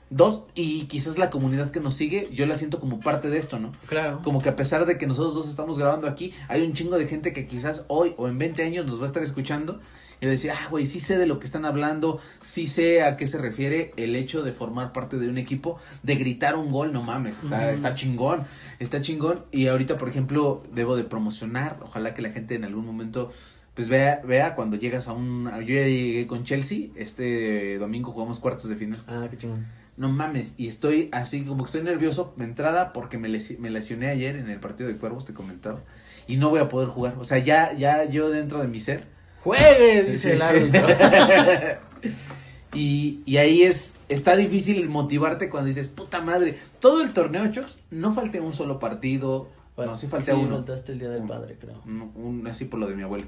Dos, 0.09 0.43
y 0.53 0.85
quizás 0.85 1.17
la 1.17 1.31
comunidad 1.31 1.71
que 1.71 1.79
nos 1.79 1.95
sigue, 1.95 2.29
yo 2.31 2.45
la 2.45 2.55
siento 2.55 2.79
como 2.79 2.99
parte 2.99 3.29
de 3.29 3.39
esto, 3.39 3.57
¿no? 3.57 3.71
Claro. 3.87 4.21
Como 4.23 4.41
que 4.41 4.49
a 4.49 4.55
pesar 4.55 4.85
de 4.85 4.97
que 4.99 5.07
nosotros 5.07 5.33
dos 5.33 5.49
estamos 5.49 5.79
grabando 5.79 6.07
aquí, 6.07 6.33
hay 6.49 6.61
un 6.61 6.73
chingo 6.73 6.99
de 6.99 7.07
gente 7.07 7.33
que 7.33 7.47
quizás 7.47 7.85
hoy 7.87 8.13
o 8.17 8.27
en 8.27 8.37
20 8.37 8.63
años 8.63 8.85
nos 8.85 8.99
va 8.99 9.03
a 9.03 9.07
estar 9.07 9.23
escuchando 9.23 9.79
y 10.23 10.25
va 10.25 10.29
a 10.29 10.31
decir, 10.33 10.51
ah, 10.51 10.67
güey, 10.69 10.85
sí 10.85 10.99
sé 10.99 11.17
de 11.17 11.25
lo 11.25 11.39
que 11.39 11.45
están 11.45 11.65
hablando, 11.65 12.19
sí 12.41 12.67
sé 12.67 13.03
a 13.03 13.17
qué 13.17 13.27
se 13.27 13.39
refiere 13.39 13.91
el 13.97 14.15
hecho 14.15 14.41
de 14.41 14.53
formar 14.53 14.93
parte 14.93 15.17
de 15.17 15.27
un 15.27 15.37
equipo, 15.37 15.79
de 16.03 16.15
gritar 16.15 16.55
un 16.55 16.71
gol, 16.71 16.93
no 16.93 17.01
mames, 17.01 17.43
está, 17.43 17.71
está 17.71 17.93
chingón, 17.93 18.43
está 18.79 19.01
chingón. 19.01 19.43
Y 19.51 19.67
ahorita, 19.67 19.97
por 19.97 20.07
ejemplo, 20.07 20.63
debo 20.71 20.95
de 20.95 21.03
promocionar, 21.03 21.77
ojalá 21.81 22.13
que 22.13 22.21
la 22.21 22.29
gente 22.29 22.55
en 22.55 22.63
algún 22.63 22.85
momento 22.85 23.31
pues 23.75 23.89
vea, 23.89 24.21
vea 24.25 24.55
cuando 24.55 24.77
llegas 24.77 25.07
a 25.07 25.13
un... 25.13 25.45
Yo 25.45 25.73
ya 25.75 25.85
llegué 25.85 26.27
con 26.27 26.43
Chelsea, 26.43 26.87
este 26.95 27.77
domingo 27.77 28.11
jugamos 28.11 28.39
cuartos 28.39 28.69
de 28.69 28.75
final. 28.75 29.03
Ah, 29.07 29.27
qué 29.29 29.37
chingón. 29.37 29.65
No 29.95 30.09
mames, 30.09 30.55
y 30.57 30.67
estoy 30.69 31.09
así 31.11 31.43
como 31.45 31.63
que 31.63 31.67
estoy 31.67 31.83
nervioso 31.83 32.33
de 32.37 32.45
entrada 32.45 32.93
porque 32.93 33.17
me, 33.19 33.29
lesi- 33.29 33.59
me 33.59 33.69
lesioné 33.69 34.07
ayer 34.09 34.35
en 34.37 34.49
el 34.49 34.59
partido 34.59 34.89
de 34.89 34.97
Cuervos, 34.97 35.23
te 35.25 35.35
comentaba, 35.35 35.81
y 36.27 36.37
no 36.37 36.49
voy 36.49 36.61
a 36.61 36.69
poder 36.69 36.89
jugar. 36.89 37.15
O 37.19 37.23
sea, 37.23 37.37
ya, 37.37 37.73
ya 37.73 38.03
yo 38.05 38.29
dentro 38.31 38.59
de 38.59 38.67
mi 38.67 38.79
ser. 38.79 39.03
¡Juegue! 39.43 40.03
Dice 40.03 40.29
Sí. 40.29 40.35
el 40.35 40.41
árbitro. 40.41 40.87
y, 42.73 43.21
y 43.25 43.37
ahí 43.37 43.61
es, 43.63 43.95
está 44.09 44.35
difícil 44.35 44.89
motivarte 44.89 45.49
cuando 45.49 45.67
dices, 45.67 45.89
puta 45.89 46.21
madre, 46.21 46.57
todo 46.79 47.03
el 47.03 47.13
torneo, 47.13 47.45
Chox, 47.51 47.81
no 47.91 48.13
falté 48.13 48.39
un 48.39 48.53
solo 48.53 48.79
partido, 48.79 49.49
no, 49.77 49.95
sí 49.95 50.07
falté 50.07 50.31
a 50.31 50.35
uno. 50.35 50.55
faltaste 50.55 50.93
el 50.93 50.99
día 50.99 51.09
del 51.09 51.23
padre, 51.27 51.57
creo. 51.59 51.81
Un- 51.85 52.11
un- 52.15 52.47
así 52.47 52.65
por 52.65 52.79
lo 52.79 52.87
de 52.87 52.95
mi 52.95 53.03
abuelo. 53.03 53.25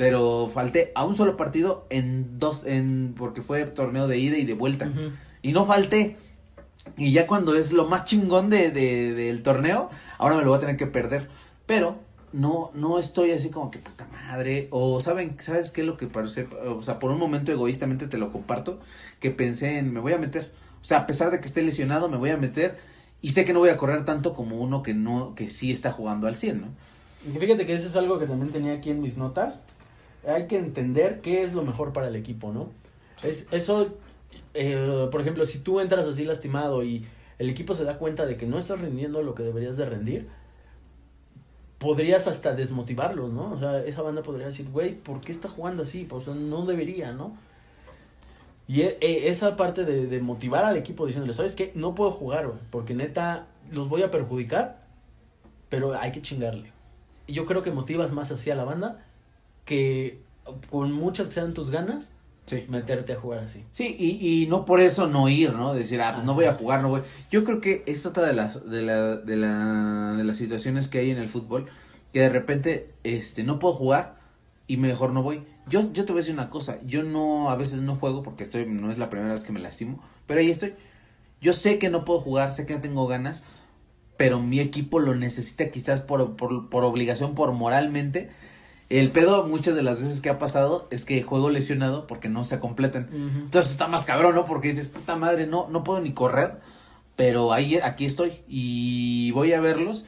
Pero 0.00 0.48
falté 0.48 0.92
a 0.94 1.04
un 1.04 1.14
solo 1.14 1.36
partido 1.36 1.84
en 1.90 2.38
dos, 2.38 2.64
en, 2.64 3.14
porque 3.18 3.42
fue 3.42 3.66
torneo 3.66 4.08
de 4.08 4.16
ida 4.16 4.38
y 4.38 4.46
de 4.46 4.54
vuelta. 4.54 4.90
Y 5.42 5.52
no 5.52 5.66
falté. 5.66 6.16
Y 6.96 7.12
ya 7.12 7.26
cuando 7.26 7.54
es 7.54 7.70
lo 7.72 7.86
más 7.86 8.06
chingón 8.06 8.48
de, 8.48 8.70
de- 8.70 9.12
del 9.12 9.42
torneo, 9.42 9.90
ahora 10.16 10.36
me 10.36 10.42
lo 10.42 10.48
voy 10.48 10.56
a 10.56 10.60
tener 10.60 10.78
que 10.78 10.86
perder. 10.86 11.28
Pero 11.66 11.98
no, 12.32 12.70
no 12.72 12.98
estoy 12.98 13.32
así 13.32 13.50
como 13.50 13.70
que 13.70 13.78
puta 13.78 14.08
madre. 14.10 14.68
O 14.70 15.00
saben, 15.00 15.36
¿sabes 15.38 15.70
qué 15.70 15.82
es 15.82 15.86
lo 15.86 15.98
que 15.98 16.06
parece? 16.06 16.48
O 16.66 16.82
sea, 16.82 16.98
por 16.98 17.10
un 17.10 17.18
momento 17.18 17.52
egoístamente 17.52 18.06
te 18.06 18.16
lo 18.16 18.32
comparto. 18.32 18.80
Que 19.20 19.30
pensé 19.30 19.76
en 19.76 19.92
me 19.92 20.00
voy 20.00 20.14
a 20.14 20.18
meter. 20.18 20.50
O 20.80 20.84
sea, 20.86 21.00
a 21.00 21.06
pesar 21.06 21.30
de 21.30 21.40
que 21.40 21.46
esté 21.46 21.60
lesionado, 21.62 22.08
me 22.08 22.16
voy 22.16 22.30
a 22.30 22.38
meter. 22.38 22.78
Y 23.20 23.28
sé 23.32 23.44
que 23.44 23.52
no 23.52 23.58
voy 23.58 23.68
a 23.68 23.76
correr 23.76 24.06
tanto 24.06 24.32
como 24.32 24.56
uno 24.56 24.82
que 24.82 24.94
no, 24.94 25.34
que 25.34 25.50
sí 25.50 25.70
está 25.72 25.92
jugando 25.92 26.26
al 26.26 26.36
100, 26.36 26.58
¿no? 26.62 26.68
Y 27.28 27.38
fíjate 27.38 27.66
que 27.66 27.74
eso 27.74 27.86
es 27.88 27.96
algo 27.96 28.18
que 28.18 28.24
también 28.24 28.50
tenía 28.50 28.72
aquí 28.72 28.88
en 28.88 29.02
mis 29.02 29.18
notas. 29.18 29.66
Hay 30.26 30.46
que 30.46 30.56
entender 30.56 31.20
qué 31.20 31.42
es 31.42 31.54
lo 31.54 31.62
mejor 31.62 31.92
para 31.92 32.08
el 32.08 32.16
equipo, 32.16 32.52
¿no? 32.52 32.68
Es, 33.22 33.48
eso, 33.50 33.96
eh, 34.54 35.08
por 35.10 35.20
ejemplo, 35.20 35.44
si 35.46 35.60
tú 35.60 35.80
entras 35.80 36.06
así 36.06 36.24
lastimado 36.24 36.84
y 36.84 37.06
el 37.38 37.48
equipo 37.48 37.74
se 37.74 37.84
da 37.84 37.98
cuenta 37.98 38.26
de 38.26 38.36
que 38.36 38.46
no 38.46 38.58
estás 38.58 38.80
rindiendo 38.80 39.22
lo 39.22 39.34
que 39.34 39.42
deberías 39.42 39.76
de 39.76 39.86
rendir, 39.86 40.28
podrías 41.78 42.26
hasta 42.26 42.54
desmotivarlos, 42.54 43.32
¿no? 43.32 43.52
O 43.52 43.58
sea, 43.58 43.82
esa 43.82 44.02
banda 44.02 44.22
podría 44.22 44.46
decir, 44.46 44.68
güey, 44.70 44.94
¿por 44.94 45.20
qué 45.22 45.32
está 45.32 45.48
jugando 45.48 45.84
así? 45.84 46.04
Pues 46.04 46.26
no 46.26 46.66
debería, 46.66 47.12
¿no? 47.12 47.36
Y 48.68 48.82
e- 48.82 48.98
e- 49.00 49.28
esa 49.30 49.56
parte 49.56 49.84
de, 49.84 50.20
motivar 50.20 50.64
al 50.64 50.76
equipo 50.76 51.06
diciéndole, 51.06 51.32
¿sabes 51.32 51.54
qué? 51.54 51.72
No 51.74 51.94
puedo 51.94 52.10
jugar, 52.10 52.52
porque 52.70 52.94
neta 52.94 53.46
los 53.72 53.88
voy 53.88 54.02
a 54.02 54.10
perjudicar, 54.10 54.80
pero 55.70 55.98
hay 55.98 56.12
que 56.12 56.20
chingarle. 56.22 56.70
Y 57.26 57.32
yo 57.32 57.46
creo 57.46 57.62
que 57.62 57.72
motivas 57.72 58.12
más 58.12 58.30
así 58.30 58.50
a 58.50 58.54
la 58.54 58.64
banda 58.64 59.04
que 59.70 60.18
con 60.68 60.92
muchas 60.92 61.28
que 61.28 61.34
sean 61.34 61.54
tus 61.54 61.70
ganas, 61.70 62.12
Sí. 62.46 62.64
meterte 62.66 63.12
a 63.12 63.20
jugar 63.20 63.44
así. 63.44 63.64
Sí, 63.70 63.94
y, 63.96 64.42
y 64.42 64.46
no 64.48 64.64
por 64.64 64.80
eso 64.80 65.06
no 65.06 65.28
ir, 65.28 65.52
¿no? 65.54 65.72
Decir, 65.72 66.02
ah, 66.02 66.12
pues 66.14 66.26
no 66.26 66.32
Así 66.32 66.40
voy 66.40 66.46
a 66.46 66.54
jugar, 66.54 66.82
no 66.82 66.88
voy. 66.88 67.02
Yo 67.30 67.44
creo 67.44 67.60
que 67.60 67.84
es 67.86 68.04
otra 68.04 68.24
de 68.26 68.32
las, 68.32 68.68
de 68.68 68.82
la, 68.82 69.16
de 69.16 69.36
la, 69.36 70.14
de 70.16 70.24
las 70.24 70.36
situaciones 70.36 70.88
que 70.88 70.98
hay 70.98 71.10
en 71.10 71.18
el 71.18 71.28
fútbol, 71.28 71.66
que 72.12 72.18
de 72.20 72.28
repente, 72.28 72.90
este, 73.04 73.44
no 73.44 73.60
puedo 73.60 73.74
jugar 73.74 74.16
y 74.66 74.76
mejor 74.78 75.12
no 75.12 75.22
voy. 75.22 75.44
Yo, 75.68 75.92
yo 75.92 76.04
te 76.04 76.10
voy 76.10 76.18
a 76.18 76.22
decir 76.22 76.34
una 76.34 76.50
cosa, 76.50 76.80
yo 76.84 77.04
no, 77.04 77.50
a 77.50 77.54
veces 77.54 77.82
no 77.82 77.94
juego 77.94 78.24
porque 78.24 78.42
estoy, 78.42 78.66
no 78.66 78.90
es 78.90 78.98
la 78.98 79.10
primera 79.10 79.32
vez 79.32 79.44
que 79.44 79.52
me 79.52 79.60
lastimo, 79.60 80.02
pero 80.26 80.40
ahí 80.40 80.50
estoy. 80.50 80.74
Yo 81.40 81.52
sé 81.52 81.78
que 81.78 81.88
no 81.88 82.04
puedo 82.04 82.18
jugar, 82.18 82.50
sé 82.50 82.66
que 82.66 82.74
no 82.74 82.80
tengo 82.80 83.06
ganas, 83.06 83.44
pero 84.16 84.40
mi 84.40 84.58
equipo 84.58 84.98
lo 84.98 85.14
necesita 85.14 85.70
quizás 85.70 86.00
por, 86.00 86.34
por, 86.34 86.68
por 86.68 86.82
obligación, 86.82 87.36
por 87.36 87.52
moralmente. 87.52 88.30
El 88.90 89.12
pedo 89.12 89.46
muchas 89.46 89.74
de 89.76 89.82
las 89.82 90.02
veces 90.02 90.20
que 90.20 90.28
ha 90.30 90.38
pasado 90.38 90.86
es 90.90 91.04
que 91.04 91.22
juego 91.22 91.48
lesionado 91.48 92.06
porque 92.06 92.28
no 92.28 92.44
se 92.44 92.58
completan. 92.58 93.08
Entonces 93.44 93.72
está 93.72 93.86
más 93.88 94.04
cabrón, 94.04 94.34
¿no? 94.34 94.44
Porque 94.46 94.68
dices, 94.68 94.88
puta 94.88 95.16
madre, 95.16 95.46
no, 95.46 95.68
no 95.70 95.84
puedo 95.84 96.00
ni 96.00 96.12
correr, 96.12 96.58
pero 97.16 97.52
ahí, 97.52 97.76
aquí 97.76 98.04
estoy 98.04 98.32
y 98.48 99.30
voy 99.30 99.52
a 99.52 99.60
verlos. 99.60 100.06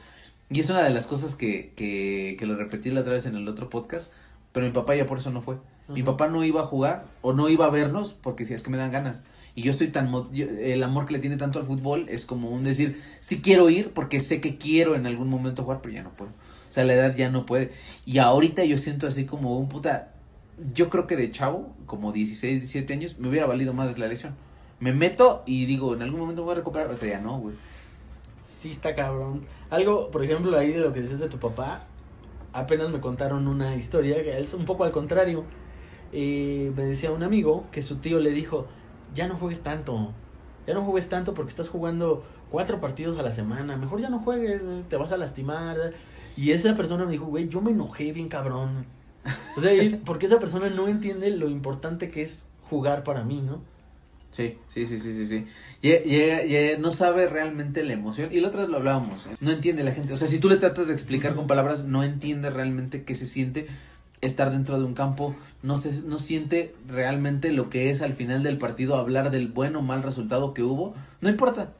Y 0.49 0.59
es 0.59 0.69
una 0.69 0.83
de 0.83 0.89
las 0.91 1.07
cosas 1.07 1.35
que, 1.35 1.71
que, 1.75 2.35
que 2.37 2.45
lo 2.45 2.55
repetí 2.55 2.91
la 2.91 3.01
otra 3.01 3.13
vez 3.13 3.25
en 3.25 3.35
el 3.35 3.47
otro 3.47 3.69
podcast, 3.69 4.13
pero 4.51 4.65
mi 4.65 4.71
papá 4.73 4.95
ya 4.95 5.07
por 5.07 5.17
eso 5.17 5.31
no 5.31 5.41
fue. 5.41 5.55
Mi 5.87 6.03
papá 6.03 6.27
no 6.27 6.43
iba 6.43 6.61
a 6.61 6.65
jugar 6.65 7.05
o 7.21 7.33
no 7.33 7.49
iba 7.49 7.65
a 7.65 7.69
vernos 7.69 8.13
porque 8.13 8.45
si 8.45 8.53
es 8.53 8.63
que 8.63 8.69
me 8.69 8.77
dan 8.77 8.91
ganas. 8.91 9.23
Y 9.55 9.61
yo 9.61 9.71
estoy 9.71 9.87
tan, 9.87 10.11
yo- 10.33 10.47
el 10.59 10.81
amor 10.83 11.05
que 11.05 11.13
le 11.13 11.19
tiene 11.19 11.37
tanto 11.37 11.59
al 11.59 11.65
fútbol 11.65 12.05
es 12.09 12.25
como 12.25 12.49
un 12.49 12.63
decir, 12.63 13.01
sí 13.19 13.41
quiero 13.41 13.69
ir 13.69 13.91
porque 13.91 14.19
sé 14.19 14.41
que 14.41 14.57
quiero 14.57 14.95
en 14.95 15.05
algún 15.05 15.29
momento 15.29 15.63
jugar, 15.63 15.79
pero 15.81 15.93
ya 15.93 16.03
no 16.03 16.09
puedo. 16.11 16.31
O 16.73 16.75
sea, 16.75 16.85
la 16.85 16.95
edad 16.95 17.15
ya 17.15 17.29
no 17.29 17.45
puede. 17.45 17.71
Y 18.03 18.17
ahorita 18.17 18.63
yo 18.63 18.79
siento 18.79 19.05
así 19.05 19.27
como 19.27 19.59
un 19.59 19.69
puta, 19.69 20.11
yo 20.73 20.89
creo 20.89 21.05
que 21.05 21.15
de 21.15 21.29
chavo, 21.29 21.71
como 21.85 22.11
16, 22.11 22.61
17 22.61 22.93
años, 22.93 23.19
me 23.19 23.29
hubiera 23.29 23.45
valido 23.45 23.75
más 23.75 23.99
la 23.99 24.07
lesión. 24.07 24.33
Me 24.79 24.91
meto 24.91 25.43
y 25.45 25.67
digo, 25.67 25.93
en 25.93 26.01
algún 26.01 26.21
momento 26.21 26.41
me 26.41 26.45
voy 26.45 26.53
a 26.53 26.55
recuperar, 26.55 26.87
ahorita 26.87 27.05
ya 27.05 27.19
no, 27.19 27.37
güey. 27.37 27.55
Sí 28.43 28.71
está 28.71 28.95
cabrón. 28.95 29.45
Algo, 29.69 30.09
por 30.09 30.23
ejemplo, 30.23 30.57
ahí 30.57 30.71
de 30.71 30.79
lo 30.79 30.91
que 30.91 31.01
dices 31.01 31.19
de 31.19 31.29
tu 31.29 31.37
papá, 31.37 31.83
apenas 32.53 32.89
me 32.89 32.99
contaron 32.99 33.47
una 33.47 33.75
historia 33.75 34.23
que 34.23 34.39
es 34.39 34.55
un 34.55 34.65
poco 34.65 34.83
al 34.83 34.91
contrario. 34.91 35.43
Eh, 36.11 36.73
me 36.75 36.85
decía 36.85 37.11
un 37.11 37.21
amigo 37.21 37.65
que 37.71 37.83
su 37.83 37.97
tío 37.97 38.19
le 38.19 38.31
dijo, 38.31 38.65
ya 39.13 39.27
no 39.27 39.35
juegues 39.35 39.61
tanto, 39.61 40.11
ya 40.65 40.73
no 40.73 40.81
juegues 40.81 41.07
tanto 41.07 41.35
porque 41.35 41.51
estás 41.51 41.69
jugando 41.69 42.23
cuatro 42.49 42.81
partidos 42.81 43.19
a 43.19 43.21
la 43.21 43.31
semana, 43.31 43.77
mejor 43.77 44.01
ya 44.01 44.09
no 44.09 44.17
juegues, 44.17 44.63
te 44.89 44.97
vas 44.97 45.11
a 45.11 45.17
lastimar. 45.17 45.77
Y 46.37 46.51
esa 46.51 46.75
persona 46.75 47.05
me 47.05 47.11
dijo, 47.13 47.25
güey, 47.25 47.47
yo 47.49 47.61
me 47.61 47.71
enojé 47.71 48.11
bien 48.11 48.29
cabrón. 48.29 48.85
O 49.57 49.61
sea, 49.61 49.73
y- 49.73 49.89
porque 50.05 50.25
esa 50.25 50.39
persona 50.39 50.69
no 50.69 50.87
entiende 50.87 51.29
lo 51.31 51.49
importante 51.49 52.09
que 52.09 52.23
es 52.23 52.49
jugar 52.69 53.03
para 53.03 53.23
mí, 53.23 53.41
¿no? 53.41 53.61
Sí, 54.31 54.57
sí, 54.67 54.87
sí, 54.87 54.99
sí, 54.99 55.13
sí, 55.13 55.27
sí. 55.27 55.45
Llega- 55.83 56.77
no 56.79 56.91
sabe 56.91 57.27
realmente 57.27 57.83
la 57.83 57.93
emoción. 57.93 58.29
Y 58.31 58.39
la 58.39 58.47
otra 58.47 58.61
vez 58.61 58.69
lo 58.69 58.77
hablábamos. 58.77 59.27
¿eh? 59.27 59.35
No 59.41 59.51
entiende 59.51 59.83
la 59.83 59.91
gente. 59.91 60.11
O 60.13 60.17
sea, 60.17 60.27
si 60.27 60.39
tú 60.39 60.49
le 60.49 60.57
tratas 60.57 60.87
de 60.87 60.93
explicar 60.93 61.35
con 61.35 61.45
palabras, 61.45 61.85
no 61.85 62.03
entiende 62.03 62.49
realmente 62.49 63.03
qué 63.03 63.13
se 63.13 63.27
siente 63.27 63.67
estar 64.21 64.49
dentro 64.51 64.79
de 64.79 64.85
un 64.85 64.95
campo. 64.95 65.35
No 65.61 65.77
se, 65.77 66.01
no 66.01 66.17
siente 66.17 66.73
realmente 66.87 67.51
lo 67.51 67.69
que 67.69 67.91
es 67.91 68.01
al 68.01 68.13
final 68.13 68.41
del 68.41 68.57
partido 68.57 68.95
hablar 68.95 69.29
del 69.29 69.49
buen 69.49 69.75
o 69.75 69.83
mal 69.83 70.01
resultado 70.01 70.55
que 70.55 70.63
hubo. 70.63 70.95
No 71.21 71.29
importa. 71.29 71.73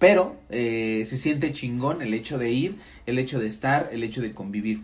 Pero 0.00 0.36
eh, 0.48 1.04
se 1.04 1.18
siente 1.18 1.52
chingón 1.52 2.00
el 2.00 2.14
hecho 2.14 2.38
de 2.38 2.50
ir, 2.50 2.78
el 3.04 3.18
hecho 3.18 3.38
de 3.38 3.46
estar, 3.46 3.90
el 3.92 4.02
hecho 4.02 4.22
de 4.22 4.32
convivir. 4.32 4.82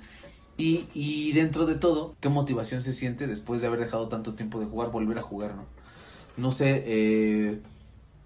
Y, 0.58 0.84
y 0.92 1.32
dentro 1.32 1.64
de 1.64 1.74
todo, 1.74 2.14
qué 2.20 2.28
motivación 2.28 2.82
se 2.82 2.92
siente 2.92 3.26
después 3.26 3.62
de 3.62 3.66
haber 3.66 3.80
dejado 3.80 4.08
tanto 4.08 4.34
tiempo 4.34 4.60
de 4.60 4.66
jugar, 4.66 4.90
volver 4.90 5.18
a 5.18 5.22
jugar, 5.22 5.54
¿no? 5.54 5.64
No 6.36 6.52
sé, 6.52 6.84
eh, 6.86 7.60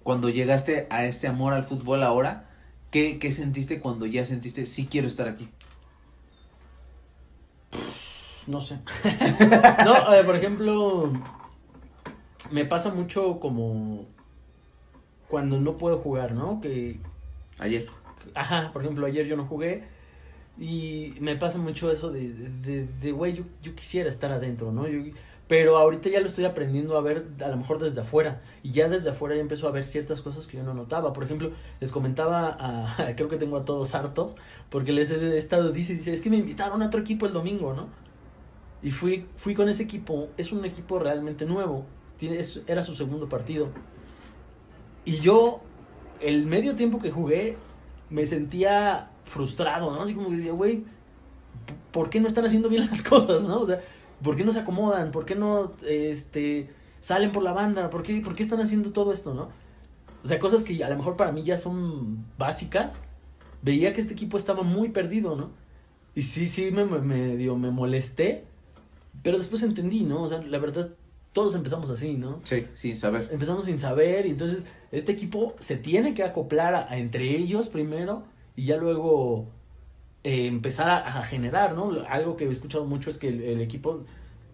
cuando 0.02 0.30
llegaste 0.30 0.88
a 0.90 1.04
este 1.04 1.28
amor 1.28 1.52
al 1.52 1.62
fútbol 1.62 2.02
ahora, 2.02 2.50
¿qué, 2.90 3.20
¿qué 3.20 3.30
sentiste 3.30 3.78
cuando 3.78 4.06
ya 4.06 4.24
sentiste, 4.24 4.66
sí 4.66 4.88
quiero 4.90 5.06
estar 5.06 5.28
aquí? 5.28 5.48
No 8.48 8.60
sé. 8.60 8.78
no, 9.84 10.24
por 10.26 10.34
ejemplo, 10.34 11.12
me 12.50 12.64
pasa 12.64 12.92
mucho 12.92 13.38
como 13.38 14.06
cuando 15.30 15.60
no 15.60 15.76
puedo 15.76 15.98
jugar, 15.98 16.32
¿no? 16.32 16.60
Que... 16.60 16.98
Ayer. 17.58 17.86
Ajá, 18.34 18.70
por 18.72 18.82
ejemplo, 18.82 19.06
ayer 19.06 19.26
yo 19.26 19.36
no 19.36 19.46
jugué 19.46 19.84
y 20.58 21.14
me 21.20 21.36
pasa 21.36 21.58
mucho 21.58 21.90
eso 21.90 22.10
de, 22.10 22.32
de, 22.32 22.86
de 23.00 23.12
güey, 23.12 23.32
yo, 23.32 23.44
yo, 23.62 23.74
quisiera 23.74 24.10
estar 24.10 24.30
adentro, 24.30 24.72
¿no? 24.72 24.86
Yo, 24.86 25.00
pero 25.48 25.78
ahorita 25.78 26.08
ya 26.10 26.20
lo 26.20 26.26
estoy 26.26 26.44
aprendiendo 26.44 26.96
a 26.96 27.00
ver 27.00 27.26
a 27.44 27.48
lo 27.48 27.56
mejor 27.56 27.80
desde 27.80 28.02
afuera. 28.02 28.40
Y 28.62 28.70
ya 28.70 28.88
desde 28.88 29.10
afuera 29.10 29.34
ya 29.34 29.40
empezó 29.40 29.66
a 29.66 29.72
ver 29.72 29.84
ciertas 29.84 30.22
cosas 30.22 30.46
que 30.46 30.58
yo 30.58 30.62
no 30.62 30.74
notaba. 30.74 31.12
Por 31.12 31.24
ejemplo, 31.24 31.50
les 31.80 31.90
comentaba 31.90 32.56
a, 32.60 33.14
creo 33.16 33.28
que 33.28 33.36
tengo 33.36 33.56
a 33.56 33.64
todos 33.64 33.94
hartos, 33.94 34.36
porque 34.68 34.92
les 34.92 35.10
he 35.10 35.36
estado, 35.36 35.72
dice, 35.72 35.94
dice, 35.94 36.12
es 36.12 36.20
que 36.20 36.30
me 36.30 36.36
invitaron 36.36 36.82
a 36.82 36.86
otro 36.86 37.00
equipo 37.00 37.26
el 37.26 37.32
domingo, 37.32 37.74
¿no? 37.74 37.88
Y 38.82 38.92
fui, 38.92 39.26
fui 39.36 39.54
con 39.54 39.68
ese 39.68 39.82
equipo, 39.82 40.28
es 40.36 40.52
un 40.52 40.64
equipo 40.64 40.98
realmente 40.98 41.46
nuevo, 41.46 41.84
tiene, 42.16 42.40
era 42.66 42.84
su 42.84 42.94
segundo 42.94 43.28
partido. 43.28 43.70
Y 45.04 45.16
yo, 45.20 45.60
el 46.20 46.46
medio 46.46 46.76
tiempo 46.76 46.98
que 47.00 47.10
jugué, 47.10 47.56
me 48.10 48.26
sentía 48.26 49.10
frustrado, 49.24 49.94
¿no? 49.94 50.02
Así 50.02 50.14
como 50.14 50.28
que 50.28 50.36
decía, 50.36 50.52
güey, 50.52 50.84
¿por 51.92 52.10
qué 52.10 52.20
no 52.20 52.26
están 52.26 52.44
haciendo 52.44 52.68
bien 52.68 52.86
las 52.86 53.02
cosas, 53.08 53.44
no? 53.44 53.60
O 53.60 53.66
sea, 53.66 53.80
¿por 54.22 54.36
qué 54.36 54.44
no 54.44 54.52
se 54.52 54.60
acomodan? 54.60 55.10
¿Por 55.10 55.24
qué 55.24 55.34
no 55.34 55.72
este, 55.86 56.70
salen 56.98 57.32
por 57.32 57.42
la 57.42 57.52
banda? 57.52 57.90
¿Por 57.90 58.02
qué, 58.02 58.20
¿Por 58.20 58.34
qué 58.34 58.42
están 58.42 58.60
haciendo 58.60 58.92
todo 58.92 59.12
esto, 59.12 59.34
no? 59.34 59.48
O 60.22 60.28
sea, 60.28 60.38
cosas 60.38 60.64
que 60.64 60.82
a 60.84 60.90
lo 60.90 60.96
mejor 60.96 61.16
para 61.16 61.32
mí 61.32 61.42
ya 61.42 61.56
son 61.56 62.26
básicas. 62.36 62.94
Veía 63.62 63.94
que 63.94 64.00
este 64.00 64.12
equipo 64.12 64.36
estaba 64.36 64.62
muy 64.62 64.90
perdido, 64.90 65.36
¿no? 65.36 65.50
Y 66.14 66.22
sí, 66.22 66.46
sí, 66.46 66.70
me, 66.70 66.84
me, 66.84 67.36
me 67.36 67.70
molesté. 67.70 68.44
Pero 69.22 69.38
después 69.38 69.62
entendí, 69.62 70.02
¿no? 70.02 70.22
O 70.22 70.28
sea, 70.28 70.42
la 70.42 70.58
verdad, 70.58 70.90
todos 71.32 71.54
empezamos 71.54 71.90
así, 71.90 72.14
¿no? 72.14 72.40
Sí, 72.44 72.66
sin 72.74 72.96
saber. 72.96 73.28
Empezamos 73.30 73.64
sin 73.64 73.78
saber 73.78 74.26
y 74.26 74.30
entonces 74.30 74.66
este 74.90 75.12
equipo 75.12 75.54
se 75.60 75.76
tiene 75.76 76.14
que 76.14 76.24
acoplar 76.24 76.74
a, 76.74 76.98
entre 76.98 77.36
ellos 77.36 77.68
primero 77.68 78.24
y 78.56 78.64
ya 78.64 78.76
luego 78.76 79.48
eh, 80.24 80.46
empezar 80.46 80.90
a, 80.90 81.22
generar, 81.22 81.74
¿no? 81.74 82.04
Algo 82.08 82.36
que 82.36 82.46
he 82.46 82.50
escuchado 82.50 82.84
mucho 82.84 83.10
es 83.10 83.18
que 83.18 83.28
el, 83.28 83.60
equipo 83.60 84.04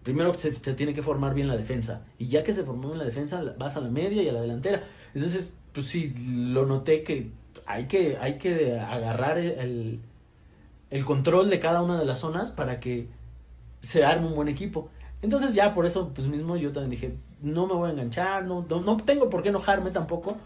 primero 0.03 0.33
se, 0.33 0.55
se, 0.55 0.73
tiene 0.73 0.93
que 0.93 1.01
formar 1.01 1.33
bien 1.33 1.47
la 1.47 1.57
defensa 1.57 2.05
y 2.17 2.27
ya 2.27 2.43
que 2.43 2.53
se 2.53 2.63
formó 2.63 2.93
en 2.93 2.99
la 2.99 3.05
defensa 3.05 3.43
vas 3.57 3.75
a 3.75 3.81
la 3.81 3.89
media 3.89 4.21
y 4.21 4.29
a 4.29 4.33
la 4.33 4.41
delantera. 4.41 4.83
Entonces, 5.13 5.57
pues 5.73 5.87
sí, 5.87 6.13
lo 6.17 6.65
noté 6.65 7.03
que 7.03 7.31
hay 7.65 7.85
que, 7.85 8.17
hay 8.19 8.37
que 8.37 8.79
agarrar 8.79 9.37
el, 9.37 9.99
el 10.89 11.05
control 11.05 11.49
de 11.49 11.59
cada 11.59 11.81
una 11.81 11.99
de 11.99 12.05
las 12.05 12.19
zonas 12.19 12.51
para 12.51 12.79
que 12.79 13.07
se 13.81 14.05
arme 14.05 14.27
un 14.27 14.35
buen 14.35 14.47
equipo. 14.47 14.89
Entonces 15.21 15.53
ya 15.53 15.73
por 15.73 15.85
eso 15.85 16.11
pues 16.13 16.27
mismo 16.27 16.57
yo 16.57 16.71
también 16.71 16.91
dije, 16.91 17.15
no 17.41 17.67
me 17.67 17.73
voy 17.73 17.89
a 17.89 17.93
enganchar, 17.93 18.45
no, 18.45 18.65
no, 18.69 18.97
tengo 18.97 19.29
por 19.29 19.43
qué 19.43 19.49
enojarme 19.49 19.91
tampoco, 19.91 20.37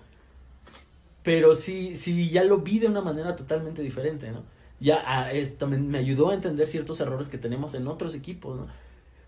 pero 1.23 1.55
sí, 1.55 1.95
sí 1.95 2.29
ya 2.29 2.43
lo 2.43 2.59
vi 2.59 2.79
de 2.79 2.87
una 2.87 3.01
manera 3.01 3.35
totalmente 3.35 3.81
diferente, 3.81 4.31
¿no? 4.31 4.43
Ya 4.79 5.03
a, 5.05 5.31
esto 5.31 5.67
me, 5.67 5.97
ayudó 5.97 6.29
a 6.29 6.33
entender 6.33 6.67
ciertos 6.67 6.99
errores 7.01 7.27
que 7.27 7.37
tenemos 7.37 7.75
en 7.75 7.87
otros 7.87 8.15
equipos, 8.15 8.57
¿no? 8.57 8.67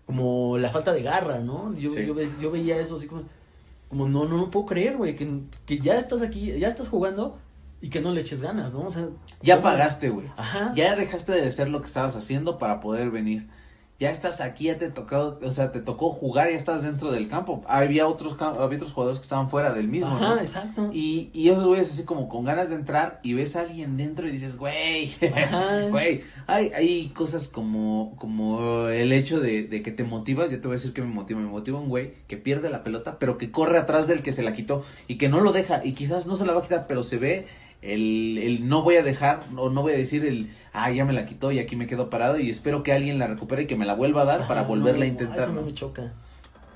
Como 0.06 0.58
la 0.58 0.70
falta 0.70 0.92
de 0.92 1.02
garra, 1.02 1.38
¿no? 1.38 1.74
Yo, 1.76 1.94
yo, 1.94 2.14
yo, 2.40 2.50
veía 2.50 2.78
eso 2.78 2.96
así 2.96 3.06
como, 3.06 3.22
como 3.88 4.08
no, 4.08 4.26
no, 4.26 4.36
no 4.36 4.50
puedo 4.50 4.66
creer, 4.66 4.96
güey, 4.96 5.14
que, 5.14 5.40
que 5.64 5.78
ya 5.78 5.96
estás 5.96 6.22
aquí, 6.22 6.58
ya 6.58 6.68
estás 6.68 6.88
jugando 6.88 7.38
y 7.80 7.90
que 7.90 8.00
no 8.00 8.12
le 8.12 8.22
eches 8.22 8.42
ganas, 8.42 8.72
¿no? 8.72 8.86
O 8.86 8.90
sea, 8.90 9.08
ya 9.42 9.62
pagaste, 9.62 10.08
güey. 10.08 10.26
Ajá. 10.36 10.72
Ya 10.74 10.96
dejaste 10.96 11.32
de 11.32 11.46
hacer 11.46 11.68
lo 11.68 11.80
que 11.80 11.86
estabas 11.86 12.16
haciendo 12.16 12.58
para 12.58 12.80
poder 12.80 13.10
venir 13.10 13.46
ya 14.00 14.10
estás 14.10 14.40
aquí, 14.40 14.64
ya 14.64 14.78
te 14.78 14.90
tocó, 14.90 15.38
o 15.40 15.50
sea, 15.52 15.70
te 15.70 15.80
tocó 15.80 16.10
jugar, 16.10 16.50
ya 16.50 16.56
estás 16.56 16.82
dentro 16.82 17.12
del 17.12 17.28
campo. 17.28 17.62
Había 17.68 18.08
otros, 18.08 18.36
había 18.40 18.76
otros 18.76 18.92
jugadores 18.92 19.20
que 19.20 19.22
estaban 19.22 19.48
fuera 19.48 19.72
del 19.72 19.86
mismo, 19.86 20.16
Ajá, 20.16 20.38
exacto. 20.40 20.90
Y, 20.92 21.30
y 21.32 21.48
esos 21.48 21.64
güeyes 21.64 21.90
así 21.90 22.04
como 22.04 22.28
con 22.28 22.44
ganas 22.44 22.70
de 22.70 22.74
entrar 22.74 23.20
y 23.22 23.34
ves 23.34 23.54
a 23.54 23.60
alguien 23.60 23.96
dentro 23.96 24.26
y 24.26 24.32
dices, 24.32 24.58
güey, 24.58 25.12
güey, 25.90 26.22
hay, 26.48 26.72
hay 26.74 27.08
cosas 27.10 27.48
como, 27.48 28.16
como 28.18 28.88
el 28.88 29.12
hecho 29.12 29.38
de, 29.38 29.62
de 29.62 29.82
que 29.82 29.92
te 29.92 30.02
motiva, 30.02 30.46
yo 30.46 30.60
te 30.60 30.66
voy 30.66 30.74
a 30.74 30.78
decir 30.78 30.92
que 30.92 31.02
me 31.02 31.08
motiva, 31.08 31.38
me 31.38 31.46
motiva 31.46 31.78
un 31.78 31.88
güey 31.88 32.14
que 32.26 32.36
pierde 32.36 32.70
la 32.70 32.82
pelota, 32.82 33.18
pero 33.20 33.38
que 33.38 33.52
corre 33.52 33.78
atrás 33.78 34.08
del 34.08 34.22
que 34.22 34.32
se 34.32 34.42
la 34.42 34.54
quitó 34.54 34.84
y 35.06 35.18
que 35.18 35.28
no 35.28 35.40
lo 35.40 35.52
deja. 35.52 35.84
Y 35.84 35.92
quizás 35.92 36.26
no 36.26 36.34
se 36.34 36.44
la 36.44 36.52
va 36.52 36.60
a 36.60 36.62
quitar, 36.62 36.86
pero 36.88 37.04
se 37.04 37.18
ve 37.18 37.46
el, 37.84 38.38
el, 38.38 38.68
no 38.68 38.82
voy 38.82 38.96
a 38.96 39.02
dejar 39.02 39.44
o 39.56 39.68
no 39.68 39.82
voy 39.82 39.92
a 39.92 39.96
decir 39.96 40.24
el 40.24 40.48
ah 40.72 40.90
ya 40.90 41.04
me 41.04 41.12
la 41.12 41.26
quitó 41.26 41.52
y 41.52 41.58
aquí 41.58 41.76
me 41.76 41.86
quedo 41.86 42.08
parado 42.08 42.38
y 42.38 42.48
espero 42.48 42.82
que 42.82 42.92
alguien 42.92 43.18
la 43.18 43.26
recupere 43.26 43.64
y 43.64 43.66
que 43.66 43.76
me 43.76 43.84
la 43.84 43.94
vuelva 43.94 44.22
a 44.22 44.24
dar 44.24 44.48
para 44.48 44.62
volverla 44.62 45.04
a 45.04 45.08
intentar 45.08 45.50
no, 45.50 45.62
me 45.62 45.74
choca. 45.74 46.14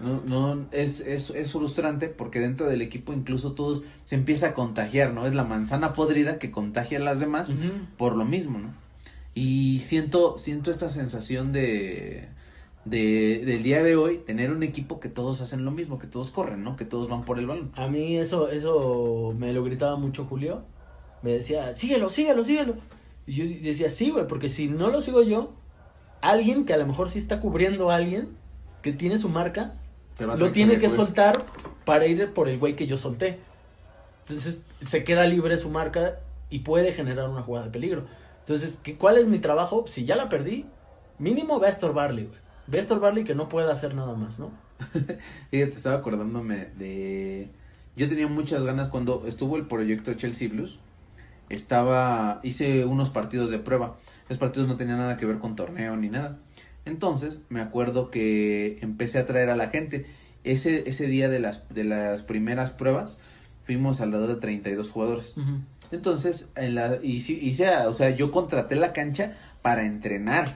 No, 0.01 0.23
no 0.27 0.67
es, 0.71 1.01
es, 1.01 1.31
es 1.31 1.53
frustrante 1.53 2.09
porque 2.09 2.41
dentro 2.41 2.67
del 2.67 2.83
equipo 2.83 3.15
incluso 3.15 3.53
todos 3.53 3.87
se 4.05 4.17
empieza 4.17 4.49
a 4.49 4.55
contagiar 4.55 5.15
no 5.15 5.27
es 5.27 5.35
la 5.35 5.45
manzana 5.45 5.95
podrida 5.95 6.39
que 6.39 6.51
contagia 6.51 6.99
a 6.99 7.03
las 7.03 7.21
demás 7.21 7.55
por 7.97 8.15
lo 8.15 8.27
mismo 8.27 8.59
no 8.59 8.75
y 9.35 9.81
siento 9.81 10.37
siento 10.37 10.71
esta 10.71 10.91
sensación 10.91 11.53
de 11.53 12.29
de, 12.85 13.43
del 13.45 13.63
día 13.63 13.83
de 13.83 13.97
hoy 13.97 14.19
tener 14.19 14.51
un 14.51 14.63
equipo 14.63 15.01
que 15.01 15.11
todos 15.11 15.43
hacen 15.43 15.63
lo 15.67 15.71
mismo, 15.71 15.99
que 15.99 16.07
todos 16.07 16.31
corren, 16.31 16.65
¿no? 16.65 16.75
Que 16.77 16.87
todos 16.87 17.07
van 17.07 17.23
por 17.27 17.39
el 17.39 17.47
balón. 17.47 17.71
A 17.75 17.87
mí 17.87 18.17
eso, 18.17 18.49
eso 18.49 19.35
me 19.37 19.53
lo 19.53 19.63
gritaba 19.63 19.97
mucho 19.97 20.25
Julio 20.25 20.63
me 21.23 21.33
decía, 21.33 21.75
síguelo, 21.75 22.11
síguelo, 22.11 22.45
síguelo. 22.45 22.75
Y 23.27 23.33
yo 23.33 23.45
decía, 23.45 23.91
sí, 23.91 24.11
güey, 24.11 24.27
porque 24.27 24.49
si 24.49 24.69
no 24.69 24.89
lo 24.89 25.03
sigo 25.03 25.23
yo, 25.23 25.53
alguien 26.21 26.65
que 26.65 26.75
a 26.75 26.79
lo 26.79 26.87
mejor 26.87 27.11
sí 27.11 27.19
está 27.19 27.41
cubriendo 27.41 27.91
a 27.91 27.97
alguien, 27.97 28.37
que 28.83 28.93
tiene 28.93 29.19
su 29.19 29.29
marca, 29.29 29.75
lo 30.19 30.51
tiene 30.51 30.79
que 30.79 30.89
soltar 30.89 31.35
para 31.85 32.07
ir 32.07 32.33
por 32.33 32.49
el 32.49 32.59
güey 32.59 32.75
que 32.75 32.87
yo 32.87 32.97
solté. 32.97 33.39
Entonces 34.21 34.67
se 34.85 35.05
queda 35.05 35.27
libre 35.27 35.57
su 35.57 35.71
marca 35.71 36.21
y 36.51 36.61
puede 36.61 36.93
generar 36.93 37.29
una 37.29 37.43
jugada 37.43 37.67
de 37.67 37.73
peligro. 37.73 38.07
Entonces, 38.41 38.81
¿cuál 38.99 39.19
es 39.19 39.27
mi 39.27 39.39
trabajo? 39.39 39.85
Si 39.87 40.05
ya 40.05 40.17
la 40.17 40.29
perdí, 40.29 40.67
mínimo 41.19 41.61
ve 41.61 41.67
a 41.67 41.71
estorbarle, 41.71 42.25
güey. 42.25 42.39
Ve 42.67 42.79
a 42.79 42.81
estorbarle 42.81 43.25
que 43.25 43.35
no 43.35 43.49
pueda 43.49 43.73
hacer 43.73 43.95
nada 43.95 44.15
más, 44.15 44.39
¿no? 44.39 44.51
Fíjate, 45.51 45.73
estaba 45.73 45.97
acordándome 45.97 46.67
de... 46.77 47.51
Yo 47.97 48.09
tenía 48.09 48.29
muchas 48.29 48.65
ganas 48.65 48.89
cuando 48.89 49.25
estuvo 49.27 49.57
el 49.57 49.67
proyecto 49.67 50.15
Chelsea 50.15 50.49
Blues 50.49 50.81
estaba, 51.49 52.41
hice 52.43 52.85
unos 52.85 53.11
partidos 53.11 53.51
de 53.51 53.59
prueba. 53.59 53.99
Esos 54.25 54.39
partidos 54.39 54.69
no 54.69 54.77
tenían 54.77 54.99
nada 54.99 55.17
que 55.17 55.27
ver 55.27 55.39
con 55.39 55.57
torneo 55.57 55.97
ni 55.97 56.09
nada. 56.09 56.39
Entonces, 56.85 57.41
me 57.49 57.61
acuerdo 57.61 58.11
que 58.11 58.79
empecé 58.81 59.19
a 59.19 59.27
traer 59.27 59.51
a 59.51 59.57
la 59.57 59.69
gente. 59.69 60.07
Ese, 60.45 60.89
ese 60.89 61.07
día 61.07 61.29
de 61.29 61.41
las, 61.41 61.69
de 61.69 61.85
las 61.85 62.23
primeras 62.23 62.71
pruebas, 62.71 63.21
fuimos 63.65 64.01
alrededor 64.01 64.35
de 64.35 64.41
32 64.41 64.91
jugadores. 64.91 65.37
Entonces, 65.91 66.53
en 66.57 66.75
la, 66.75 66.99
y, 67.03 67.53
o 67.87 67.93
sea, 67.93 68.11
yo 68.11 68.31
contraté 68.33 68.77
la 68.77 68.93
cancha 68.93 69.37
para 69.63 69.85
entrenar, 69.85 70.49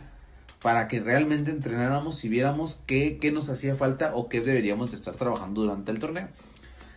para 0.63 0.89
que 0.89 1.01
realmente 1.01 1.51
entrenáramos 1.51 2.25
y 2.25 2.29
viéramos 2.29 2.81
qué, 2.87 3.19
qué 3.21 3.33
nos 3.33 3.51
hacía 3.51 3.75
falta 3.77 4.15
o 4.15 4.29
qué 4.29 4.41
deberíamos 4.41 4.91
de 4.91 4.97
estar 4.97 5.15
trabajando 5.15 5.63
durante 5.63 5.91
el 5.91 5.99
torneo. 5.99 6.29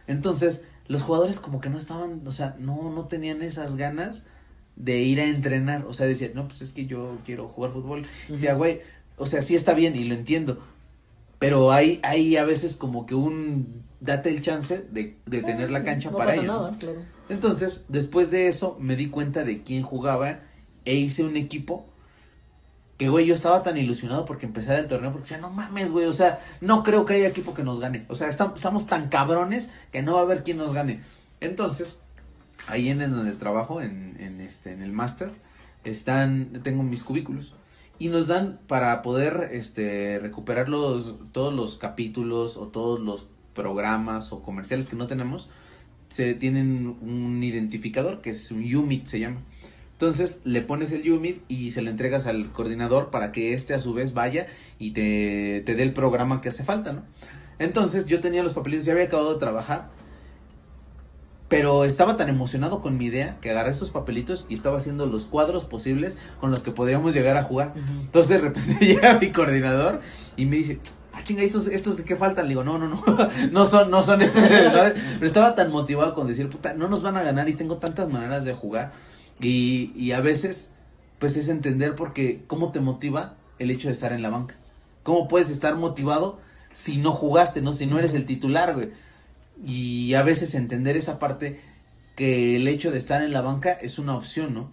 Entonces, 0.08 0.66
los 0.88 1.02
jugadores 1.02 1.40
como 1.40 1.62
que 1.62 1.70
no 1.70 1.78
estaban, 1.78 2.22
o 2.26 2.32
sea, 2.32 2.56
no, 2.60 2.92
no 2.92 3.06
tenían 3.06 3.42
esas 3.42 3.76
ganas 3.76 4.28
de 4.76 5.02
ir 5.02 5.20
a 5.20 5.26
entrenar. 5.26 5.86
O 5.86 5.94
sea, 5.94 6.06
decían, 6.06 6.32
no, 6.36 6.48
pues 6.48 6.62
es 6.62 6.74
que 6.74 6.86
yo 6.86 7.18
quiero 7.26 7.48
jugar 7.48 7.72
fútbol. 7.72 8.06
Decía, 8.30 8.54
güey, 8.54 8.82
o 9.18 9.26
sea, 9.26 9.42
sí 9.42 9.56
está 9.56 9.74
bien 9.74 9.96
y 9.96 10.04
lo 10.04 10.16
entiendo. 10.16 10.62
Pero 11.40 11.72
hay, 11.72 12.00
hay 12.04 12.38
a 12.38 12.46
veces 12.46 12.78
como 12.78 13.06
que 13.06 13.16
un, 13.16 13.84
date 14.00 14.30
el 14.30 14.42
chance 14.42 14.86
de, 14.92 15.18
de 15.26 15.42
tener 15.42 15.72
la 15.72 15.84
cancha 15.84 16.12
para 16.12 16.36
ellos. 16.36 16.74
Entonces, 17.30 17.86
después 17.88 18.32
de 18.32 18.48
eso, 18.48 18.78
me 18.80 18.96
di 18.96 19.10
cuenta 19.10 19.44
de 19.44 19.64
quién 19.64 19.84
jugaba 19.84 20.40
e 20.86 20.96
hice 20.96 21.24
un 21.24 21.36
equipo 21.36 21.86
que, 22.98 23.10
güey, 23.10 23.26
yo 23.26 23.36
estaba 23.36 23.62
tan 23.62 23.78
ilusionado 23.78 24.26
porque 24.26 24.46
empecé 24.46 24.76
el 24.76 24.88
torneo, 24.88 25.12
porque 25.12 25.26
decía, 25.26 25.38
no 25.38 25.50
mames, 25.50 25.92
güey, 25.92 26.06
o 26.06 26.14
sea, 26.14 26.40
no 26.62 26.84
creo 26.84 27.06
que 27.06 27.16
haya 27.16 27.28
equipo 27.28 27.54
que 27.54 27.64
nos 27.64 27.80
gane. 27.80 28.06
O 28.08 28.16
sea, 28.16 28.30
estamos 28.30 28.88
tan 28.88 29.10
cabrones 29.10 29.72
que 29.92 30.02
no 30.02 30.14
va 30.14 30.22
a 30.22 30.24
haber 30.24 30.44
quién 30.44 30.58
nos 30.58 30.74
gane. 30.74 31.02
Entonces, 31.42 32.00
ahí 32.68 32.90
en, 32.90 33.00
donde 33.00 33.34
trabajo, 33.34 33.82
en, 33.82 34.16
en, 34.20 34.40
este, 34.40 34.72
en 34.72 34.82
el 34.82 34.94
máster, 34.94 35.32
están, 35.84 36.62
tengo 36.64 36.84
mis 36.84 37.04
cubículos. 37.04 37.54
Y 38.00 38.10
nos 38.10 38.28
dan 38.28 38.60
para 38.68 39.02
poder 39.02 39.50
este, 39.52 40.20
recuperar 40.20 40.70
los, 40.70 41.16
todos 41.32 41.54
los 41.54 41.76
capítulos 41.78 42.58
o 42.58 42.68
todos 42.68 43.00
los 43.00 43.28
programas 43.54 44.32
o 44.34 44.42
comerciales 44.42 44.88
que 44.88 44.96
no 44.96 45.08
tenemos, 45.08 45.50
se 46.10 46.34
tienen 46.34 46.98
un 47.02 47.42
identificador 47.44 48.22
que 48.22 48.30
es 48.32 48.52
un 48.52 48.64
UMIT 48.74 49.08
se 49.08 49.20
llama. 49.20 49.42
Entonces 49.96 50.42
le 50.44 50.62
pones 50.62 50.92
el 50.92 51.10
UMID 51.10 51.38
y 51.48 51.72
se 51.72 51.82
lo 51.82 51.90
entregas 51.90 52.28
al 52.28 52.52
coordinador 52.52 53.12
para 53.12 53.32
que 53.32 53.54
éste 53.54 53.74
a 53.74 53.80
su 53.80 53.94
vez 53.94 54.14
vaya 54.14 54.46
y 54.78 54.92
te, 54.92 55.64
te 55.66 55.74
dé 55.74 55.84
el 55.84 55.94
programa 55.94 56.42
que 56.42 56.50
hace 56.50 56.66
falta, 56.66 56.92
¿no? 56.92 57.04
Entonces 57.60 58.06
yo 58.06 58.20
tenía 58.20 58.44
los 58.44 58.54
papelitos, 58.54 58.86
ya 58.86 58.92
había 58.92 59.06
acabado 59.06 59.34
de 59.34 59.40
trabajar 59.40 59.88
Pero 61.48 61.86
estaba 61.86 62.18
tan 62.18 62.28
emocionado 62.28 62.82
con 62.82 62.98
mi 62.98 63.06
idea 63.06 63.38
que 63.40 63.52
agarré 63.52 63.72
estos 63.72 63.92
papelitos 63.92 64.46
y 64.50 64.56
estaba 64.56 64.80
haciendo 64.80 65.06
los 65.06 65.24
cuadros 65.24 65.64
posibles 65.64 66.20
con 66.42 66.52
los 66.52 66.64
que 66.64 66.72
podríamos 66.72 67.14
llegar 67.14 67.38
a 67.38 67.44
jugar. 67.44 67.74
Entonces 68.02 68.42
de 68.42 68.50
repente 68.50 68.78
llega 68.86 69.18
mi 69.18 69.32
coordinador 69.32 70.02
y 70.36 70.46
me 70.46 70.58
dice, 70.58 70.82
ah, 71.14 71.24
chinga, 71.24 71.44
¿estos, 71.44 71.68
estos 71.68 71.96
de 71.96 72.04
qué 72.04 72.18
faltan? 72.18 72.46
Le 72.46 72.50
digo, 72.50 72.66
no, 72.66 72.78
no, 72.78 72.90
no, 72.90 73.02
no 73.52 73.66
son, 73.66 73.90
no 73.90 74.04
son, 74.04 74.20
pero 74.34 75.26
estaba 75.26 75.56
tan 75.56 75.72
motivado 75.72 76.14
con 76.14 76.28
decir, 76.28 76.50
puta, 76.50 76.74
no 76.74 76.90
nos 76.90 77.02
van 77.02 77.16
a 77.16 77.24
ganar 77.24 77.48
y 77.48 77.54
tengo 77.54 77.78
tantas 77.78 78.10
maneras 78.10 78.44
de 78.44 78.54
jugar. 78.54 78.92
Y, 79.40 79.92
y 79.96 80.12
a 80.12 80.22
veces, 80.22 80.74
pues 81.20 81.38
es 81.38 81.50
entender 81.50 81.96
porque 81.96 82.44
cómo 82.48 82.72
te 82.72 82.80
motiva 82.80 83.36
el 83.60 83.72
hecho 83.72 83.88
de 83.88 83.94
estar 83.94 84.14
en 84.14 84.22
la 84.22 84.30
banca. 84.30 84.56
¿Cómo 85.04 85.28
puedes 85.28 85.50
estar 85.50 85.76
motivado 85.76 86.40
si 86.72 86.98
no 86.98 87.12
jugaste, 87.12 87.62
no? 87.62 87.72
Si 87.72 87.86
no 87.86 88.00
eres 88.00 88.14
el 88.14 88.26
titular, 88.26 88.74
güey 88.74 88.92
y 89.64 90.14
a 90.16 90.24
veces 90.24 90.56
entender 90.56 90.98
esa 90.98 91.20
parte 91.20 91.60
que 92.16 92.56
el 92.56 92.68
hecho 92.68 92.92
de 92.92 92.98
estar 92.98 93.22
en 93.22 93.32
la 93.32 93.42
banca 93.42 93.72
es 93.74 94.00
una 94.00 94.16
opción, 94.16 94.54
¿no? 94.54 94.72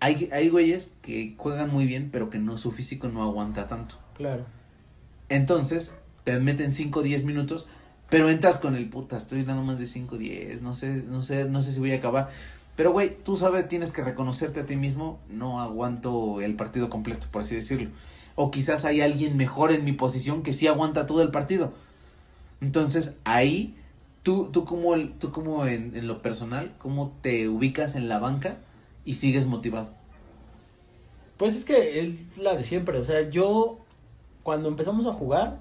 Hay, 0.00 0.28
hay 0.32 0.48
güeyes 0.48 0.96
que 1.02 1.34
juegan 1.36 1.70
muy 1.70 1.86
bien, 1.86 2.10
pero 2.12 2.30
que 2.30 2.38
no 2.38 2.58
su 2.58 2.72
físico 2.72 3.08
no 3.08 3.22
aguanta 3.22 3.68
tanto. 3.68 3.96
Claro. 4.16 4.44
Entonces, 5.28 5.96
te 6.24 6.38
meten 6.38 6.72
5 6.72 7.00
o 7.00 7.02
10 7.02 7.24
minutos, 7.24 7.68
pero 8.10 8.28
entras 8.28 8.58
con 8.58 8.76
el 8.76 8.88
puta, 8.88 9.16
estoy 9.16 9.42
dando 9.42 9.62
más 9.62 9.78
de 9.78 9.86
5 9.86 10.14
o 10.14 10.18
10, 10.18 10.62
no 10.62 10.74
sé, 10.74 11.02
no 11.08 11.22
sé, 11.22 11.44
no 11.46 11.62
sé 11.62 11.72
si 11.72 11.80
voy 11.80 11.92
a 11.92 11.96
acabar. 11.96 12.30
Pero 12.76 12.92
güey, 12.92 13.16
tú 13.22 13.36
sabes, 13.36 13.68
tienes 13.68 13.92
que 13.92 14.02
reconocerte 14.02 14.60
a 14.60 14.66
ti 14.66 14.76
mismo, 14.76 15.20
no 15.28 15.60
aguanto 15.60 16.40
el 16.40 16.56
partido 16.56 16.90
completo, 16.90 17.26
por 17.30 17.42
así 17.42 17.54
decirlo. 17.54 17.90
O 18.34 18.50
quizás 18.50 18.84
hay 18.84 19.00
alguien 19.00 19.36
mejor 19.36 19.70
en 19.70 19.84
mi 19.84 19.92
posición 19.92 20.42
que 20.42 20.52
sí 20.52 20.66
aguanta 20.66 21.06
todo 21.06 21.22
el 21.22 21.30
partido. 21.30 21.72
Entonces, 22.60 23.20
ahí 23.24 23.76
Tú, 24.24 24.48
tú 24.50 24.64
como, 24.64 24.96
tú 25.20 25.30
como 25.30 25.66
en, 25.66 26.06
lo 26.06 26.22
personal, 26.22 26.72
¿cómo 26.78 27.12
te 27.20 27.46
ubicas 27.46 27.94
en 27.94 28.08
la 28.08 28.18
banca 28.18 28.56
y 29.04 29.14
sigues 29.14 29.46
motivado? 29.46 29.88
Pues 31.36 31.54
es 31.54 31.66
que 31.66 32.00
es 32.00 32.14
la 32.38 32.56
de 32.56 32.64
siempre, 32.64 32.98
o 32.98 33.04
sea, 33.04 33.28
yo 33.28 33.80
cuando 34.42 34.70
empezamos 34.70 35.06
a 35.06 35.12
jugar, 35.12 35.60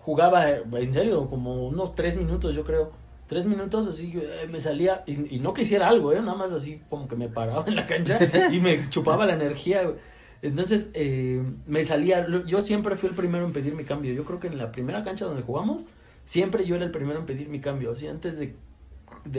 jugaba 0.00 0.48
en 0.48 0.92
serio 0.92 1.26
como 1.28 1.66
unos 1.66 1.96
tres 1.96 2.16
minutos 2.16 2.54
yo 2.54 2.62
creo. 2.62 2.92
Tres 3.28 3.44
minutos 3.44 3.88
así 3.88 4.12
eh, 4.14 4.46
me 4.48 4.60
salía 4.60 5.02
y, 5.06 5.40
no 5.40 5.52
quisiera 5.52 5.88
algo, 5.88 6.12
¿eh? 6.12 6.20
nada 6.20 6.36
más 6.36 6.52
así 6.52 6.80
como 6.88 7.08
que 7.08 7.16
me 7.16 7.28
paraba 7.28 7.64
en 7.66 7.74
la 7.74 7.86
cancha 7.86 8.20
y 8.52 8.60
me 8.60 8.88
chupaba 8.88 9.26
la 9.26 9.34
energía. 9.34 9.82
Entonces 10.42 10.90
eh, 10.94 11.42
me 11.66 11.84
salía, 11.84 12.26
yo 12.46 12.60
siempre 12.60 12.96
fui 12.96 13.08
el 13.08 13.16
primero 13.16 13.44
en 13.44 13.52
pedir 13.52 13.74
mi 13.74 13.84
cambio. 13.84 14.14
Yo 14.14 14.24
creo 14.24 14.38
que 14.38 14.46
en 14.46 14.58
la 14.58 14.70
primera 14.70 15.02
cancha 15.02 15.24
donde 15.24 15.42
jugamos, 15.42 15.88
siempre 16.24 16.66
yo 16.66 16.76
era 16.76 16.84
el 16.84 16.92
primero 16.92 17.18
en 17.18 17.26
pedir 17.26 17.48
mi 17.48 17.60
cambio. 17.60 17.92
O 17.92 18.10
antes 18.10 18.38
de, 18.38 18.54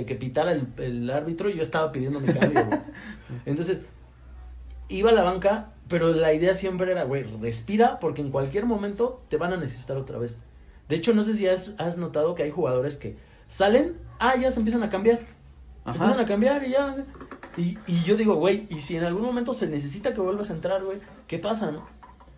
que 0.05 0.15
pitara 0.15 0.51
el, 0.51 1.09
árbitro, 1.09 1.49
yo 1.49 1.61
estaba 1.61 1.93
pidiendo 1.93 2.19
mi 2.19 2.33
cambio. 2.33 2.67
Entonces, 3.45 3.85
iba 4.89 5.11
a 5.11 5.13
la 5.13 5.23
banca, 5.23 5.71
pero 5.87 6.11
la 6.13 6.33
idea 6.33 6.55
siempre 6.55 6.91
era, 6.91 7.05
güey, 7.05 7.23
respira 7.23 7.99
porque 7.99 8.21
en 8.21 8.31
cualquier 8.31 8.65
momento 8.65 9.23
te 9.29 9.37
van 9.37 9.53
a 9.53 9.57
necesitar 9.57 9.95
otra 9.95 10.17
vez. 10.17 10.41
De 10.89 10.97
hecho, 10.97 11.13
no 11.13 11.23
sé 11.23 11.35
si 11.35 11.47
has, 11.47 11.73
has 11.77 11.97
notado 11.97 12.35
que 12.35 12.43
hay 12.43 12.51
jugadores 12.51 12.97
que 12.97 13.15
salen, 13.47 13.97
ah, 14.19 14.35
ya 14.35 14.51
se 14.51 14.59
empiezan 14.59 14.83
a 14.83 14.89
cambiar. 14.89 15.19
empiezan 15.85 16.19
a 16.19 16.25
cambiar 16.25 16.65
y 16.65 16.71
ya. 16.71 17.05
Y, 17.57 17.77
y 17.87 18.03
yo 18.03 18.15
digo, 18.15 18.35
güey, 18.35 18.67
y 18.69 18.81
si 18.81 18.97
en 18.97 19.03
algún 19.03 19.23
momento 19.23 19.53
se 19.53 19.67
necesita 19.67 20.13
que 20.13 20.21
vuelvas 20.21 20.51
a 20.51 20.53
entrar, 20.53 20.83
güey, 20.83 20.99
¿qué 21.27 21.39
pasa, 21.39 21.71
no? 21.71 21.87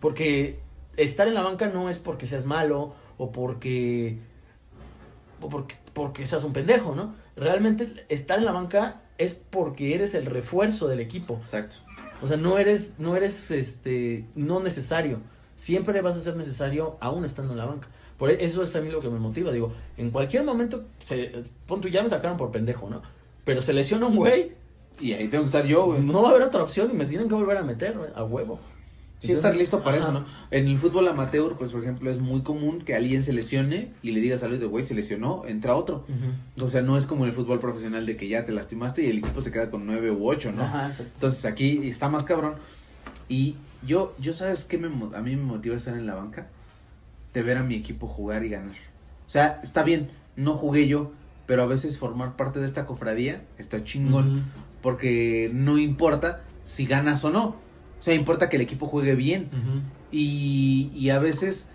Porque 0.00 0.60
estar 0.96 1.28
en 1.28 1.34
la 1.34 1.42
banca 1.42 1.68
no 1.68 1.88
es 1.88 1.98
porque 1.98 2.26
seas 2.26 2.46
malo 2.46 2.94
o 3.18 3.30
porque 3.30 4.18
porque, 5.48 5.76
porque 5.92 6.26
seas 6.26 6.44
un 6.44 6.52
pendejo, 6.52 6.94
¿no? 6.94 7.14
Realmente 7.36 8.06
estar 8.08 8.38
en 8.38 8.44
la 8.44 8.52
banca 8.52 9.02
es 9.18 9.34
porque 9.34 9.94
eres 9.94 10.14
el 10.14 10.26
refuerzo 10.26 10.88
del 10.88 11.00
equipo. 11.00 11.38
Exacto. 11.40 11.76
O 12.22 12.28
sea, 12.28 12.36
no 12.36 12.58
eres, 12.58 12.98
no 12.98 13.16
eres, 13.16 13.50
este, 13.50 14.26
no 14.34 14.60
necesario. 14.60 15.20
Siempre 15.56 16.00
vas 16.02 16.16
a 16.16 16.20
ser 16.20 16.36
necesario 16.36 16.96
aún 17.00 17.24
estando 17.24 17.52
en 17.52 17.58
la 17.58 17.66
banca. 17.66 17.88
Por 18.20 18.30
e, 18.30 18.44
eso 18.44 18.62
es 18.62 18.76
a 18.76 18.82
mí 18.82 18.90
lo 18.90 19.00
que 19.00 19.08
me 19.08 19.18
motiva. 19.18 19.50
Digo, 19.50 19.72
en 19.96 20.10
cualquier 20.10 20.44
momento, 20.44 20.84
se, 20.98 21.32
pon 21.66 21.80
ya 21.80 22.02
me 22.02 22.10
sacaron 22.10 22.36
por 22.36 22.52
pendejo, 22.52 22.90
¿no? 22.90 23.00
Pero 23.46 23.62
se 23.62 23.72
lesiona 23.72 24.06
un 24.06 24.14
güey. 24.14 24.52
Y 25.00 25.14
ahí 25.14 25.28
tengo 25.28 25.44
que 25.44 25.46
estar 25.46 25.64
yo, 25.64 25.86
güey. 25.86 26.02
No 26.02 26.20
va 26.20 26.28
a 26.28 26.30
haber 26.32 26.42
otra 26.42 26.62
opción 26.62 26.90
y 26.92 26.94
me 26.94 27.06
tienen 27.06 27.28
que 27.28 27.34
volver 27.34 27.56
a 27.56 27.62
meter, 27.62 27.96
a 28.14 28.22
huevo. 28.22 28.60
Sí, 29.20 29.32
estar 29.32 29.56
listo 29.56 29.82
para 29.82 29.96
eso, 29.96 30.12
¿no? 30.12 30.24
En 30.50 30.66
el 30.66 30.78
fútbol 30.78 31.08
amateur, 31.08 31.54
pues, 31.56 31.72
por 31.72 31.82
ejemplo, 31.82 32.10
es 32.10 32.20
muy 32.20 32.42
común 32.42 32.82
que 32.82 32.94
alguien 32.94 33.22
se 33.22 33.32
lesione 33.32 33.92
y 34.02 34.12
le 34.12 34.20
digas 34.20 34.42
al 34.42 34.58
de 34.58 34.66
güey, 34.66 34.84
se 34.84 34.94
lesionó, 34.94 35.44
entra 35.46 35.74
otro. 35.74 36.04
O 36.58 36.68
sea, 36.68 36.82
no 36.82 36.98
es 36.98 37.06
como 37.06 37.24
en 37.24 37.30
el 37.30 37.34
fútbol 37.34 37.58
profesional 37.58 38.04
de 38.04 38.18
que 38.18 38.28
ya 38.28 38.44
te 38.44 38.52
lastimaste 38.52 39.02
y 39.02 39.10
el 39.10 39.18
equipo 39.18 39.40
se 39.40 39.50
queda 39.50 39.70
con 39.70 39.86
nueve 39.86 40.10
u 40.10 40.28
ocho, 40.28 40.52
¿no? 40.52 40.70
Entonces 41.14 41.44
aquí 41.46 41.88
está 41.88 42.10
más 42.10 42.24
cabrón. 42.24 42.54
Y 43.30 43.56
yo, 43.86 44.14
yo 44.18 44.34
¿sabes 44.34 44.64
qué 44.64 44.76
me, 44.76 44.88
a 44.88 45.20
mí 45.22 45.36
me 45.36 45.42
motiva 45.42 45.76
estar 45.76 45.96
en 45.96 46.06
la 46.06 46.14
banca? 46.14 46.48
De 47.34 47.42
ver 47.42 47.58
a 47.58 47.62
mi 47.62 47.76
equipo 47.76 48.06
jugar 48.08 48.44
y 48.44 48.48
ganar. 48.48 48.76
O 49.26 49.30
sea, 49.30 49.60
está 49.62 49.82
bien, 49.82 50.10
no 50.36 50.54
jugué 50.56 50.88
yo, 50.88 51.12
pero 51.46 51.62
a 51.62 51.66
veces 51.66 51.98
formar 51.98 52.36
parte 52.36 52.60
de 52.60 52.66
esta 52.66 52.86
cofradía 52.86 53.42
está 53.58 53.84
chingón. 53.84 54.44
Porque 54.82 55.50
no 55.52 55.78
importa 55.78 56.42
si 56.64 56.86
ganas 56.86 57.24
o 57.24 57.30
no 57.30 57.56
o 58.00 58.02
sea, 58.02 58.14
importa 58.14 58.48
que 58.48 58.56
el 58.56 58.62
equipo 58.62 58.86
juegue 58.86 59.14
bien. 59.14 59.50
y, 60.10 60.90
y, 60.94 61.10
a 61.10 61.18
veces 61.18 61.70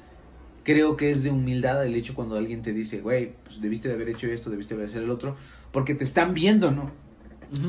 creo 0.64 0.98
que 0.98 1.12
es 1.12 1.24
de 1.24 1.30
humildad 1.30 1.86
el 1.86 1.94
hecho 1.94 2.16
cuando 2.16 2.36
alguien 2.36 2.64
te 2.64 2.74
dice, 2.74 3.00
güey, 3.00 3.34
pues 3.44 3.62
debiste 3.62 3.88
de 3.88 3.94
haber 3.94 4.10
hecho 4.10 4.28
esto, 4.28 4.50
debiste 4.50 4.74
de 4.74 4.82
haber 4.82 4.90
hecho 4.90 5.04
el 5.04 5.12
otro, 5.12 5.38
porque 5.72 5.94
te 5.94 6.04
están 6.04 6.34
viendo, 6.34 6.72
¿no? 6.72 6.92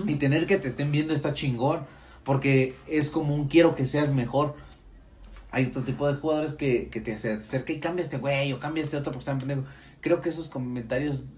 Y 0.06 0.14
tener 0.14 0.46
que 0.46 0.56
te 0.56 0.68
estén 0.68 0.90
viendo 0.90 1.12
está 1.12 1.34
chingón, 1.34 1.80
porque 2.24 2.74
es 2.88 3.10
como 3.10 3.34
un 3.34 3.46
quiero 3.46 3.76
que 3.76 3.84
seas 3.84 4.14
mejor. 4.14 4.54
Hay 5.56 5.64
otro 5.64 5.80
tipo 5.84 6.06
de 6.06 6.16
jugadores 6.16 6.52
que, 6.52 6.90
que 6.90 7.00
te 7.00 7.14
acerca 7.14 7.72
y 7.72 7.80
cambia 7.80 8.02
este 8.02 8.18
güey 8.18 8.52
o 8.52 8.60
cambia 8.60 8.82
este 8.82 8.98
otro 8.98 9.10
porque 9.10 9.20
están 9.20 9.38
pendejo. 9.38 9.62
Creo 10.02 10.20
que 10.20 10.28
esos 10.28 10.50
comentarios 10.50 11.28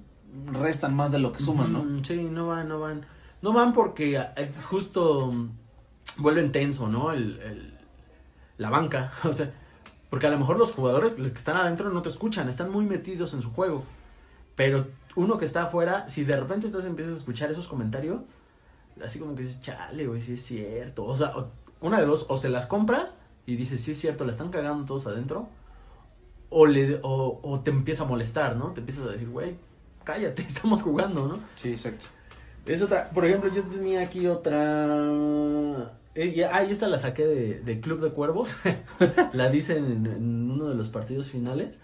restan 0.47 0.97
más 0.97 1.12
de 1.12 1.21
lo 1.21 1.33
que 1.33 1.41
suman, 1.41 1.73
¿no? 1.73 2.03
Sí, 2.03 2.25
no 2.25 2.49
van, 2.49 2.66
no 2.66 2.81
van. 2.81 3.07
No 3.43 3.53
van 3.53 3.73
porque 3.73 4.16
eh, 4.16 4.53
justo 4.64 5.33
vuelven 6.16 6.51
tenso, 6.51 6.89
¿no? 6.89 7.12
El, 7.12 7.39
el, 7.39 7.79
la 8.57 8.71
banca, 8.71 9.12
o 9.23 9.33
sea, 9.33 9.55
porque 10.11 10.27
a 10.27 10.31
lo 10.31 10.39
mejor 10.41 10.59
los 10.59 10.73
jugadores, 10.73 11.16
los 11.21 11.31
que 11.31 11.39
están 11.39 11.57
adentro, 11.57 11.89
no 11.91 12.03
te 12.03 12.09
escuchan, 12.09 12.49
están 12.49 12.73
muy 12.73 12.87
metidos 12.87 13.35
en 13.35 13.43
su 13.43 13.53
juego. 13.53 13.85
Pero 14.57 14.89
uno 15.14 15.39
que 15.39 15.45
está 15.45 15.62
afuera, 15.62 16.09
si 16.09 16.25
de 16.25 16.35
repente 16.35 16.66
estás 16.66 16.87
empiezas 16.87 17.14
a 17.14 17.19
escuchar 17.19 17.53
esos 17.53 17.69
comentarios, 17.69 18.23
así 19.01 19.21
como 19.21 19.37
que 19.37 19.43
dices, 19.43 19.61
chale, 19.61 20.09
güey, 20.09 20.21
sí 20.21 20.33
es 20.33 20.45
cierto. 20.45 21.05
O 21.05 21.14
sea, 21.14 21.33
una 21.81 22.01
de 22.01 22.07
dos, 22.07 22.27
o 22.29 22.37
se 22.37 22.49
las 22.49 22.66
compras 22.66 23.21
y 23.49 23.57
dices, 23.57 23.80
sí 23.80 23.92
es 23.92 23.99
cierto, 23.99 24.24
la 24.24 24.32
están 24.32 24.51
cagando 24.51 24.84
todos 24.84 25.07
adentro, 25.07 25.49
o, 26.51 26.66
le, 26.66 27.01
o, 27.03 27.40
o 27.42 27.61
te 27.61 27.70
empieza 27.70 28.03
a 28.03 28.07
molestar, 28.07 28.57
¿no? 28.57 28.72
Te 28.72 28.80
empiezas 28.80 29.07
a 29.07 29.11
decir, 29.11 29.30
güey, 29.30 29.57
cállate, 30.05 30.42
estamos 30.46 30.82
jugando, 30.82 31.26
¿no? 31.26 31.38
Sí, 31.57 31.70
exacto. 31.70 32.07
Es 32.66 32.82
otra, 32.82 33.09
por 33.09 33.24
ejemplo, 33.24 33.51
yo 33.51 33.62
tenía 33.62 34.03
aquí 34.03 34.26
otra 34.26 35.90
eh, 36.14 36.44
ahí 36.53 36.72
esta 36.72 36.88
la 36.88 36.99
saqué 36.99 37.24
de, 37.24 37.80
Club 37.80 38.01
de 38.01 38.11
Cuervos. 38.11 38.57
la 39.32 39.49
dicen 39.49 40.05
en, 40.05 40.51
uno 40.51 40.68
de 40.68 40.74
los 40.74 40.88
partidos 40.88 41.30
finales. 41.30 41.78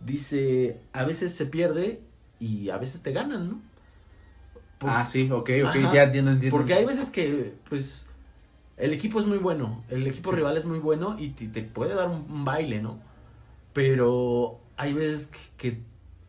Dice, 0.00 0.80
a 0.92 1.04
veces 1.04 1.34
se 1.34 1.46
pierde 1.46 2.00
y 2.40 2.70
a 2.70 2.78
veces 2.78 3.02
te 3.02 3.12
ganan, 3.12 3.50
¿no? 3.50 3.60
ah, 4.80 5.06
sí, 5.06 5.30
ok, 5.30 5.50
ok, 5.66 5.92
ya 5.92 6.04
entiendo, 6.04 6.30
entiendo. 6.32 6.56
Porque 6.56 6.74
hay 6.74 6.84
veces 6.84 7.10
que, 7.10 7.54
pues, 7.68 8.10
el 8.76 8.92
equipo 8.92 9.20
es 9.20 9.26
muy 9.26 9.38
bueno, 9.38 9.82
el 9.88 10.06
equipo 10.06 10.32
rival 10.32 10.56
es 10.56 10.66
muy 10.66 10.78
bueno 10.78 11.16
y 11.18 11.30
te, 11.30 11.62
puede 11.62 11.94
dar 11.94 12.08
un, 12.08 12.44
baile, 12.44 12.80
¿no? 12.80 12.98
Pero 13.72 14.58
hay 14.76 14.92
veces 14.92 15.32
que, 15.56 15.80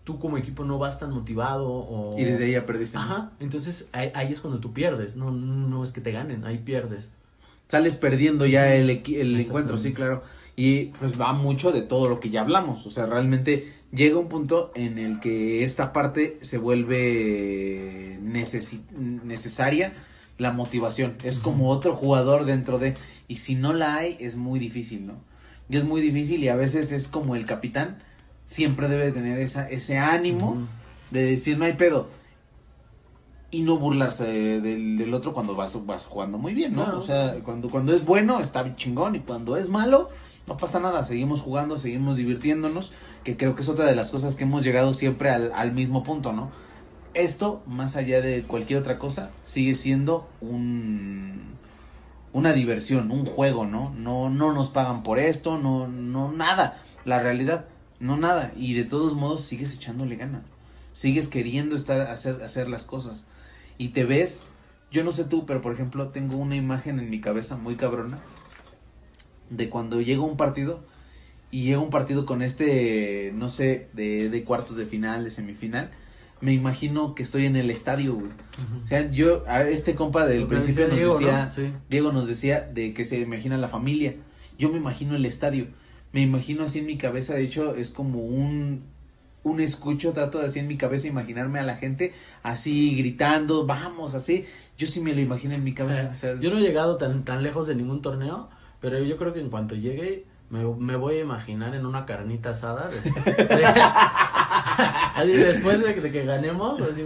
tú 0.04 0.20
como 0.20 0.38
equipo 0.38 0.64
no 0.64 0.78
vas 0.78 1.00
tan 1.00 1.12
motivado 1.12 1.68
o... 1.68 2.18
Y 2.18 2.24
desde 2.24 2.45
ahí 2.45 2.52
ya 2.54 2.66
perdiste. 2.66 2.98
Ajá, 2.98 3.32
entonces 3.41 3.89
ahí, 3.91 4.12
ahí, 4.16 4.32
es 4.32 4.39
cuando 4.39 4.60
tú 4.60 4.72
pierdes, 4.72 5.18
no, 5.18 5.32
no 5.32 5.84
es 5.84 5.91
que 5.91 6.00
te 6.00 6.14
ganen, 6.14 6.45
ahí 6.45 6.60
pierdes 6.60 7.12
sales 7.68 7.95
perdiendo 7.95 8.45
ya 8.45 8.74
el, 8.74 8.89
el 8.89 9.39
encuentro, 9.39 9.78
sí, 9.78 9.93
claro. 9.93 10.24
Y 10.56 10.86
pues 10.86 11.20
va 11.20 11.34
mucho 11.34 11.72
de 11.72 11.82
todo 11.82 12.10
lo 12.10 12.20
que 12.20 12.30
ya 12.30 12.41
hablamos. 12.41 12.86
O 12.88 12.89
sea, 12.89 13.06
realmente 13.06 13.72
llega 13.91 14.18
un 14.18 14.28
punto 14.28 14.72
en 14.74 14.98
el 14.98 15.20
que 15.20 15.64
esta 15.64 15.93
parte 15.93 16.39
se 16.41 16.58
vuelve 16.58 18.18
necesaria 18.22 19.93
la 20.38 20.51
motivación. 20.51 21.15
Es 21.23 21.39
como 21.39 21.69
otro 21.69 21.95
jugador 21.95 22.45
dentro 22.45 22.79
de... 22.79 22.95
Y 23.27 23.38
si 23.38 23.55
no 23.55 23.73
la 23.73 23.95
hay, 23.95 24.17
es 24.19 24.35
muy 24.35 24.59
difícil, 24.59 25.07
¿no? 25.07 25.15
Y 25.69 25.77
es 25.77 25.83
muy 25.83 26.01
difícil 26.01 26.43
y 26.43 26.47
a 26.47 26.55
veces 26.55 26.91
es 26.91 27.07
como 27.07 27.35
el 27.35 27.45
capitán. 27.45 27.97
Siempre 28.45 28.88
debe 28.88 29.11
tener 29.11 29.39
esa, 29.39 29.69
ese 29.69 29.97
ánimo 29.97 30.67
de 31.11 31.23
decir, 31.23 31.57
no 31.57 31.65
hay 31.65 31.73
pedo 31.73 32.09
y 33.49 33.61
no 33.61 33.77
burlarse 33.77 34.59
del, 34.59 35.13
otro 35.13 35.33
cuando 35.33 35.55
vas, 35.55 35.85
vas 35.85 36.05
jugando 36.05 36.38
muy 36.38 36.53
bien, 36.53 36.75
¿no? 36.75 36.97
O 36.97 37.01
sea, 37.01 37.35
cuando, 37.43 37.69
cuando 37.69 37.93
es 37.93 38.05
bueno 38.05 38.39
está 38.39 38.75
chingón 38.75 39.15
y 39.15 39.19
cuando 39.21 39.55
es 39.55 39.69
malo 39.69 40.09
no 40.47 40.57
pasa 40.57 40.79
nada, 40.79 41.03
seguimos 41.03 41.41
jugando, 41.41 41.77
seguimos 41.77 42.17
divirtiéndonos, 42.17 42.93
que 43.23 43.35
creo 43.35 43.55
que 43.55 43.61
es 43.61 43.69
otra 43.69 43.85
de 43.85 43.95
las 43.95 44.11
cosas 44.11 44.35
que 44.35 44.45
hemos 44.45 44.63
llegado 44.63 44.93
siempre 44.93 45.29
al, 45.29 45.51
al 45.53 45.73
mismo 45.73 46.03
punto, 46.03 46.31
¿no? 46.31 46.51
Esto, 47.18 47.63
más 47.65 47.95
allá 47.95 48.22
de 48.22 48.43
cualquier 48.43 48.80
otra 48.80 48.99
cosa, 48.99 49.32
sigue 49.43 49.76
siendo 49.76 50.30
un 50.41 51.57
una 52.34 52.53
diversión, 52.53 53.11
un 53.11 53.26
juego, 53.26 53.65
¿no? 53.65 53.93
No 53.97 54.30
no 54.30 54.53
nos 54.53 54.70
pagan 54.70 55.03
por 55.03 55.20
esto, 55.20 55.57
no 55.57 55.88
no 55.88 56.32
nada, 56.32 56.82
la 57.05 57.20
realidad, 57.20 57.65
no 57.99 58.18
nada 58.18 58.51
y 58.55 58.74
de 58.74 58.84
todos 58.84 59.15
modos 59.15 59.43
sigues 59.43 59.74
echándole 59.74 60.15
ganas. 60.15 60.43
Sigues 60.93 61.28
queriendo 61.28 61.76
estar 61.76 62.01
hacer 62.01 62.43
hacer 62.43 62.70
las 62.70 62.84
cosas 62.84 63.28
y 63.78 63.89
te 63.89 64.05
ves, 64.05 64.45
yo 64.91 65.03
no 65.03 65.11
sé 65.11 65.26
tú, 65.26 65.45
pero 65.45 65.61
por 65.61 65.74
ejemplo, 65.74 66.09
tengo 66.09 66.38
una 66.38 66.55
imagen 66.55 66.99
en 66.99 67.09
mi 67.09 67.22
cabeza 67.22 67.57
muy 67.57 67.76
cabrona 67.76 68.20
de 69.49 69.70
cuando 69.70 70.01
llega 70.01 70.22
un 70.22 70.38
partido 70.38 70.84
y 71.51 71.63
llega 71.63 71.80
un 71.80 71.89
partido 71.89 72.26
con 72.26 72.41
este, 72.41 73.32
no 73.36 73.49
sé, 73.49 73.89
de, 73.93 74.30
de 74.30 74.43
cuartos 74.43 74.76
de 74.76 74.86
final, 74.86 75.24
de 75.24 75.30
semifinal, 75.30 75.91
me 76.39 76.53
imagino 76.53 77.15
que 77.15 77.23
estoy 77.23 77.45
en 77.45 77.55
el 77.55 77.69
estadio, 77.69 78.15
güey. 78.15 78.31
O 78.85 78.88
sea, 78.88 79.09
yo, 79.11 79.43
a 79.47 79.61
este 79.63 79.95
compa 79.95 80.25
del 80.25 80.47
principio 80.47 80.88
nos 80.88 80.99
decía, 80.99 81.51
Diego 81.89 82.11
nos 82.11 82.27
decía 82.27 82.61
de 82.61 82.93
que 82.93 83.05
se 83.05 83.19
imagina 83.19 83.57
la 83.57 83.67
familia. 83.67 84.15
Yo 84.57 84.69
me 84.69 84.77
imagino 84.77 85.15
el 85.15 85.25
estadio. 85.25 85.67
Me 86.13 86.21
imagino 86.21 86.63
así 86.63 86.79
en 86.79 86.85
mi 86.85 86.97
cabeza, 86.97 87.35
de 87.35 87.43
hecho, 87.43 87.75
es 87.75 87.91
como 87.91 88.19
un, 88.19 88.83
un 89.43 89.59
escucho, 89.59 90.13
trato 90.13 90.39
de 90.39 90.47
así 90.47 90.59
en 90.59 90.67
mi 90.67 90.77
cabeza 90.77 91.07
imaginarme 91.07 91.59
a 91.59 91.63
la 91.63 91.75
gente 91.75 92.13
así 92.43 92.95
gritando, 92.95 93.65
vamos, 93.65 94.15
así. 94.15 94.45
Yo 94.77 94.88
sí 94.88 95.01
me 95.01 95.13
lo 95.13 95.21
imagino 95.21 95.55
en 95.55 95.63
mi 95.63 95.73
cabeza. 95.73 96.13
yo 96.39 96.49
no 96.49 96.57
he 96.57 96.61
llegado 96.61 96.97
tan, 96.97 97.25
tan 97.25 97.43
lejos 97.43 97.67
de 97.67 97.75
ningún 97.75 98.01
torneo, 98.01 98.49
pero 98.79 99.03
yo 99.03 99.17
creo 99.17 99.33
que 99.33 99.41
en 99.41 99.49
cuanto 99.49 99.75
llegue 99.75 100.25
me, 100.49 100.63
me 100.63 100.95
voy 100.95 101.17
a 101.17 101.21
imaginar 101.21 101.75
en 101.75 101.85
una 101.85 102.05
carnita 102.05 102.51
asada. 102.51 102.89
después 105.26 105.84
de, 105.84 106.12
que 106.12 106.26
ganemos, 106.26 106.80
así, 106.82 107.06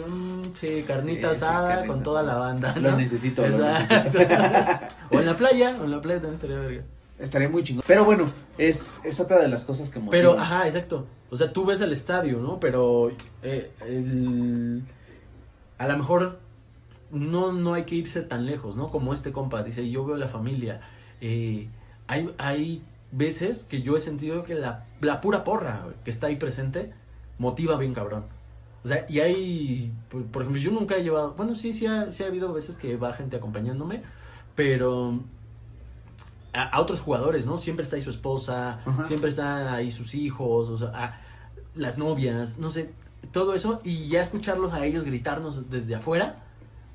sí, 0.56 0.84
carnita 0.86 1.32
asada 1.32 1.86
con 1.86 2.04
toda 2.04 2.24
la 2.24 2.36
banda. 2.36 2.76
Lo 2.78 2.96
necesito, 2.98 3.48
lo 3.48 3.58
necesito. 3.58 4.20
o 5.12 5.20
en 5.20 5.26
la 5.26 5.36
playa, 5.36 5.78
o 5.80 5.86
en 5.86 5.92
la 5.92 6.02
playa 6.02 6.20
también 6.20 6.36
estaría 6.36 6.60
verga. 6.60 6.84
Estaría 7.20 7.50
muy 7.50 7.64
chingón. 7.64 7.84
Pero 7.88 8.04
bueno, 8.04 8.26
es, 8.58 9.02
es 9.06 9.20
otra 9.20 9.40
de 9.40 9.48
las 9.48 9.64
cosas 9.66 9.90
que 9.90 10.00
motivan. 10.00 10.12
Pero, 10.12 10.40
ajá, 10.40 10.68
exacto. 10.68 11.06
O 11.30 11.38
sea, 11.38 11.54
tú 11.54 11.66
ves 11.66 11.80
el 11.82 11.94
estadio, 11.94 12.40
¿no? 12.40 12.60
Pero 12.60 13.12
eh, 13.44 13.72
el, 13.88 14.82
a 15.78 15.88
lo 15.88 15.98
mejor 15.98 16.40
no, 17.12 17.52
no 17.52 17.74
hay 17.74 17.84
que 17.86 17.96
irse 17.96 18.22
tan 18.22 18.46
lejos, 18.46 18.76
¿no? 18.76 18.88
Como 18.88 19.14
este 19.14 19.32
compa 19.32 19.64
dice, 19.64 19.90
yo 19.90 20.04
veo 20.04 20.18
la 20.18 20.28
familia. 20.28 20.82
Eh, 21.22 21.68
hay, 22.08 22.34
hay 22.38 22.84
veces 23.12 23.64
que 23.64 23.82
yo 23.82 23.96
he 23.96 24.00
sentido 24.00 24.44
que 24.44 24.56
la, 24.56 24.86
la 25.02 25.22
pura 25.22 25.44
porra 25.44 25.86
que 26.04 26.10
está 26.10 26.28
ahí 26.28 26.38
presente 26.38 26.92
motiva 27.42 27.76
bien 27.78 27.94
cabrón. 27.94 28.26
O 28.84 28.88
sea, 28.88 29.06
y 29.10 29.20
hay, 29.20 29.94
por, 30.10 30.42
ejemplo, 30.42 30.62
yo 30.62 30.72
nunca 30.72 30.96
he 30.96 31.04
llevado, 31.04 31.34
bueno, 31.34 31.56
sí, 31.56 31.74
sí 31.74 31.86
ha, 31.86 32.12
sí 32.12 32.24
ha 32.24 32.28
habido 32.28 32.54
veces 32.54 32.78
que 32.78 32.96
va 32.98 33.14
gente 33.14 33.36
acompañándome, 33.36 34.02
pero 34.56 35.20
a, 36.54 36.80
otros 36.80 37.02
jugadores, 37.02 37.46
¿no? 37.46 37.58
Siempre 37.58 37.84
está 37.84 37.96
ahí 37.98 38.02
su 38.02 38.10
esposa, 38.10 38.80
siempre 39.06 39.30
están 39.30 39.68
ahí 39.68 39.92
sus 39.92 40.16
hijos, 40.16 40.70
o 40.70 40.78
sea, 40.78 41.22
las 41.76 41.98
novias, 41.98 42.58
no 42.60 42.70
sé, 42.70 42.94
todo 43.32 43.54
eso, 43.54 43.82
y 43.84 44.08
ya 44.08 44.22
escucharlos 44.22 44.74
a 44.74 44.86
ellos 44.86 45.04
gritarnos 45.04 45.70
desde 45.70 45.96
afuera, 45.96 46.44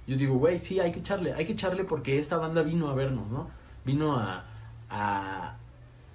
yo 0.07 0.17
digo, 0.17 0.37
güey, 0.37 0.59
sí, 0.59 0.81
hay 0.81 0.93
que 0.93 1.01
echarle, 1.01 1.35
hay 1.35 1.47
que 1.47 1.53
echarle 1.53 1.85
porque 1.85 2.19
esta 2.19 2.37
banda 2.37 2.63
vino 2.63 2.89
a 2.89 2.95
vernos, 2.95 3.31
¿no? 3.31 3.49
Vino 3.85 4.17
a, 4.17 4.45
a, 4.89 5.57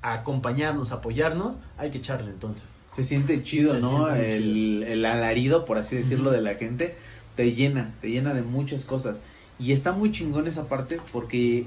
acompañarnos, 0.01 0.91
apoyarnos, 0.91 1.57
hay 1.77 1.91
que 1.91 1.97
echarle 1.99 2.31
entonces. 2.31 2.80
Se 2.91 3.03
siente 3.03 3.41
chido, 3.43 3.79
¿no? 3.79 4.13
El, 4.13 4.83
el, 4.87 5.05
alarido, 5.05 5.65
por 5.65 5.77
así 5.77 5.95
decirlo, 5.95 6.31
de 6.31 6.41
la 6.41 6.55
gente 6.55 6.95
te 7.35 7.53
llena, 7.53 7.93
te 8.01 8.09
llena 8.09 8.33
de 8.33 8.41
muchas 8.41 8.85
cosas. 8.85 9.19
Y 9.59 9.71
está 9.71 9.91
muy 9.91 10.11
chingón 10.11 10.47
esa 10.47 10.67
parte 10.67 10.99
porque, 11.13 11.65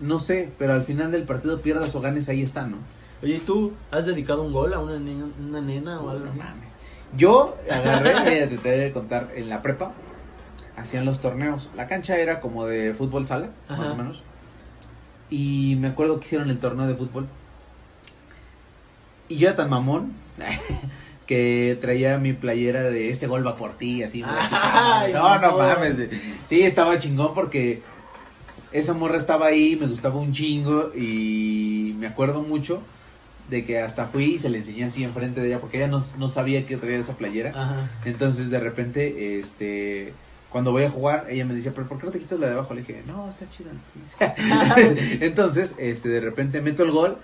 no 0.00 0.18
sé, 0.18 0.48
pero 0.58 0.72
al 0.72 0.84
final 0.84 1.12
del 1.12 1.24
partido 1.24 1.60
pierdas 1.60 1.94
o 1.94 2.00
ganes, 2.00 2.28
ahí 2.28 2.42
está, 2.42 2.66
¿no? 2.66 2.78
Oye, 3.22 3.40
¿tú 3.44 3.72
has 3.90 4.06
dedicado 4.06 4.42
un 4.42 4.52
gol 4.52 4.72
a 4.72 4.78
una, 4.78 4.98
nena, 4.98 5.26
una 5.40 5.60
nena 5.60 6.00
o 6.00 6.10
algo? 6.10 6.26
No 6.26 6.32
mames. 6.32 6.70
Yo 7.16 7.56
agarré, 7.70 8.46
te 8.62 8.76
voy 8.76 8.84
a 8.84 8.92
contar, 8.92 9.32
en 9.34 9.48
la 9.48 9.62
prepa 9.62 9.92
hacían 10.76 11.04
los 11.04 11.20
torneos. 11.20 11.70
La 11.76 11.86
cancha 11.86 12.18
era 12.18 12.40
como 12.40 12.66
de 12.66 12.94
fútbol 12.94 13.26
sala, 13.26 13.50
más 13.68 13.90
o 13.90 13.96
menos. 13.96 14.22
Y 15.30 15.76
me 15.80 15.88
acuerdo 15.88 16.18
que 16.20 16.26
hicieron 16.26 16.50
el 16.50 16.58
torneo 16.58 16.86
de 16.86 16.94
fútbol. 16.94 17.26
Y 19.28 19.36
yo 19.36 19.48
era 19.48 19.56
tan 19.56 19.70
mamón 19.70 20.12
que 21.26 21.78
traía 21.80 22.18
mi 22.18 22.32
playera 22.32 22.82
de 22.84 23.10
este 23.10 23.26
gol 23.26 23.46
va 23.46 23.56
por 23.56 23.76
ti, 23.76 24.02
así. 24.02 24.22
no, 24.22 25.38
no 25.38 25.58
mames. 25.58 25.96
Sí, 26.46 26.62
estaba 26.62 26.98
chingón 26.98 27.34
porque 27.34 27.82
esa 28.72 28.94
morra 28.94 29.16
estaba 29.16 29.46
ahí, 29.46 29.76
me 29.76 29.86
gustaba 29.86 30.16
un 30.16 30.32
chingo 30.32 30.92
y 30.94 31.94
me 31.98 32.06
acuerdo 32.06 32.42
mucho 32.42 32.82
de 33.50 33.64
que 33.64 33.80
hasta 33.80 34.06
fui 34.06 34.34
y 34.34 34.38
se 34.38 34.50
le 34.50 34.58
enseñé 34.58 34.84
así 34.84 35.04
enfrente 35.04 35.40
de 35.40 35.48
ella 35.48 35.60
porque 35.60 35.78
ella 35.78 35.88
no, 35.88 36.02
no 36.18 36.28
sabía 36.28 36.66
que 36.66 36.76
traía 36.76 36.98
esa 36.98 37.16
playera. 37.16 37.88
Entonces 38.04 38.50
de 38.50 38.60
repente, 38.60 39.38
este 39.38 40.12
cuando 40.50 40.72
voy 40.72 40.84
a 40.84 40.90
jugar, 40.90 41.26
ella 41.28 41.44
me 41.44 41.54
decía, 41.54 41.72
pero 41.74 41.86
¿por 41.86 41.98
qué 41.98 42.06
no 42.06 42.12
te 42.12 42.18
quitas 42.18 42.38
la 42.38 42.46
de 42.46 42.54
abajo? 42.54 42.72
Le 42.72 42.80
dije, 42.80 43.02
no, 43.06 43.28
está 43.28 43.44
chida. 43.50 43.70
Entonces, 45.20 45.74
este, 45.78 46.08
de 46.08 46.20
repente 46.20 46.62
meto 46.62 46.84
el 46.84 46.90
gol 46.90 47.18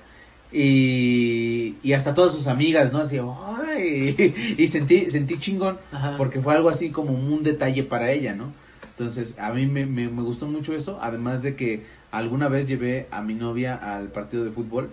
y, 0.55 1.77
y 1.83 1.93
hasta 1.95 2.15
todas 2.15 2.33
sus 2.33 2.47
amigas, 2.47 2.93
¿no? 2.93 3.01
Así, 3.01 3.19
¡ay! 3.19 4.55
Y 4.59 4.69
sentí, 4.69 5.11
sentí 5.11 5.39
chingón 5.39 5.79
porque 6.17 6.41
fue 6.41 6.55
algo 6.55 6.69
así 6.69 6.91
como 6.91 7.13
un 7.13 7.43
detalle 7.43 7.83
para 7.83 8.13
ella, 8.13 8.35
¿no? 8.35 8.53
Entonces, 8.91 9.37
a 9.41 9.53
mí 9.53 9.67
me, 9.67 9.85
me, 9.85 10.09
me 10.09 10.23
gustó 10.23 10.47
mucho 10.47 10.73
eso, 10.75 11.01
además 11.03 11.43
de 11.43 11.57
que 11.57 11.83
alguna 12.13 12.49
vez 12.49 12.69
llevé 12.69 13.09
a 13.11 13.21
mi 13.23 13.35
novia 13.35 13.75
al 13.75 14.09
partido 14.13 14.45
de 14.45 14.53
fútbol. 14.53 14.91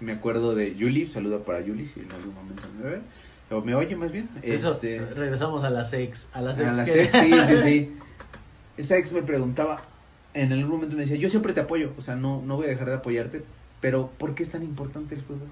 Me 0.00 0.12
acuerdo 0.12 0.54
de 0.54 0.74
Yuli, 0.76 1.10
saludo 1.10 1.42
para 1.42 1.60
Yuli 1.60 1.86
si 1.86 2.00
en 2.00 2.10
algún 2.10 2.34
momento 2.34 2.62
me 2.76 2.90
ve 2.90 3.00
o 3.50 3.60
me 3.62 3.74
oye 3.74 3.96
más 3.96 4.12
bien. 4.12 4.28
este, 4.42 5.00
regresamos 5.00 5.64
a 5.64 5.70
las 5.70 5.92
ex. 5.92 6.30
A 6.32 6.42
las 6.42 6.58
ex. 6.58 6.76
sí, 6.76 7.30
sí, 7.46 7.56
sí. 7.62 7.92
Esa 8.76 8.96
ex 8.96 9.12
me 9.12 9.22
preguntaba, 9.22 9.82
en 10.34 10.52
algún 10.52 10.70
momento 10.70 10.94
me 10.94 11.02
decía, 11.02 11.16
yo 11.16 11.28
siempre 11.28 11.52
te 11.52 11.60
apoyo, 11.60 11.92
o 11.98 12.02
sea, 12.02 12.14
no, 12.14 12.42
no 12.42 12.56
voy 12.56 12.66
a 12.66 12.68
dejar 12.68 12.88
de 12.88 12.94
apoyarte, 12.94 13.42
pero 13.80 14.10
¿por 14.18 14.34
qué 14.34 14.42
es 14.42 14.50
tan 14.50 14.62
importante 14.62 15.14
el 15.14 15.22
fútbol? 15.22 15.48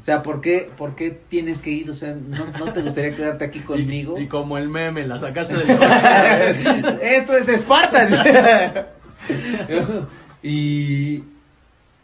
O 0.00 0.04
sea, 0.04 0.22
¿por 0.22 0.40
qué, 0.42 0.70
¿por 0.76 0.94
qué 0.94 1.10
tienes 1.10 1.62
que 1.62 1.70
ir? 1.70 1.90
O 1.90 1.94
sea, 1.94 2.14
¿no, 2.14 2.44
no 2.58 2.72
te 2.72 2.82
gustaría 2.82 3.16
quedarte 3.16 3.44
aquí 3.44 3.60
conmigo? 3.60 4.18
Y, 4.18 4.26
como 4.26 4.58
el 4.58 4.68
meme, 4.68 5.06
la 5.06 5.18
sacaste 5.18 5.56
del 5.56 5.78
coche. 5.78 7.16
Esto 7.16 7.36
es 7.36 7.48
Esparta. 7.48 8.88
y, 10.42 11.22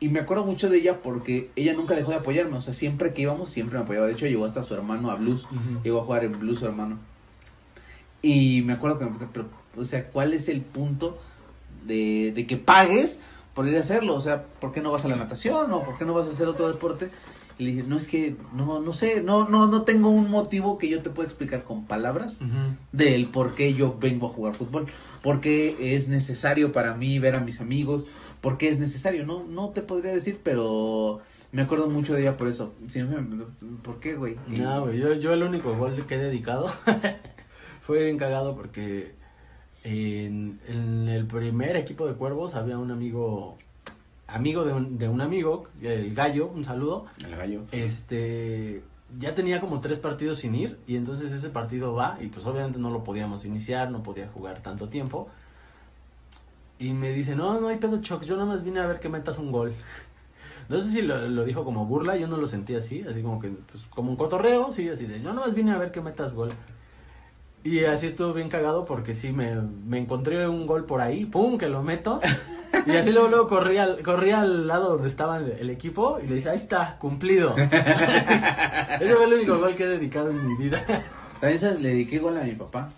y 0.01 0.09
me 0.09 0.21
acuerdo 0.21 0.45
mucho 0.45 0.71
de 0.71 0.79
ella 0.79 0.99
porque 1.03 1.51
ella 1.57 1.75
nunca 1.75 1.95
dejó 1.95 2.13
de 2.13 2.19
apoyarme. 2.19 2.57
O 2.57 2.63
sea, 2.63 2.73
siempre 2.73 3.13
que 3.13 3.23
íbamos, 3.23 3.51
siempre 3.51 3.77
me 3.77 3.85
apoyaba. 3.85 4.07
De 4.07 4.13
hecho, 4.15 4.27
llegó 4.27 4.47
hasta 4.47 4.63
su 4.63 4.75
hermano 4.75 5.11
a 5.11 5.17
blues. 5.17 5.47
Llegó 5.85 6.01
a 6.01 6.05
jugar 6.05 6.25
en 6.25 6.39
blues 6.39 6.61
su 6.61 6.67
hermano. 6.67 6.99
Y 8.23 8.63
me 8.63 8.73
acuerdo 8.73 8.99
que, 8.99 9.07
pero, 9.33 9.47
o 9.77 9.85
sea, 9.85 10.07
¿cuál 10.09 10.33
es 10.33 10.49
el 10.49 10.63
punto 10.63 11.19
de, 11.87 12.33
de 12.35 12.47
que 12.47 12.57
pagues 12.57 13.23
por 13.59 13.67
ir 13.67 13.77
a 13.77 13.81
hacerlo? 13.81 14.15
O 14.15 14.21
sea, 14.21 14.45
¿por 14.61 14.71
qué 14.71 14.81
no 14.81 14.93
vas 14.93 15.05
a 15.05 15.09
la 15.09 15.17
natación 15.17 15.73
o 15.73 15.83
por 15.83 15.99
qué 15.99 16.05
no 16.05 16.15
vas 16.15 16.29
a 16.29 16.31
hacer 16.31 16.47
otro 16.47 16.69
deporte? 16.69 17.11
Y 17.59 17.65
le 17.65 17.71
dije, 17.73 17.83
no 17.83 17.97
es 17.97 18.07
que, 18.07 18.37
no, 18.55 18.79
no 18.79 18.93
sé, 18.93 19.21
no, 19.21 19.49
no, 19.49 19.67
no 19.67 19.83
tengo 19.83 20.11
un 20.11 20.31
motivo 20.31 20.79
que 20.79 20.89
yo 20.89 21.03
te 21.03 21.11
pueda 21.11 21.27
explicar 21.27 21.65
con 21.65 21.85
palabras 21.85 22.39
del 22.93 23.27
por 23.27 23.57
qué 23.57 23.75
yo 23.75 23.97
vengo 23.99 24.29
a 24.29 24.31
jugar 24.31 24.55
fútbol. 24.55 24.87
Porque 25.23 25.77
es 25.97 26.07
necesario 26.07 26.71
para 26.71 26.95
mí 26.95 27.19
ver 27.19 27.35
a 27.35 27.41
mis 27.41 27.61
amigos, 27.61 28.07
porque 28.41 28.69
es 28.69 28.79
necesario, 28.79 29.27
no, 29.27 29.43
no 29.43 29.71
te 29.71 29.83
podría 29.83 30.13
decir, 30.13 30.39
pero 30.45 31.19
me 31.51 31.63
acuerdo 31.63 31.91
mucho 31.91 32.15
de 32.15 32.21
ella 32.21 32.37
por 32.37 32.47
eso. 32.47 32.77
¿Por 33.83 33.99
qué, 33.99 34.15
güey? 34.15 34.37
No, 34.61 34.83
güey, 34.83 35.01
yo, 35.01 35.15
yo 35.15 35.33
el 35.33 35.43
único 35.43 35.77
gol 35.77 35.97
que 36.07 36.15
he 36.15 36.19
dedicado 36.19 36.71
fue 37.83 38.09
encagado 38.09 38.55
porque 38.55 39.17
en, 39.85 40.61
en, 40.67 41.09
el 41.09 41.27
primer 41.27 41.77
equipo 41.77 42.07
de 42.07 42.15
cuervos 42.15 42.55
había 42.55 42.79
un 42.79 42.91
amigo, 42.91 43.57
amigo 44.27 44.65
de 44.65 44.73
un, 44.73 44.99
de 44.99 45.09
un 45.09 45.21
amigo, 45.21 45.67
el 45.83 46.15
gallo, 46.15 46.49
un 46.49 46.65
saludo. 46.65 47.07
El 47.25 47.37
gallo. 47.37 47.63
Este, 47.73 48.83
ya 49.19 49.35
tenía 49.35 49.61
como 49.61 49.81
tres 49.81 49.99
partidos 50.01 50.39
sin 50.39 50.55
ir 50.55 50.79
y 50.87 50.97
entonces 50.97 51.33
ese 51.33 51.49
partido 51.49 51.95
va 51.95 52.19
y 52.21 52.27
pues 52.27 52.45
obviamente 52.47 52.79
no 52.79 52.91
lo 52.91 53.05
podíamos 53.05 53.45
iniciar, 53.45 53.91
no 53.91 54.03
podía 54.03 54.29
jugar 54.29 54.61
tanto 54.61 54.89
tiempo. 54.89 55.29
Y 56.79 56.93
me 56.93 57.13
dice, 57.13 57.35
no, 57.35 57.61
no 57.61 57.69
hay 57.69 57.79
pedo 57.79 58.01
Choc, 58.01 58.23
yo 58.23 58.37
nada 58.37 58.47
más 58.47 58.63
vine 58.63 58.81
a 58.81 58.87
ver 58.87 59.01
que 59.01 59.09
metas 59.09 59.39
un 59.39 59.53
gol. 59.53 59.73
No 60.69 60.79
sé 60.81 60.91
si 60.91 61.01
lo, 61.01 61.45
dijo 61.47 61.65
como 61.65 61.87
burla, 61.87 62.19
yo 62.19 62.29
no 62.29 62.37
lo 62.37 62.47
sentí 62.47 62.75
así, 62.75 63.01
así 63.01 63.23
como 63.23 63.41
que, 63.41 63.49
pues, 63.49 63.85
como 63.85 64.11
un 64.11 64.17
cotorreo, 64.17 64.71
sí, 64.71 64.87
así 64.91 65.07
de, 65.07 65.19
yo 65.19 65.33
nada 65.33 65.47
más 65.47 65.55
vine 65.55 65.73
a 65.73 65.79
ver 65.79 65.91
que 65.91 66.03
metas 66.03 66.35
gol. 66.35 66.51
Y 67.65 67.85
así 67.85 68.07
estuvo 68.07 68.33
bien 68.33 68.49
cagado 68.49 68.85
porque 68.85 69.15
sí, 69.15 69.33
me, 69.33 69.55
me 69.87 69.99
encontré 69.99 70.49
un 70.49 70.67
gol 70.67 70.85
por 70.85 71.01
ahí, 71.01 71.25
pum, 71.25 71.59
que 71.59 71.69
lo 71.69 71.83
meto. 71.83 72.21
Y 72.87 72.97
así 72.97 73.13
luego, 73.13 73.29
luego 73.29 73.49
corrí, 73.49 73.79
al, 73.79 74.03
corrí 74.03 74.31
al 74.31 74.67
lado 74.67 74.91
donde 74.91 75.09
estaba 75.09 75.39
el, 75.39 75.71
equipo 75.71 76.19
y 76.23 76.27
le 76.27 76.37
dije, 76.37 76.51
ahí 76.51 76.57
está, 76.57 76.97
cumplido. 76.99 77.55
Ese 79.01 79.15
fue 79.15 79.25
el 79.25 79.35
único 79.35 79.59
gol 79.59 79.75
que 79.75 79.85
he 79.85 79.89
dedicado 79.89 80.31
en 80.31 80.47
mi 80.47 80.55
vida. 80.57 80.83
A 81.41 81.51
esas 81.51 81.81
le 81.81 81.91
dediqué 81.91 82.19
gol 82.19 82.37
a 82.37 82.45
mi 82.45 82.53
papá. 82.53 82.91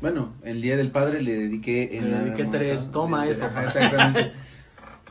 bueno, 0.00 0.34
el 0.42 0.60
Día 0.60 0.76
del 0.76 0.90
Padre 0.90 1.22
le 1.22 1.34
dediqué... 1.34 1.96
En 1.96 2.10
le 2.10 2.18
dediqué 2.18 2.44
tres, 2.44 2.90
toma 2.90 3.26
eso. 3.28 3.46
Exactamente. 3.46 4.32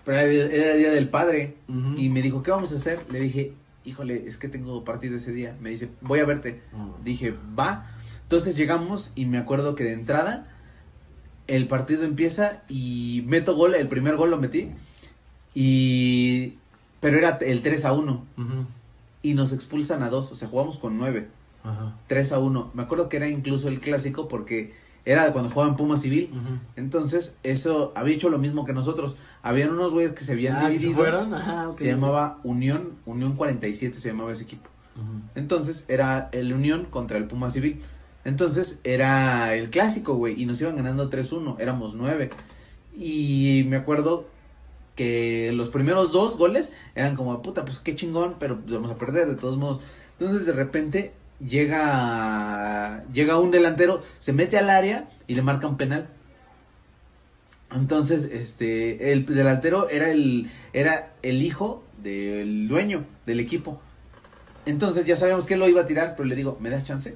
Pero 0.06 0.20
era, 0.20 0.74
el 0.74 0.80
Día 0.80 0.92
del 0.92 1.10
Padre 1.10 1.56
y 1.68 2.10
me 2.10 2.22
dijo, 2.22 2.42
¿qué 2.44 2.52
vamos 2.52 2.72
a 2.74 2.76
hacer? 2.76 3.00
Le 3.12 3.20
dije, 3.20 3.54
híjole, 3.86 4.28
es 4.28 4.38
que 4.38 4.50
tengo 4.50 4.84
partido 4.84 5.18
ese 5.18 5.32
día. 5.32 5.56
Me 5.60 5.70
dice, 5.70 5.90
voy 6.02 6.20
a 6.20 6.26
verte. 6.26 6.62
Dije, 7.04 7.34
va. 7.58 7.96
Entonces 8.30 8.56
llegamos 8.56 9.12
y 9.16 9.26
me 9.26 9.40
acuerdo 9.40 9.74
que 9.74 9.84
de 9.84 9.94
entrada 9.94 10.46
el 11.48 11.68
partido 11.68 12.04
empieza 12.04 12.62
y 12.70 13.24
meto 13.26 13.56
gol, 13.56 13.74
el 13.74 13.88
primer 13.88 14.18
gol 14.18 14.30
lo 14.30 14.38
metí. 14.38 14.70
Y 15.56 16.54
pero 17.00 17.18
era 17.18 17.40
el 17.42 17.64
3 17.64 17.86
a 17.86 17.94
1. 17.94 18.26
Y 19.24 19.34
nos 19.34 19.52
expulsan 19.52 20.04
a 20.04 20.10
dos, 20.10 20.32
o 20.32 20.36
sea, 20.36 20.48
jugamos 20.48 20.78
con 20.78 21.00
9. 21.00 21.28
Ajá. 21.64 21.96
3 22.06 22.34
a 22.34 22.38
1. 22.38 22.70
Me 22.76 22.84
acuerdo 22.84 23.10
que 23.10 23.18
era 23.18 23.28
incluso 23.28 23.68
el 23.68 23.80
clásico 23.80 24.28
porque 24.28 24.76
era 25.06 25.34
cuando 25.34 25.50
jugaban 25.50 25.76
Puma 25.76 25.98
Civil. 25.98 26.30
Entonces, 26.76 27.36
eso 27.42 27.94
había 27.96 28.14
hecho 28.14 28.30
lo 28.30 28.38
mismo 28.38 28.64
que 28.64 28.74
nosotros. 28.74 29.18
Habían 29.42 29.72
unos 29.72 29.92
güeyes 29.92 30.14
que 30.14 30.24
se 30.24 30.34
habían 30.34 30.58
ah, 30.58 30.70
dividido. 30.70 30.92
¿se 30.92 30.96
fueron? 30.96 31.34
Ajá, 31.34 31.72
Se 31.76 31.88
llamaba 31.88 32.38
Unión, 32.44 32.92
Unión 33.08 33.36
47 33.36 33.98
se 33.98 34.10
llamaba 34.10 34.32
ese 34.32 34.44
equipo. 34.44 34.70
Entonces, 35.34 35.86
era 35.88 36.30
el 36.32 36.54
Unión 36.54 36.86
contra 36.86 37.18
el 37.18 37.26
Puma 37.26 37.50
Civil. 37.50 37.82
Entonces, 38.30 38.80
era 38.84 39.56
el 39.56 39.72
clásico, 39.72 40.14
güey, 40.14 40.40
y 40.40 40.46
nos 40.46 40.62
iban 40.62 40.76
ganando 40.76 41.10
3-1, 41.10 41.56
éramos 41.60 41.96
9. 41.96 42.30
Y 42.96 43.66
me 43.68 43.76
acuerdo 43.76 44.28
que 44.96 45.52
los 45.52 45.70
primeros 45.70 46.12
dos 46.12 46.38
goles 46.38 46.72
eran 46.94 47.16
como, 47.16 47.42
puta, 47.42 47.66
pues 47.66 47.80
qué 47.80 47.96
chingón, 47.96 48.36
pero 48.40 48.60
pues 48.60 48.72
vamos 48.72 48.92
a 48.92 48.98
perder 48.98 49.28
de 49.28 49.36
todos 49.36 49.58
modos. 49.58 49.82
Entonces 50.20 50.46
de 50.46 50.52
repente 50.52 51.12
llega, 51.44 53.04
llega 53.12 53.40
un 53.40 53.50
delantero, 53.50 54.04
se 54.20 54.32
mete 54.32 54.60
al 54.60 54.70
área 54.70 55.10
y 55.26 55.34
le 55.34 55.42
marca 55.42 55.66
un 55.66 55.78
penal. 55.78 56.08
Entonces, 57.72 58.26
este, 58.26 59.12
el 59.12 59.26
delantero 59.26 59.90
era 59.90 60.12
el, 60.12 60.52
era 60.74 61.14
el 61.24 61.42
hijo 61.42 61.84
del 62.04 62.68
dueño 62.68 63.06
del 63.26 63.40
equipo. 63.40 63.82
Entonces 64.68 65.08
ya 65.08 65.16
sabíamos 65.16 65.48
que 65.48 65.58
lo 65.58 65.68
iba 65.68 65.82
a 65.82 65.88
tirar, 65.88 66.14
pero 66.16 66.30
le 66.30 66.36
digo, 66.36 66.58
¿me 66.60 66.70
das 66.70 66.86
chance? 66.86 67.16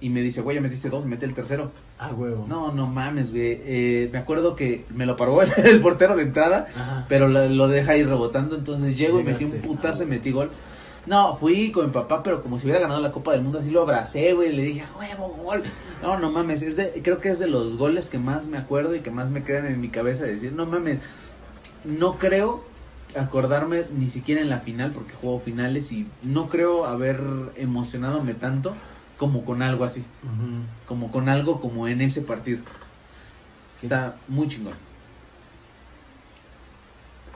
Y 0.00 0.10
me 0.10 0.20
dice, 0.20 0.42
güey, 0.42 0.56
ya 0.56 0.60
metiste 0.60 0.90
dos, 0.90 1.06
mete 1.06 1.24
el 1.24 1.34
tercero. 1.34 1.70
Ah, 1.98 2.10
huevo. 2.12 2.46
No, 2.48 2.72
no 2.72 2.86
mames, 2.88 3.30
güey. 3.30 3.60
Eh, 3.64 4.10
me 4.12 4.18
acuerdo 4.18 4.56
que 4.56 4.84
me 4.90 5.06
lo 5.06 5.16
paró 5.16 5.40
el, 5.56 5.80
portero 5.80 6.16
de 6.16 6.24
entrada, 6.24 6.66
pero 7.08 7.28
lo, 7.28 7.68
deja 7.68 7.96
ir 7.96 8.08
rebotando. 8.08 8.56
Entonces 8.56 8.98
llego 8.98 9.20
y 9.20 9.22
metí 9.22 9.44
un 9.44 9.52
putazo 9.52 10.02
y 10.02 10.06
metí 10.06 10.30
gol. 10.30 10.50
No, 11.06 11.36
fui 11.36 11.70
con 11.70 11.86
mi 11.86 11.92
papá, 11.92 12.22
pero 12.22 12.42
como 12.42 12.58
si 12.58 12.64
hubiera 12.64 12.80
ganado 12.80 13.00
la 13.00 13.12
Copa 13.12 13.32
del 13.32 13.42
Mundo, 13.42 13.58
así 13.58 13.70
lo 13.70 13.82
abracé, 13.82 14.32
güey. 14.32 14.52
Le 14.52 14.62
dije, 14.62 14.84
huevo, 14.98 15.28
gol. 15.42 15.62
No, 16.02 16.18
no 16.18 16.30
mames. 16.30 16.62
Es 16.62 16.76
de, 16.76 17.00
creo 17.02 17.20
que 17.20 17.30
es 17.30 17.38
de 17.38 17.46
los 17.46 17.76
goles 17.76 18.08
que 18.08 18.18
más 18.18 18.48
me 18.48 18.58
acuerdo 18.58 18.94
y 18.94 19.00
que 19.00 19.10
más 19.10 19.30
me 19.30 19.42
quedan 19.42 19.66
en 19.66 19.80
mi 19.80 19.88
cabeza. 19.88 20.24
Decir, 20.24 20.52
no 20.52 20.66
mames. 20.66 20.98
No 21.84 22.14
creo 22.18 22.64
acordarme 23.16 23.84
ni 23.96 24.08
siquiera 24.08 24.40
en 24.40 24.50
la 24.50 24.58
final, 24.58 24.90
porque 24.92 25.14
juego 25.14 25.40
finales 25.40 25.92
y 25.92 26.06
no 26.22 26.48
creo 26.48 26.84
haber 26.84 27.20
emocionadome 27.56 28.34
tanto 28.34 28.74
como 29.18 29.44
con 29.44 29.62
algo 29.62 29.84
así. 29.84 30.04
Como 30.86 31.10
con 31.10 31.28
algo 31.28 31.60
como 31.60 31.88
en 31.88 32.00
ese 32.00 32.22
partido. 32.22 32.62
Está 33.82 34.16
muy 34.28 34.48
chingón. 34.48 34.74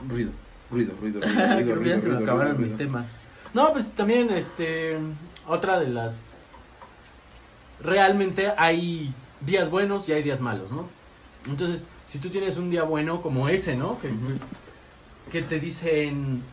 Ruido, 0.07 0.31
ruido, 0.71 0.93
ruido, 0.99 1.21
ruido, 1.21 1.75
ruido, 1.75 1.99
ruido, 1.99 2.17
acabaron 2.19 2.61
mis 2.61 2.75
temas. 2.75 3.05
No, 3.53 3.71
pues 3.73 3.91
también, 3.91 4.29
este, 4.31 4.97
otra 5.47 5.79
de 5.79 5.87
las... 5.87 6.23
Realmente 7.81 8.51
hay 8.57 9.13
días 9.41 9.69
buenos 9.69 10.07
y 10.09 10.13
hay 10.13 10.23
días 10.23 10.41
malos, 10.41 10.71
¿no? 10.71 10.87
Entonces, 11.47 11.87
si 12.05 12.19
tú 12.19 12.29
tienes 12.29 12.57
un 12.57 12.69
día 12.69 12.83
bueno 12.83 13.21
como 13.21 13.47
ese, 13.49 13.75
¿no? 13.75 13.99
Que, 13.99 14.09
que 15.31 15.41
te 15.41 15.59
dicen, 15.59 16.43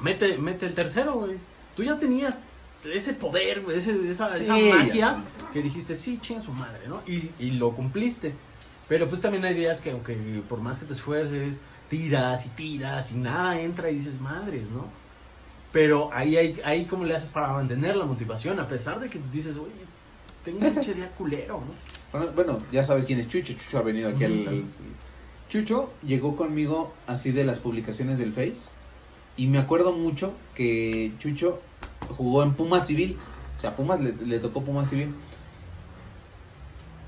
mete, 0.00 0.36
mete 0.38 0.66
el 0.66 0.74
tercero, 0.74 1.14
güey. 1.14 1.36
Tú 1.76 1.82
ya 1.82 1.98
tenías 1.98 2.38
ese 2.92 3.14
poder, 3.14 3.64
ese, 3.74 4.10
esa, 4.10 4.36
esa 4.36 4.56
magia 4.56 5.24
que 5.52 5.62
dijiste, 5.62 5.94
sí, 5.94 6.18
ching 6.20 6.42
su 6.42 6.52
madre, 6.52 6.88
¿no? 6.88 7.02
Y, 7.06 7.30
y 7.38 7.52
lo 7.52 7.72
cumpliste. 7.72 8.34
Pero 8.88 9.08
pues 9.08 9.20
también 9.20 9.44
hay 9.44 9.54
días 9.54 9.80
que 9.80 9.90
aunque 9.90 10.14
por 10.48 10.60
más 10.60 10.78
que 10.78 10.86
te 10.86 10.92
esfuerces, 10.92 11.60
tiras 11.88 12.46
y 12.46 12.48
tiras 12.50 13.12
y 13.12 13.16
nada 13.16 13.60
entra 13.60 13.90
y 13.90 13.96
dices, 13.96 14.20
madres, 14.20 14.70
¿no? 14.70 14.86
Pero 15.72 16.10
ahí, 16.12 16.36
hay, 16.36 16.60
ahí 16.64 16.84
cómo 16.84 17.04
le 17.04 17.16
haces 17.16 17.30
para 17.30 17.52
mantener 17.52 17.96
la 17.96 18.04
motivación, 18.04 18.60
a 18.60 18.68
pesar 18.68 19.00
de 19.00 19.08
que 19.08 19.20
dices, 19.32 19.56
oye, 19.56 19.72
tengo 20.44 20.58
un 20.58 20.72
pinche 20.72 20.94
día 20.94 21.10
culero, 21.10 21.60
¿no? 21.60 22.32
Bueno, 22.32 22.58
ya 22.70 22.84
sabes 22.84 23.06
quién 23.06 23.18
es 23.18 23.28
Chucho. 23.28 23.54
Chucho 23.54 23.78
ha 23.78 23.82
venido 23.82 24.08
aquí 24.08 24.24
al, 24.24 24.64
Chucho 25.48 25.92
llegó 26.04 26.36
conmigo 26.36 26.92
así 27.06 27.32
de 27.32 27.44
las 27.44 27.58
publicaciones 27.58 28.18
del 28.18 28.32
Face. 28.32 28.70
Y 29.36 29.48
me 29.48 29.58
acuerdo 29.58 29.92
mucho 29.92 30.32
que 30.54 31.12
Chucho 31.18 31.60
jugó 32.16 32.42
en 32.42 32.54
Pumas 32.54 32.86
Civil. 32.86 33.18
O 33.56 33.60
sea, 33.60 33.76
Pumas 33.76 34.00
le, 34.00 34.38
tocó 34.38 34.62
Pumas 34.62 34.90
Civil. 34.90 35.14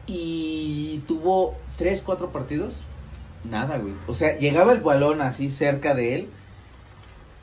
Y 0.07 1.03
tuvo 1.07 1.57
tres, 1.77 2.03
cuatro 2.03 2.31
partidos. 2.31 2.85
Nada, 3.45 3.79
güey. 3.79 3.95
O 4.07 4.15
sea, 4.15 4.37
llegaba 4.39 4.73
el 4.73 4.81
balón 4.81 5.21
así 5.21 5.51
cerca 5.51 5.95
de 5.95 6.15
él. 6.15 6.29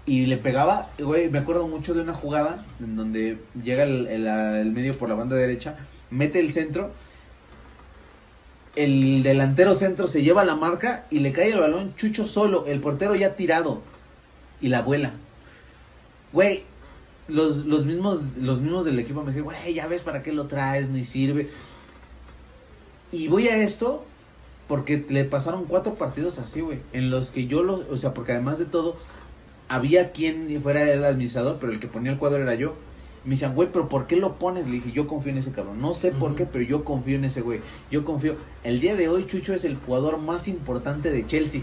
Y 0.06 0.26
le 0.26 0.36
pegaba, 0.36 0.90
güey, 1.00 1.30
me 1.30 1.40
acuerdo 1.40 1.68
mucho 1.68 1.94
de 1.94 2.02
una 2.02 2.14
jugada 2.14 2.66
en 2.82 2.98
donde 2.98 3.38
llega 3.64 3.84
el, 3.84 4.08
el 4.08 4.72
medio 4.72 4.98
por 4.98 5.08
la 5.08 5.16
banda 5.16 5.38
derecha, 5.38 5.78
mete 6.10 6.42
el 6.42 6.52
centro, 6.52 6.92
el 8.76 9.22
delantero 9.22 9.76
centro 9.76 10.08
se 10.08 10.24
lleva 10.24 10.44
la 10.44 10.56
marca 10.56 11.06
y 11.12 11.20
le 11.20 11.32
cae 11.32 11.52
el 11.52 11.60
balón 11.60 11.96
Chucho 11.96 12.26
solo, 12.26 12.66
el 12.66 12.80
portero 12.80 13.16
ya 13.16 13.36
tirado 13.36 13.82
y 14.62 14.70
la 14.70 14.82
vuela. 14.82 15.12
Güey, 16.32 16.64
los, 17.28 17.66
los, 17.66 17.86
mismos, 17.86 18.20
los 18.40 18.60
mismos 18.60 18.86
del 18.86 19.00
equipo 19.00 19.22
me 19.22 19.28
dijeron, 19.28 19.46
güey, 19.46 19.74
ya 19.74 19.88
ves 19.88 20.02
para 20.02 20.24
qué 20.24 20.32
lo 20.32 20.48
traes, 20.48 20.90
ni 20.90 21.06
sirve. 21.06 21.50
Y 23.12 23.28
voy 23.28 23.48
a 23.48 23.58
esto 23.58 24.06
porque 24.68 25.06
le 25.10 25.24
pasaron 25.24 25.66
cuatro 25.66 25.96
partidos 25.96 26.40
así, 26.40 26.62
güey, 26.62 26.80
en 26.94 27.10
los 27.10 27.32
que 27.32 27.48
yo 27.48 27.64
los, 27.64 27.82
o 27.90 27.98
sea, 27.98 28.14
porque 28.14 28.32
además 28.32 28.60
de 28.60 28.66
todo, 28.66 28.98
había 29.70 30.12
quien 30.12 30.60
fuera 30.62 30.92
el 30.92 31.04
administrador, 31.04 31.58
pero 31.60 31.72
el 31.72 31.80
que 31.80 31.88
ponía 31.88 32.12
el 32.12 32.18
cuadro 32.18 32.42
era 32.42 32.56
yo. 32.56 32.76
Me 33.24 33.32
decían, 33.32 33.56
güey, 33.56 33.70
pero 33.72 33.88
¿por 33.88 34.06
qué 34.08 34.18
lo 34.18 34.38
pones? 34.38 34.66
Le 34.66 34.74
dije, 34.74 34.92
yo 34.92 35.08
confío 35.08 35.32
en 35.32 35.38
ese 35.38 35.54
cabrón. 35.54 35.82
No 35.82 35.94
sé 35.94 36.12
por 36.12 36.36
qué, 36.36 36.46
pero 36.46 36.66
yo 36.66 36.84
confío 36.84 37.16
en 37.16 37.24
ese 37.24 37.40
güey. 37.40 37.62
Yo 37.90 38.04
confío. 38.04 38.36
El 38.66 38.82
día 38.82 38.98
de 38.98 39.08
hoy, 39.08 39.26
Chucho 39.28 39.54
es 39.54 39.64
el 39.64 39.78
jugador 39.78 40.18
más 40.18 40.50
importante 40.50 41.10
de 41.10 41.26
Chelsea 41.26 41.62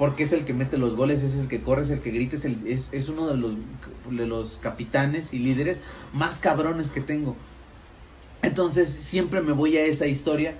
porque 0.00 0.22
es 0.22 0.32
el 0.32 0.46
que 0.46 0.54
mete 0.54 0.78
los 0.78 0.96
goles, 0.96 1.22
es 1.22 1.38
el 1.38 1.46
que 1.46 1.60
corre, 1.60 1.82
el 1.82 2.00
que 2.00 2.10
grita, 2.10 2.34
es, 2.34 2.46
el, 2.46 2.66
es, 2.66 2.94
es 2.94 3.10
uno 3.10 3.28
de 3.28 3.36
los, 3.36 3.52
de 4.10 4.26
los 4.26 4.58
capitanes 4.62 5.34
y 5.34 5.38
líderes 5.38 5.82
más 6.14 6.38
cabrones 6.38 6.88
que 6.90 7.02
tengo. 7.02 7.36
Entonces 8.40 8.88
siempre 8.88 9.42
me 9.42 9.52
voy 9.52 9.76
a 9.76 9.84
esa 9.84 10.06
historia 10.06 10.54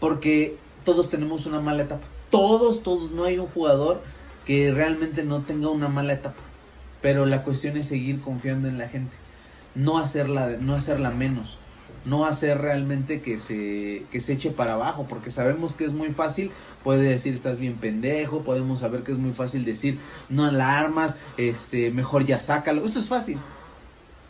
porque 0.00 0.56
todos 0.86 1.10
tenemos 1.10 1.44
una 1.44 1.60
mala 1.60 1.82
etapa. 1.82 2.06
Todos, 2.30 2.82
todos, 2.82 3.10
no 3.10 3.24
hay 3.24 3.36
un 3.36 3.48
jugador 3.48 4.02
que 4.46 4.72
realmente 4.72 5.24
no 5.24 5.42
tenga 5.42 5.68
una 5.68 5.88
mala 5.88 6.14
etapa. 6.14 6.40
Pero 7.02 7.26
la 7.26 7.44
cuestión 7.44 7.76
es 7.76 7.84
seguir 7.84 8.22
confiando 8.22 8.66
en 8.66 8.78
la 8.78 8.88
gente, 8.88 9.14
no 9.74 9.98
hacerla, 9.98 10.56
no 10.58 10.74
hacerla 10.74 11.10
menos 11.10 11.58
no 12.04 12.24
hacer 12.24 12.58
realmente 12.58 13.20
que 13.20 13.38
se, 13.38 14.04
que 14.10 14.20
se 14.20 14.32
eche 14.32 14.50
para 14.50 14.74
abajo, 14.74 15.06
porque 15.08 15.30
sabemos 15.30 15.74
que 15.74 15.84
es 15.84 15.92
muy 15.92 16.08
fácil, 16.08 16.50
puede 16.82 17.02
decir 17.02 17.32
estás 17.32 17.58
bien 17.58 17.74
pendejo, 17.74 18.42
podemos 18.42 18.80
saber 18.80 19.02
que 19.02 19.12
es 19.12 19.18
muy 19.18 19.32
fácil 19.32 19.64
decir 19.64 19.98
no 20.28 20.44
alarmas, 20.44 21.16
este, 21.36 21.90
mejor 21.90 22.26
ya 22.26 22.40
sácalo, 22.40 22.84
esto 22.84 22.98
es 22.98 23.08
fácil, 23.08 23.38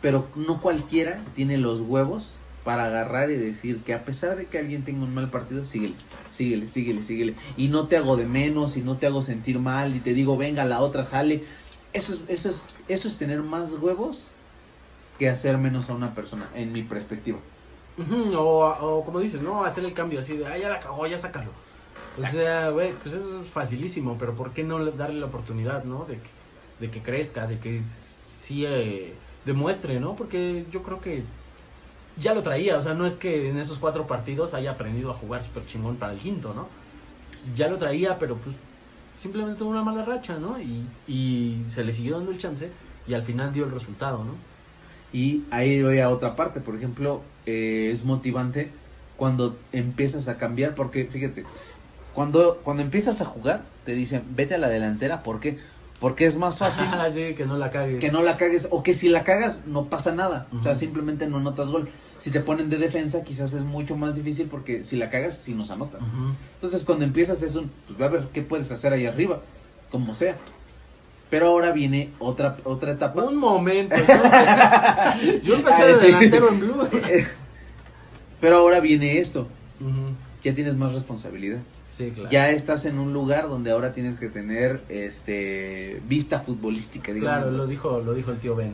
pero 0.01 0.27
no 0.35 0.61
cualquiera 0.61 1.19
tiene 1.35 1.57
los 1.57 1.81
huevos 1.81 2.35
para 2.63 2.85
agarrar 2.85 3.29
y 3.29 3.35
decir 3.35 3.79
que 3.79 3.93
a 3.93 4.05
pesar 4.05 4.37
de 4.37 4.45
que 4.45 4.57
alguien 4.57 4.83
tenga 4.83 5.03
un 5.03 5.13
mal 5.13 5.29
partido, 5.29 5.65
síguele, 5.65 5.95
síguele, 6.31 6.67
síguele, 6.67 7.03
síguele, 7.03 7.35
y 7.57 7.67
no 7.67 7.87
te 7.87 7.97
hago 7.97 8.15
de 8.15 8.25
menos, 8.25 8.77
y 8.77 8.81
no 8.81 8.97
te 8.97 9.07
hago 9.07 9.21
sentir 9.21 9.59
mal, 9.59 9.95
y 9.95 9.99
te 9.99 10.13
digo, 10.13 10.37
venga, 10.37 10.63
la 10.63 10.79
otra 10.79 11.03
sale, 11.03 11.43
eso 11.91 12.13
es, 12.13 12.21
eso 12.27 12.49
es, 12.49 12.67
eso 12.87 13.07
es 13.07 13.17
tener 13.17 13.41
más 13.41 13.73
huevos 13.73 14.29
que 15.19 15.29
hacer 15.29 15.57
menos 15.57 15.89
a 15.89 15.93
una 15.93 16.13
persona, 16.13 16.49
en 16.55 16.71
mi 16.71 16.83
perspectiva 16.83 17.39
o, 18.35 19.03
como 19.05 19.19
dices, 19.19 19.41
¿no? 19.41 19.63
Hacer 19.63 19.85
el 19.85 19.93
cambio 19.93 20.19
así 20.19 20.37
de, 20.37 20.47
ah, 20.47 20.57
ya 20.57 20.69
la 20.69 20.79
cagó, 20.79 21.05
ya 21.07 21.19
sácalo. 21.19 21.51
O 22.17 22.21
sea, 22.21 22.69
güey, 22.69 22.93
pues 22.93 23.15
eso 23.15 23.41
es 23.41 23.49
facilísimo, 23.49 24.17
pero 24.17 24.33
¿por 24.33 24.51
qué 24.51 24.63
no 24.63 24.83
darle 24.85 25.19
la 25.19 25.27
oportunidad, 25.27 25.83
¿no? 25.83 26.05
De 26.05 26.15
que, 26.15 26.29
de 26.79 26.91
que 26.91 27.01
crezca, 27.01 27.47
de 27.47 27.59
que 27.59 27.81
sí 27.81 28.65
eh, 28.65 29.13
demuestre, 29.45 29.99
¿no? 29.99 30.15
Porque 30.15 30.65
yo 30.71 30.83
creo 30.83 30.99
que 31.01 31.23
ya 32.17 32.33
lo 32.33 32.43
traía, 32.43 32.77
o 32.77 32.83
sea, 32.83 32.93
no 32.93 33.05
es 33.05 33.15
que 33.15 33.49
en 33.49 33.57
esos 33.57 33.79
cuatro 33.79 34.05
partidos 34.05 34.53
haya 34.53 34.71
aprendido 34.71 35.11
a 35.11 35.15
jugar 35.15 35.43
súper 35.43 35.65
chingón 35.65 35.95
para 35.95 36.13
el 36.13 36.19
quinto, 36.19 36.53
¿no? 36.53 36.67
Ya 37.55 37.67
lo 37.67 37.77
traía, 37.77 38.17
pero 38.19 38.35
pues 38.37 38.55
simplemente 39.17 39.59
tuvo 39.59 39.71
una 39.71 39.83
mala 39.83 40.05
racha, 40.05 40.37
¿no? 40.37 40.59
Y, 40.59 40.85
y 41.07 41.63
se 41.67 41.83
le 41.83 41.93
siguió 41.93 42.17
dando 42.17 42.31
el 42.31 42.37
chance 42.37 42.71
y 43.07 43.13
al 43.13 43.23
final 43.23 43.51
dio 43.53 43.65
el 43.65 43.71
resultado, 43.71 44.23
¿no? 44.23 44.33
Y 45.13 45.43
ahí 45.51 45.81
voy 45.81 45.99
a 45.99 46.09
otra 46.09 46.35
parte, 46.35 46.59
por 46.59 46.75
ejemplo, 46.75 47.21
eh, 47.45 47.91
es 47.93 48.03
motivante 48.03 48.71
cuando 49.15 49.57
empiezas 49.71 50.27
a 50.27 50.37
cambiar, 50.37 50.75
porque 50.75 51.05
fíjate, 51.05 51.45
cuando, 52.13 52.59
cuando 52.63 52.83
empiezas 52.83 53.21
a 53.21 53.25
jugar, 53.25 53.63
te 53.85 53.93
dicen, 53.93 54.23
vete 54.35 54.55
a 54.55 54.57
la 54.57 54.69
delantera, 54.69 55.23
¿por 55.23 55.39
qué? 55.39 55.59
Porque 55.99 56.25
es 56.25 56.37
más 56.37 56.57
fácil. 56.57 56.87
sí, 57.13 57.35
que 57.35 57.45
no 57.45 57.57
la 57.57 57.71
cagues. 57.71 57.99
Que 57.99 58.11
no 58.11 58.21
la 58.21 58.37
cagues, 58.37 58.67
o 58.71 58.83
que 58.83 58.93
si 58.93 59.07
la 59.07 59.23
cagas, 59.23 59.61
no 59.67 59.85
pasa 59.85 60.13
nada. 60.13 60.47
O 60.59 60.61
sea, 60.61 60.75
simplemente 60.75 61.27
no 61.27 61.39
notas 61.39 61.69
gol. 61.69 61.89
Si 62.17 62.31
te 62.31 62.39
ponen 62.39 62.69
de 62.69 62.77
defensa, 62.77 63.23
quizás 63.23 63.53
es 63.53 63.63
mucho 63.63 63.95
más 63.95 64.15
difícil 64.15 64.47
porque 64.47 64.83
si 64.83 64.97
la 64.97 65.09
cagas, 65.09 65.37
sí 65.37 65.53
nos 65.53 65.71
anotan. 65.71 66.01
Entonces, 66.55 66.83
cuando 66.85 67.05
empiezas 67.05 67.41
es 67.43 67.55
un, 67.55 67.71
pues 67.87 67.97
ve 67.97 68.05
a 68.05 68.09
ver 68.09 68.27
qué 68.33 68.41
puedes 68.41 68.71
hacer 68.71 68.93
ahí 68.93 69.05
arriba, 69.05 69.41
como 69.91 70.15
sea. 70.15 70.37
Pero 71.33 71.47
ahora 71.47 71.71
viene 71.71 72.11
otra 72.19 72.57
otra 72.63 72.91
etapa. 72.91 73.23
Un 73.23 73.37
momento. 73.37 73.95
Yo, 75.43 75.55
empecé 75.55 75.85
de 75.87 75.97
delantero 75.97 76.49
en 76.49 76.59
blues. 76.59 76.91
Pero 78.39 78.57
ahora 78.57 78.79
viene 78.79 79.17
esto. 79.17 79.47
Ya 80.43 80.53
tienes 80.53 80.77
más 80.77 80.93
responsabilidad. 80.93 81.57
Sí, 81.89 82.11
claro. 82.11 82.29
Ya 82.29 82.51
estás 82.51 82.85
en 82.85 82.99
un 82.99 83.13
lugar 83.13 83.49
donde 83.49 83.71
ahora 83.71 83.93
tienes 83.93 84.19
que 84.19 84.29
tener 84.29 84.81
este 84.89 86.03
vista 86.07 86.39
futbolística, 86.39 87.11
digamos. 87.11 87.41
Claro, 87.41 87.57
lo 87.57 87.65
dijo, 87.65 87.99
lo 88.01 88.13
dijo 88.13 88.29
el 88.29 88.37
tío 88.37 88.55
Ben. 88.55 88.73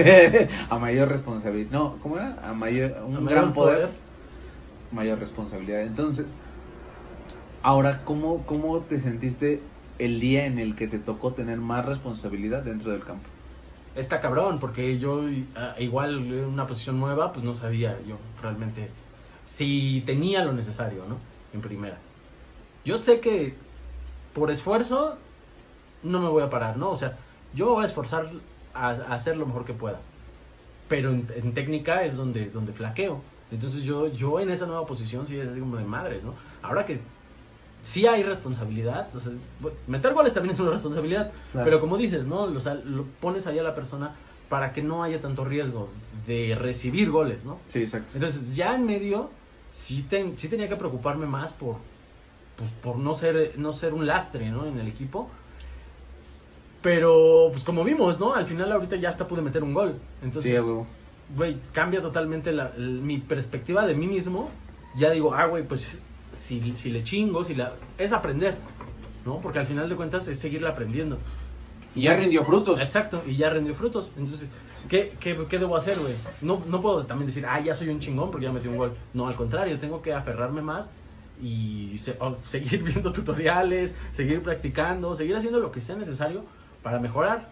a 0.70 0.78
mayor 0.78 1.10
responsabilidad. 1.10 1.72
No, 1.72 1.98
¿cómo 2.02 2.16
era? 2.16 2.38
A 2.42 2.54
mayor 2.54 3.02
un 3.06 3.26
gran 3.26 3.52
poder, 3.52 3.90
mayor 4.92 5.18
responsabilidad. 5.18 5.82
Entonces, 5.82 6.38
ahora 7.62 8.00
cómo 8.02 8.46
cómo 8.46 8.80
te 8.80 8.98
sentiste 8.98 9.60
el 10.04 10.20
día 10.20 10.46
en 10.46 10.58
el 10.58 10.74
que 10.74 10.88
te 10.88 10.98
tocó 10.98 11.32
tener 11.32 11.58
más 11.58 11.84
responsabilidad 11.84 12.62
dentro 12.62 12.90
del 12.90 13.04
campo? 13.04 13.28
Está 13.94 14.20
cabrón, 14.20 14.58
porque 14.58 14.98
yo 14.98 15.24
ah, 15.54 15.74
igual 15.78 16.16
en 16.32 16.44
una 16.44 16.66
posición 16.66 16.98
nueva, 16.98 17.32
pues 17.32 17.44
no 17.44 17.54
sabía 17.54 17.98
yo 18.06 18.16
realmente 18.40 18.90
si 19.44 20.02
tenía 20.06 20.44
lo 20.44 20.52
necesario, 20.52 21.04
¿no? 21.08 21.18
En 21.52 21.60
primera. 21.60 21.98
Yo 22.84 22.96
sé 22.96 23.20
que 23.20 23.54
por 24.32 24.50
esfuerzo 24.50 25.18
no 26.02 26.20
me 26.20 26.28
voy 26.28 26.42
a 26.42 26.50
parar, 26.50 26.76
¿no? 26.76 26.90
O 26.90 26.96
sea, 26.96 27.18
yo 27.54 27.74
voy 27.74 27.82
a 27.84 27.86
esforzar 27.86 28.26
a, 28.74 28.90
hacer 28.90 29.36
lo 29.36 29.46
mejor 29.46 29.64
que 29.64 29.74
pueda. 29.74 30.00
Pero 30.88 31.10
en, 31.10 31.54
técnica 31.54 32.04
es 32.04 32.16
donde, 32.16 32.50
donde 32.50 32.72
flaqueo. 32.72 33.20
Entonces 33.50 33.82
yo, 33.82 34.08
yo 34.08 34.40
en 34.40 34.50
esa 34.50 34.66
nueva 34.66 34.86
posición 34.86 35.26
sí 35.26 35.38
es 35.38 35.48
así 35.48 35.60
como 35.60 35.76
de 35.76 35.84
madres, 35.84 36.24
¿no? 36.24 36.34
Ahora 36.62 36.86
que 36.86 37.00
sí 37.82 38.06
hay 38.06 38.22
responsabilidad, 38.22 39.06
entonces, 39.06 39.40
meter 39.86 40.14
goles 40.14 40.32
también 40.32 40.54
es 40.54 40.60
una 40.60 40.70
responsabilidad, 40.70 41.32
pero 41.52 41.80
como 41.80 41.96
dices, 41.96 42.26
¿no? 42.26 42.42
O 42.42 42.60
sea, 42.60 42.74
lo 42.74 43.04
pones 43.20 43.46
ahí 43.46 43.58
a 43.58 43.62
la 43.62 43.74
persona 43.74 44.14
para 44.48 44.72
que 44.72 44.82
no 44.82 45.02
haya 45.02 45.20
tanto 45.20 45.44
riesgo 45.44 45.88
de 46.26 46.54
recibir 46.54 47.10
goles, 47.10 47.44
¿no? 47.44 47.58
Sí, 47.68 47.80
exacto. 47.80 48.12
Entonces, 48.14 48.54
ya 48.54 48.74
en 48.74 48.86
medio, 48.86 49.30
sí, 49.70 50.06
sí 50.36 50.48
tenía 50.48 50.68
que 50.68 50.76
preocuparme 50.76 51.26
más 51.26 51.54
por, 51.54 51.76
pues, 52.56 52.70
por 52.82 52.96
no 52.96 53.14
ser, 53.14 53.54
no 53.56 53.72
ser 53.72 53.94
un 53.94 54.06
lastre, 54.06 54.50
¿no? 54.50 54.66
En 54.66 54.78
el 54.78 54.86
equipo. 54.86 55.28
Pero, 56.82 57.48
pues 57.50 57.64
como 57.64 57.82
vimos, 57.82 58.20
¿no? 58.20 58.34
Al 58.34 58.46
final 58.46 58.70
ahorita 58.70 58.96
ya 58.96 59.08
hasta 59.08 59.26
pude 59.26 59.40
meter 59.40 59.62
un 59.62 59.72
gol. 59.72 59.98
Entonces, 60.22 60.62
güey, 61.34 61.56
cambia 61.72 62.02
totalmente 62.02 62.52
la, 62.52 62.72
mi 62.76 63.18
perspectiva 63.18 63.86
de 63.86 63.94
mí 63.94 64.06
mismo. 64.06 64.50
Ya 64.96 65.10
digo, 65.10 65.32
ah, 65.34 65.46
güey, 65.46 65.66
pues 65.66 66.02
si, 66.32 66.72
si 66.72 66.90
le 66.90 67.04
chingo, 67.04 67.44
si 67.44 67.54
la... 67.54 67.74
Es 67.98 68.12
aprender, 68.12 68.56
¿no? 69.24 69.40
Porque 69.40 69.58
al 69.58 69.66
final 69.66 69.88
de 69.88 69.96
cuentas 69.96 70.26
es 70.28 70.38
seguirle 70.38 70.68
aprendiendo. 70.68 71.18
Y 71.94 72.02
ya 72.02 72.16
rindió 72.16 72.44
frutos. 72.44 72.80
Exacto, 72.80 73.22
y 73.26 73.36
ya 73.36 73.50
rindió 73.50 73.74
frutos. 73.74 74.10
Entonces, 74.16 74.50
¿qué, 74.88 75.14
qué, 75.20 75.38
qué 75.48 75.58
debo 75.58 75.76
hacer, 75.76 75.98
güey? 75.98 76.14
No, 76.40 76.62
no 76.66 76.80
puedo 76.80 77.04
también 77.04 77.26
decir, 77.26 77.44
ah, 77.46 77.60
ya 77.60 77.74
soy 77.74 77.90
un 77.90 78.00
chingón 78.00 78.30
porque 78.30 78.46
ya 78.46 78.52
metí 78.52 78.68
un 78.68 78.76
gol. 78.76 78.94
No, 79.12 79.28
al 79.28 79.34
contrario, 79.34 79.78
tengo 79.78 80.00
que 80.00 80.12
aferrarme 80.12 80.62
más 80.62 80.92
y 81.42 81.98
seguir 82.46 82.82
viendo 82.82 83.12
tutoriales, 83.12 83.96
seguir 84.12 84.42
practicando, 84.42 85.14
seguir 85.14 85.36
haciendo 85.36 85.60
lo 85.60 85.70
que 85.70 85.80
sea 85.80 85.96
necesario 85.96 86.44
para 86.82 86.98
mejorar. 86.98 87.50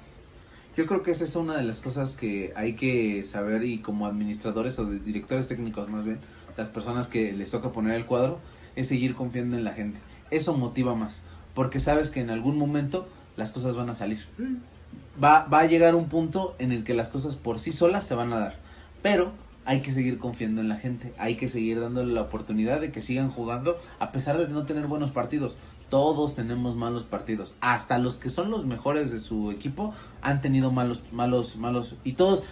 Yo 0.76 0.86
creo 0.86 1.02
que 1.02 1.10
esa 1.10 1.24
es 1.24 1.36
una 1.36 1.56
de 1.56 1.64
las 1.64 1.80
cosas 1.80 2.16
que 2.16 2.52
hay 2.56 2.74
que 2.74 3.24
saber 3.24 3.64
y 3.64 3.80
como 3.80 4.06
administradores 4.06 4.78
o 4.78 4.86
directores 4.86 5.48
técnicos 5.48 5.88
más 5.88 6.04
bien, 6.04 6.20
las 6.56 6.68
personas 6.68 7.08
que 7.08 7.32
les 7.32 7.50
toca 7.50 7.72
poner 7.72 7.96
el 7.96 8.06
cuadro, 8.06 8.38
es 8.76 8.88
seguir 8.88 9.14
confiando 9.14 9.56
en 9.56 9.64
la 9.64 9.72
gente. 9.72 9.98
Eso 10.30 10.56
motiva 10.56 10.94
más, 10.94 11.22
porque 11.54 11.80
sabes 11.80 12.10
que 12.10 12.20
en 12.20 12.30
algún 12.30 12.56
momento 12.56 13.08
las 13.36 13.52
cosas 13.52 13.76
van 13.76 13.90
a 13.90 13.94
salir. 13.94 14.26
Mm. 14.38 15.22
Va, 15.22 15.46
va 15.46 15.60
a 15.60 15.66
llegar 15.66 15.94
un 15.94 16.08
punto 16.08 16.54
en 16.58 16.72
el 16.72 16.84
que 16.84 16.94
las 16.94 17.08
cosas 17.08 17.36
por 17.36 17.58
sí 17.58 17.72
solas 17.72 18.06
se 18.06 18.14
van 18.14 18.32
a 18.32 18.38
dar, 18.38 18.58
pero 19.02 19.32
hay 19.64 19.80
que 19.80 19.92
seguir 19.92 20.18
confiando 20.18 20.60
en 20.60 20.68
la 20.68 20.76
gente, 20.76 21.12
hay 21.18 21.36
que 21.36 21.48
seguir 21.48 21.80
dándole 21.80 22.12
la 22.12 22.22
oportunidad 22.22 22.80
de 22.80 22.90
que 22.90 23.02
sigan 23.02 23.30
jugando 23.30 23.78
a 23.98 24.12
pesar 24.12 24.38
de 24.38 24.48
no 24.48 24.64
tener 24.64 24.86
buenos 24.86 25.10
partidos. 25.10 25.56
Todos 25.90 26.34
tenemos 26.34 26.76
malos 26.76 27.02
partidos, 27.02 27.56
hasta 27.60 27.98
los 27.98 28.16
que 28.16 28.30
son 28.30 28.50
los 28.50 28.64
mejores 28.64 29.10
de 29.10 29.18
su 29.18 29.50
equipo 29.50 29.92
han 30.22 30.40
tenido 30.40 30.70
malos, 30.70 31.02
malos, 31.12 31.56
malos 31.56 31.96
y 32.04 32.12
todos 32.12 32.44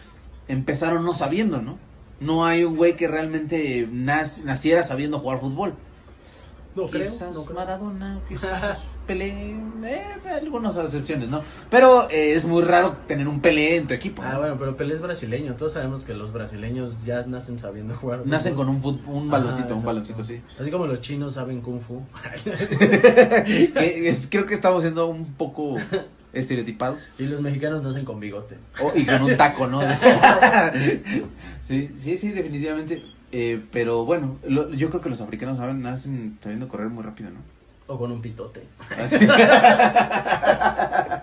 empezaron 0.48 1.04
no 1.04 1.14
sabiendo, 1.14 1.62
¿no? 1.62 1.78
No 2.20 2.44
hay 2.44 2.64
un 2.64 2.76
güey 2.76 2.96
que 2.96 3.06
realmente 3.06 3.88
naciera 3.90 4.82
sabiendo 4.82 5.20
jugar 5.20 5.38
fútbol. 5.38 5.74
No 6.78 6.86
quizás 6.86 7.18
creo, 7.18 7.44
Maradona, 7.54 8.20
Pelé, 9.06 9.56
eh, 9.84 10.04
algunas 10.30 10.76
excepciones, 10.76 11.28
¿no? 11.30 11.40
Pero 11.70 12.08
eh, 12.10 12.34
es 12.34 12.46
muy 12.46 12.62
raro 12.62 12.96
tener 13.06 13.26
un 13.26 13.40
Pelé 13.40 13.76
en 13.76 13.86
tu 13.86 13.94
equipo. 13.94 14.22
Ah, 14.22 14.38
bueno, 14.38 14.56
pero 14.58 14.76
Pelé 14.76 14.94
es 14.94 15.00
brasileño. 15.00 15.54
Todos 15.54 15.72
sabemos 15.72 16.04
que 16.04 16.14
los 16.14 16.32
brasileños 16.32 17.04
ya 17.04 17.22
nacen 17.22 17.58
sabiendo 17.58 17.96
jugar. 17.96 18.26
Nacen 18.26 18.54
con 18.54 18.68
un, 18.68 19.02
un 19.06 19.30
baloncito, 19.30 19.74
un 19.76 19.84
baloncito, 19.84 20.22
sí. 20.22 20.40
Así 20.60 20.70
como 20.70 20.86
los 20.86 21.00
chinos 21.00 21.34
saben 21.34 21.62
kung 21.62 21.80
fu. 21.80 22.02
creo 24.30 24.46
que 24.46 24.54
estamos 24.54 24.82
siendo 24.82 25.06
un 25.06 25.24
poco 25.24 25.76
estereotipados. 26.32 26.98
Y 27.18 27.26
los 27.26 27.40
mexicanos 27.40 27.82
nacen 27.82 28.04
con 28.04 28.20
bigote. 28.20 28.56
y 28.94 29.04
con 29.06 29.22
un 29.22 29.36
taco, 29.36 29.66
¿no? 29.66 29.80
sí, 31.66 31.90
sí, 31.98 32.16
sí, 32.16 32.32
definitivamente. 32.32 33.17
Eh, 33.32 33.62
pero 33.70 34.04
bueno, 34.04 34.38
yo 34.72 34.88
creo 34.88 35.02
que 35.02 35.10
los 35.10 35.20
africanos 35.20 35.58
saben, 35.58 35.82
nacen 35.82 36.38
sabiendo 36.40 36.68
correr 36.68 36.88
muy 36.88 37.04
rápido, 37.04 37.30
¿no? 37.30 37.40
O 37.86 37.98
con 37.98 38.12
un 38.12 38.20
pitote. 38.20 38.62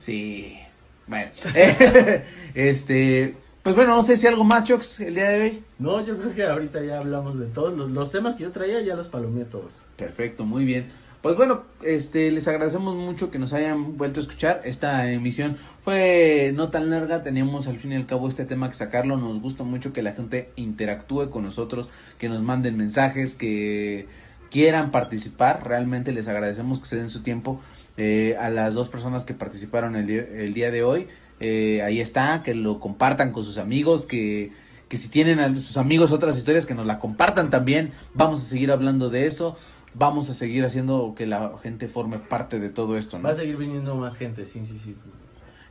sí. 0.00 0.58
Bueno. 1.06 1.30
este. 2.54 3.36
Pues 3.62 3.76
bueno, 3.76 3.94
no 3.94 4.02
sé 4.02 4.16
si 4.16 4.26
algo 4.26 4.42
más, 4.42 4.64
Chox, 4.64 5.00
el 5.00 5.14
día 5.14 5.28
de 5.28 5.42
hoy. 5.42 5.64
No, 5.78 6.04
yo 6.04 6.18
creo 6.18 6.34
que 6.34 6.42
ahorita 6.42 6.82
ya 6.82 6.98
hablamos 6.98 7.38
de 7.38 7.46
todos. 7.46 7.78
Los, 7.78 7.92
los 7.92 8.10
temas 8.10 8.34
que 8.34 8.42
yo 8.42 8.50
traía 8.50 8.80
ya 8.80 8.96
los 8.96 9.06
palomé 9.06 9.44
todos. 9.44 9.84
Perfecto, 9.96 10.44
muy 10.44 10.64
bien. 10.64 10.90
Pues 11.22 11.36
bueno, 11.36 11.62
este, 11.84 12.32
les 12.32 12.48
agradecemos 12.48 12.96
mucho 12.96 13.30
que 13.30 13.38
nos 13.38 13.52
hayan 13.52 13.96
vuelto 13.96 14.18
a 14.18 14.24
escuchar. 14.24 14.60
Esta 14.64 15.08
emisión 15.08 15.56
fue 15.84 16.50
no 16.56 16.70
tan 16.70 16.90
larga, 16.90 17.22
teníamos 17.22 17.68
al 17.68 17.78
fin 17.78 17.92
y 17.92 17.94
al 17.94 18.06
cabo 18.06 18.26
este 18.28 18.44
tema 18.44 18.68
que 18.68 18.74
sacarlo. 18.74 19.16
Nos 19.16 19.40
gusta 19.40 19.62
mucho 19.62 19.92
que 19.92 20.02
la 20.02 20.14
gente 20.14 20.50
interactúe 20.56 21.30
con 21.30 21.44
nosotros, 21.44 21.88
que 22.18 22.28
nos 22.28 22.42
manden 22.42 22.76
mensajes, 22.76 23.36
que 23.36 24.08
quieran 24.50 24.90
participar. 24.90 25.64
Realmente 25.64 26.10
les 26.10 26.26
agradecemos 26.26 26.80
que 26.80 26.86
se 26.86 26.96
den 26.96 27.08
su 27.08 27.22
tiempo 27.22 27.60
eh, 27.96 28.36
a 28.40 28.50
las 28.50 28.74
dos 28.74 28.88
personas 28.88 29.22
que 29.22 29.32
participaron 29.32 29.94
el 29.94 30.08
día, 30.08 30.26
el 30.28 30.54
día 30.54 30.72
de 30.72 30.82
hoy. 30.82 31.06
Eh, 31.38 31.82
ahí 31.82 32.00
está, 32.00 32.42
que 32.42 32.52
lo 32.52 32.80
compartan 32.80 33.30
con 33.30 33.44
sus 33.44 33.58
amigos, 33.58 34.06
que, 34.06 34.50
que 34.88 34.96
si 34.96 35.08
tienen 35.08 35.38
a 35.38 35.54
sus 35.54 35.76
amigos 35.76 36.10
otras 36.10 36.36
historias, 36.36 36.66
que 36.66 36.74
nos 36.74 36.86
la 36.86 36.98
compartan 36.98 37.48
también. 37.48 37.92
Vamos 38.12 38.40
a 38.42 38.44
seguir 38.44 38.72
hablando 38.72 39.08
de 39.08 39.26
eso 39.26 39.56
vamos 39.94 40.30
a 40.30 40.34
seguir 40.34 40.64
haciendo 40.64 41.14
que 41.16 41.26
la 41.26 41.52
gente 41.62 41.88
forme 41.88 42.18
parte 42.18 42.58
de 42.58 42.68
todo 42.68 42.96
esto, 42.96 43.18
¿no? 43.18 43.24
Va 43.24 43.30
a 43.30 43.34
seguir 43.34 43.56
viniendo 43.56 43.94
más 43.96 44.16
gente, 44.16 44.46
sí, 44.46 44.64
sí, 44.64 44.78
sí. 44.78 44.96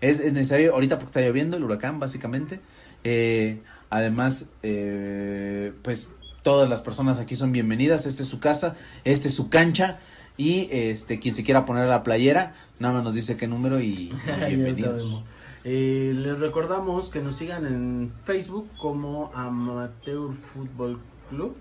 Es, 0.01 0.19
necesario, 0.33 0.73
ahorita 0.73 0.97
porque 0.97 1.09
está 1.09 1.21
lloviendo 1.21 1.57
el 1.57 1.63
huracán, 1.63 1.99
básicamente. 1.99 2.59
Eh, 3.03 3.61
además, 3.89 4.49
eh, 4.63 5.73
pues 5.83 6.11
todas 6.41 6.67
las 6.69 6.81
personas 6.81 7.19
aquí 7.19 7.35
son 7.35 7.51
bienvenidas. 7.51 8.07
Esta 8.07 8.23
es 8.23 8.29
su 8.29 8.39
casa, 8.39 8.75
esta 9.03 9.27
es 9.27 9.35
su 9.35 9.49
cancha. 9.49 9.99
Y 10.37 10.69
este 10.71 11.19
quien 11.19 11.35
se 11.35 11.43
quiera 11.43 11.65
poner 11.65 11.87
la 11.87 12.03
playera, 12.03 12.55
nada 12.79 12.95
más 12.95 13.03
nos 13.03 13.13
dice 13.13 13.37
qué 13.37 13.47
número 13.47 13.79
y, 13.79 14.11
bienvenidos. 14.47 15.21
Eh, 15.63 16.13
les 16.15 16.39
recordamos 16.39 17.09
que 17.09 17.19
nos 17.21 17.35
sigan 17.35 17.67
en 17.67 18.11
Facebook 18.23 18.67
como 18.79 19.31
Amateur 19.35 20.33
Fútbol 20.33 20.99
Club. 21.29 21.55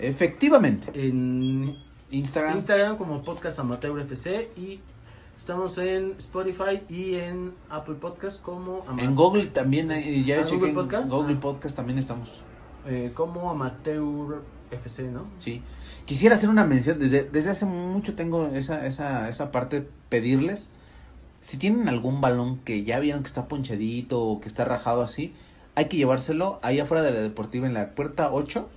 Efectivamente. 0.00 0.90
En 0.94 1.76
Instagram. 2.10 2.56
Instagram 2.56 2.96
como 2.96 3.22
Podcast 3.22 3.58
Amateur 3.58 3.98
FC 4.00 4.50
y 4.56 4.80
estamos 5.36 5.76
en 5.78 6.12
Spotify 6.18 6.80
y 6.88 7.16
en 7.16 7.52
Apple 7.68 7.96
Podcast 7.96 8.42
como 8.42 8.84
En 8.98 9.14
Google 9.14 9.46
también, 9.46 9.90
eh, 9.90 10.24
ya 10.24 10.40
ah, 10.40 10.46
Google 10.50 10.72
Podcast. 10.72 11.10
Google 11.10 11.34
ah. 11.36 11.40
Podcast 11.40 11.76
también 11.76 11.98
estamos. 11.98 12.28
Eh, 12.86 13.12
como 13.14 13.50
Amateur 13.50 14.42
FC, 14.70 15.10
¿no? 15.10 15.26
Sí. 15.38 15.62
Quisiera 16.06 16.34
hacer 16.36 16.48
una 16.48 16.64
mención, 16.64 16.98
desde, 16.98 17.24
desde 17.24 17.50
hace 17.50 17.66
mucho 17.66 18.14
tengo 18.14 18.46
esa, 18.46 18.86
esa, 18.86 19.28
esa 19.28 19.52
parte, 19.52 19.86
pedirles, 20.08 20.70
si 21.42 21.58
tienen 21.58 21.88
algún 21.88 22.20
balón 22.20 22.58
que 22.60 22.84
ya 22.84 22.98
vieron 22.98 23.22
que 23.22 23.28
está 23.28 23.48
ponchadito 23.48 24.20
o 24.22 24.40
que 24.40 24.48
está 24.48 24.64
rajado 24.64 25.02
así, 25.02 25.34
hay 25.74 25.86
que 25.86 25.96
llevárselo 25.96 26.58
ahí 26.62 26.80
afuera 26.80 27.02
de 27.02 27.12
la 27.12 27.20
deportiva 27.20 27.66
en 27.66 27.74
la 27.74 27.94
puerta 27.94 28.32
8. 28.32 28.68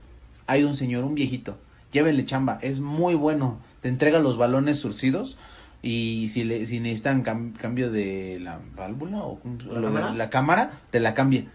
Hay 0.48 0.64
un 0.64 0.76
señor, 0.76 1.04
un 1.04 1.16
viejito. 1.16 1.58
Llévenle 1.92 2.26
chamba, 2.26 2.60
es 2.62 2.80
muy 2.80 3.16
bueno. 3.16 3.60
Te 3.82 3.90
entrega 3.90 4.20
los 4.20 4.38
balones 4.38 4.80
surcidos 4.80 5.38
y 5.82 6.30
si, 6.30 6.44
le, 6.44 6.66
si 6.66 6.80
necesitan 6.80 7.24
cambio 7.24 7.92
de 7.92 8.40
la 8.40 8.60
válvula 8.76 9.24
o 9.24 9.40
¿La, 9.70 10.14
la 10.14 10.30
cámara, 10.30 10.72
te 10.90 11.00
la 11.00 11.14
cambia. 11.14 11.46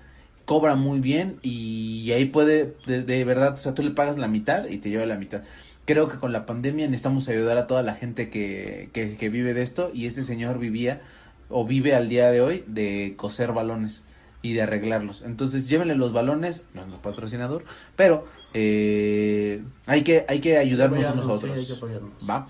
Cobra 0.45 0.77
muy 0.77 1.01
bien 1.01 1.39
y 1.43 2.11
ahí 2.13 2.27
puede, 2.27 2.75
de, 2.87 3.03
de, 3.03 3.25
verdad, 3.25 3.55
o 3.55 3.57
sea, 3.57 3.75
tú 3.75 3.83
le 3.83 3.91
pagas 3.91 4.17
la 4.17 4.29
mitad 4.29 4.67
y 4.67 4.79
te 4.79 4.91
lleva 4.91 5.07
la 5.07 5.17
mitad. 5.17 5.43
Creo 5.85 6.09
que 6.09 6.19
con 6.19 6.33
la 6.33 6.47
pandemia 6.47 6.87
necesitamos 6.87 7.29
ayudar 7.29 7.57
a 7.57 7.67
toda 7.67 7.83
la 7.83 7.95
gente 7.95 8.29
que, 8.29 8.91
que, 8.93 9.17
que 9.17 9.29
vive 9.29 9.55
de 9.55 9.63
esto 9.63 9.91
y 9.95 10.07
este 10.07 10.23
señor 10.23 10.59
vivía 10.59 11.03
o 11.49 11.65
vive 11.65 11.95
al 11.95 12.09
día 12.09 12.31
de 12.31 12.41
hoy 12.41 12.65
de 12.67 13.15
coser 13.17 13.53
balones 13.53 14.06
y 14.47 14.53
de 14.53 14.63
arreglarlos. 14.63 15.23
Entonces 15.23 15.69
llévenle 15.69 15.97
los 15.97 16.13
balones, 16.13 16.67
no 16.73 16.83
es 16.83 16.87
nuestro 16.89 17.11
patrocinador, 17.11 17.65
pero 17.97 18.27
eh, 18.55 19.63
hay 19.87 20.03
que 20.03 20.25
hay 20.29 20.41
que 20.41 20.57
ayudarnos 20.57 21.05
unos 21.07 21.27
a 21.27 21.33
otros. 21.33 21.83
Va. 22.29 22.49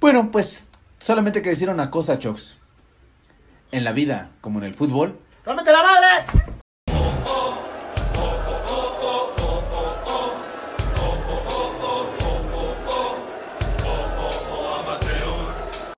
Bueno, 0.00 0.30
pues 0.30 0.70
solamente 0.98 1.42
que 1.42 1.50
decir 1.50 1.70
una 1.70 1.90
cosa, 1.90 2.18
Chox. 2.18 2.58
En 3.72 3.84
la 3.84 3.92
vida, 3.92 4.30
como 4.40 4.58
en 4.58 4.64
el 4.64 4.74
fútbol. 4.74 5.16
¡Cómete 5.44 5.70
la 5.70 5.82
madre! 5.82 6.49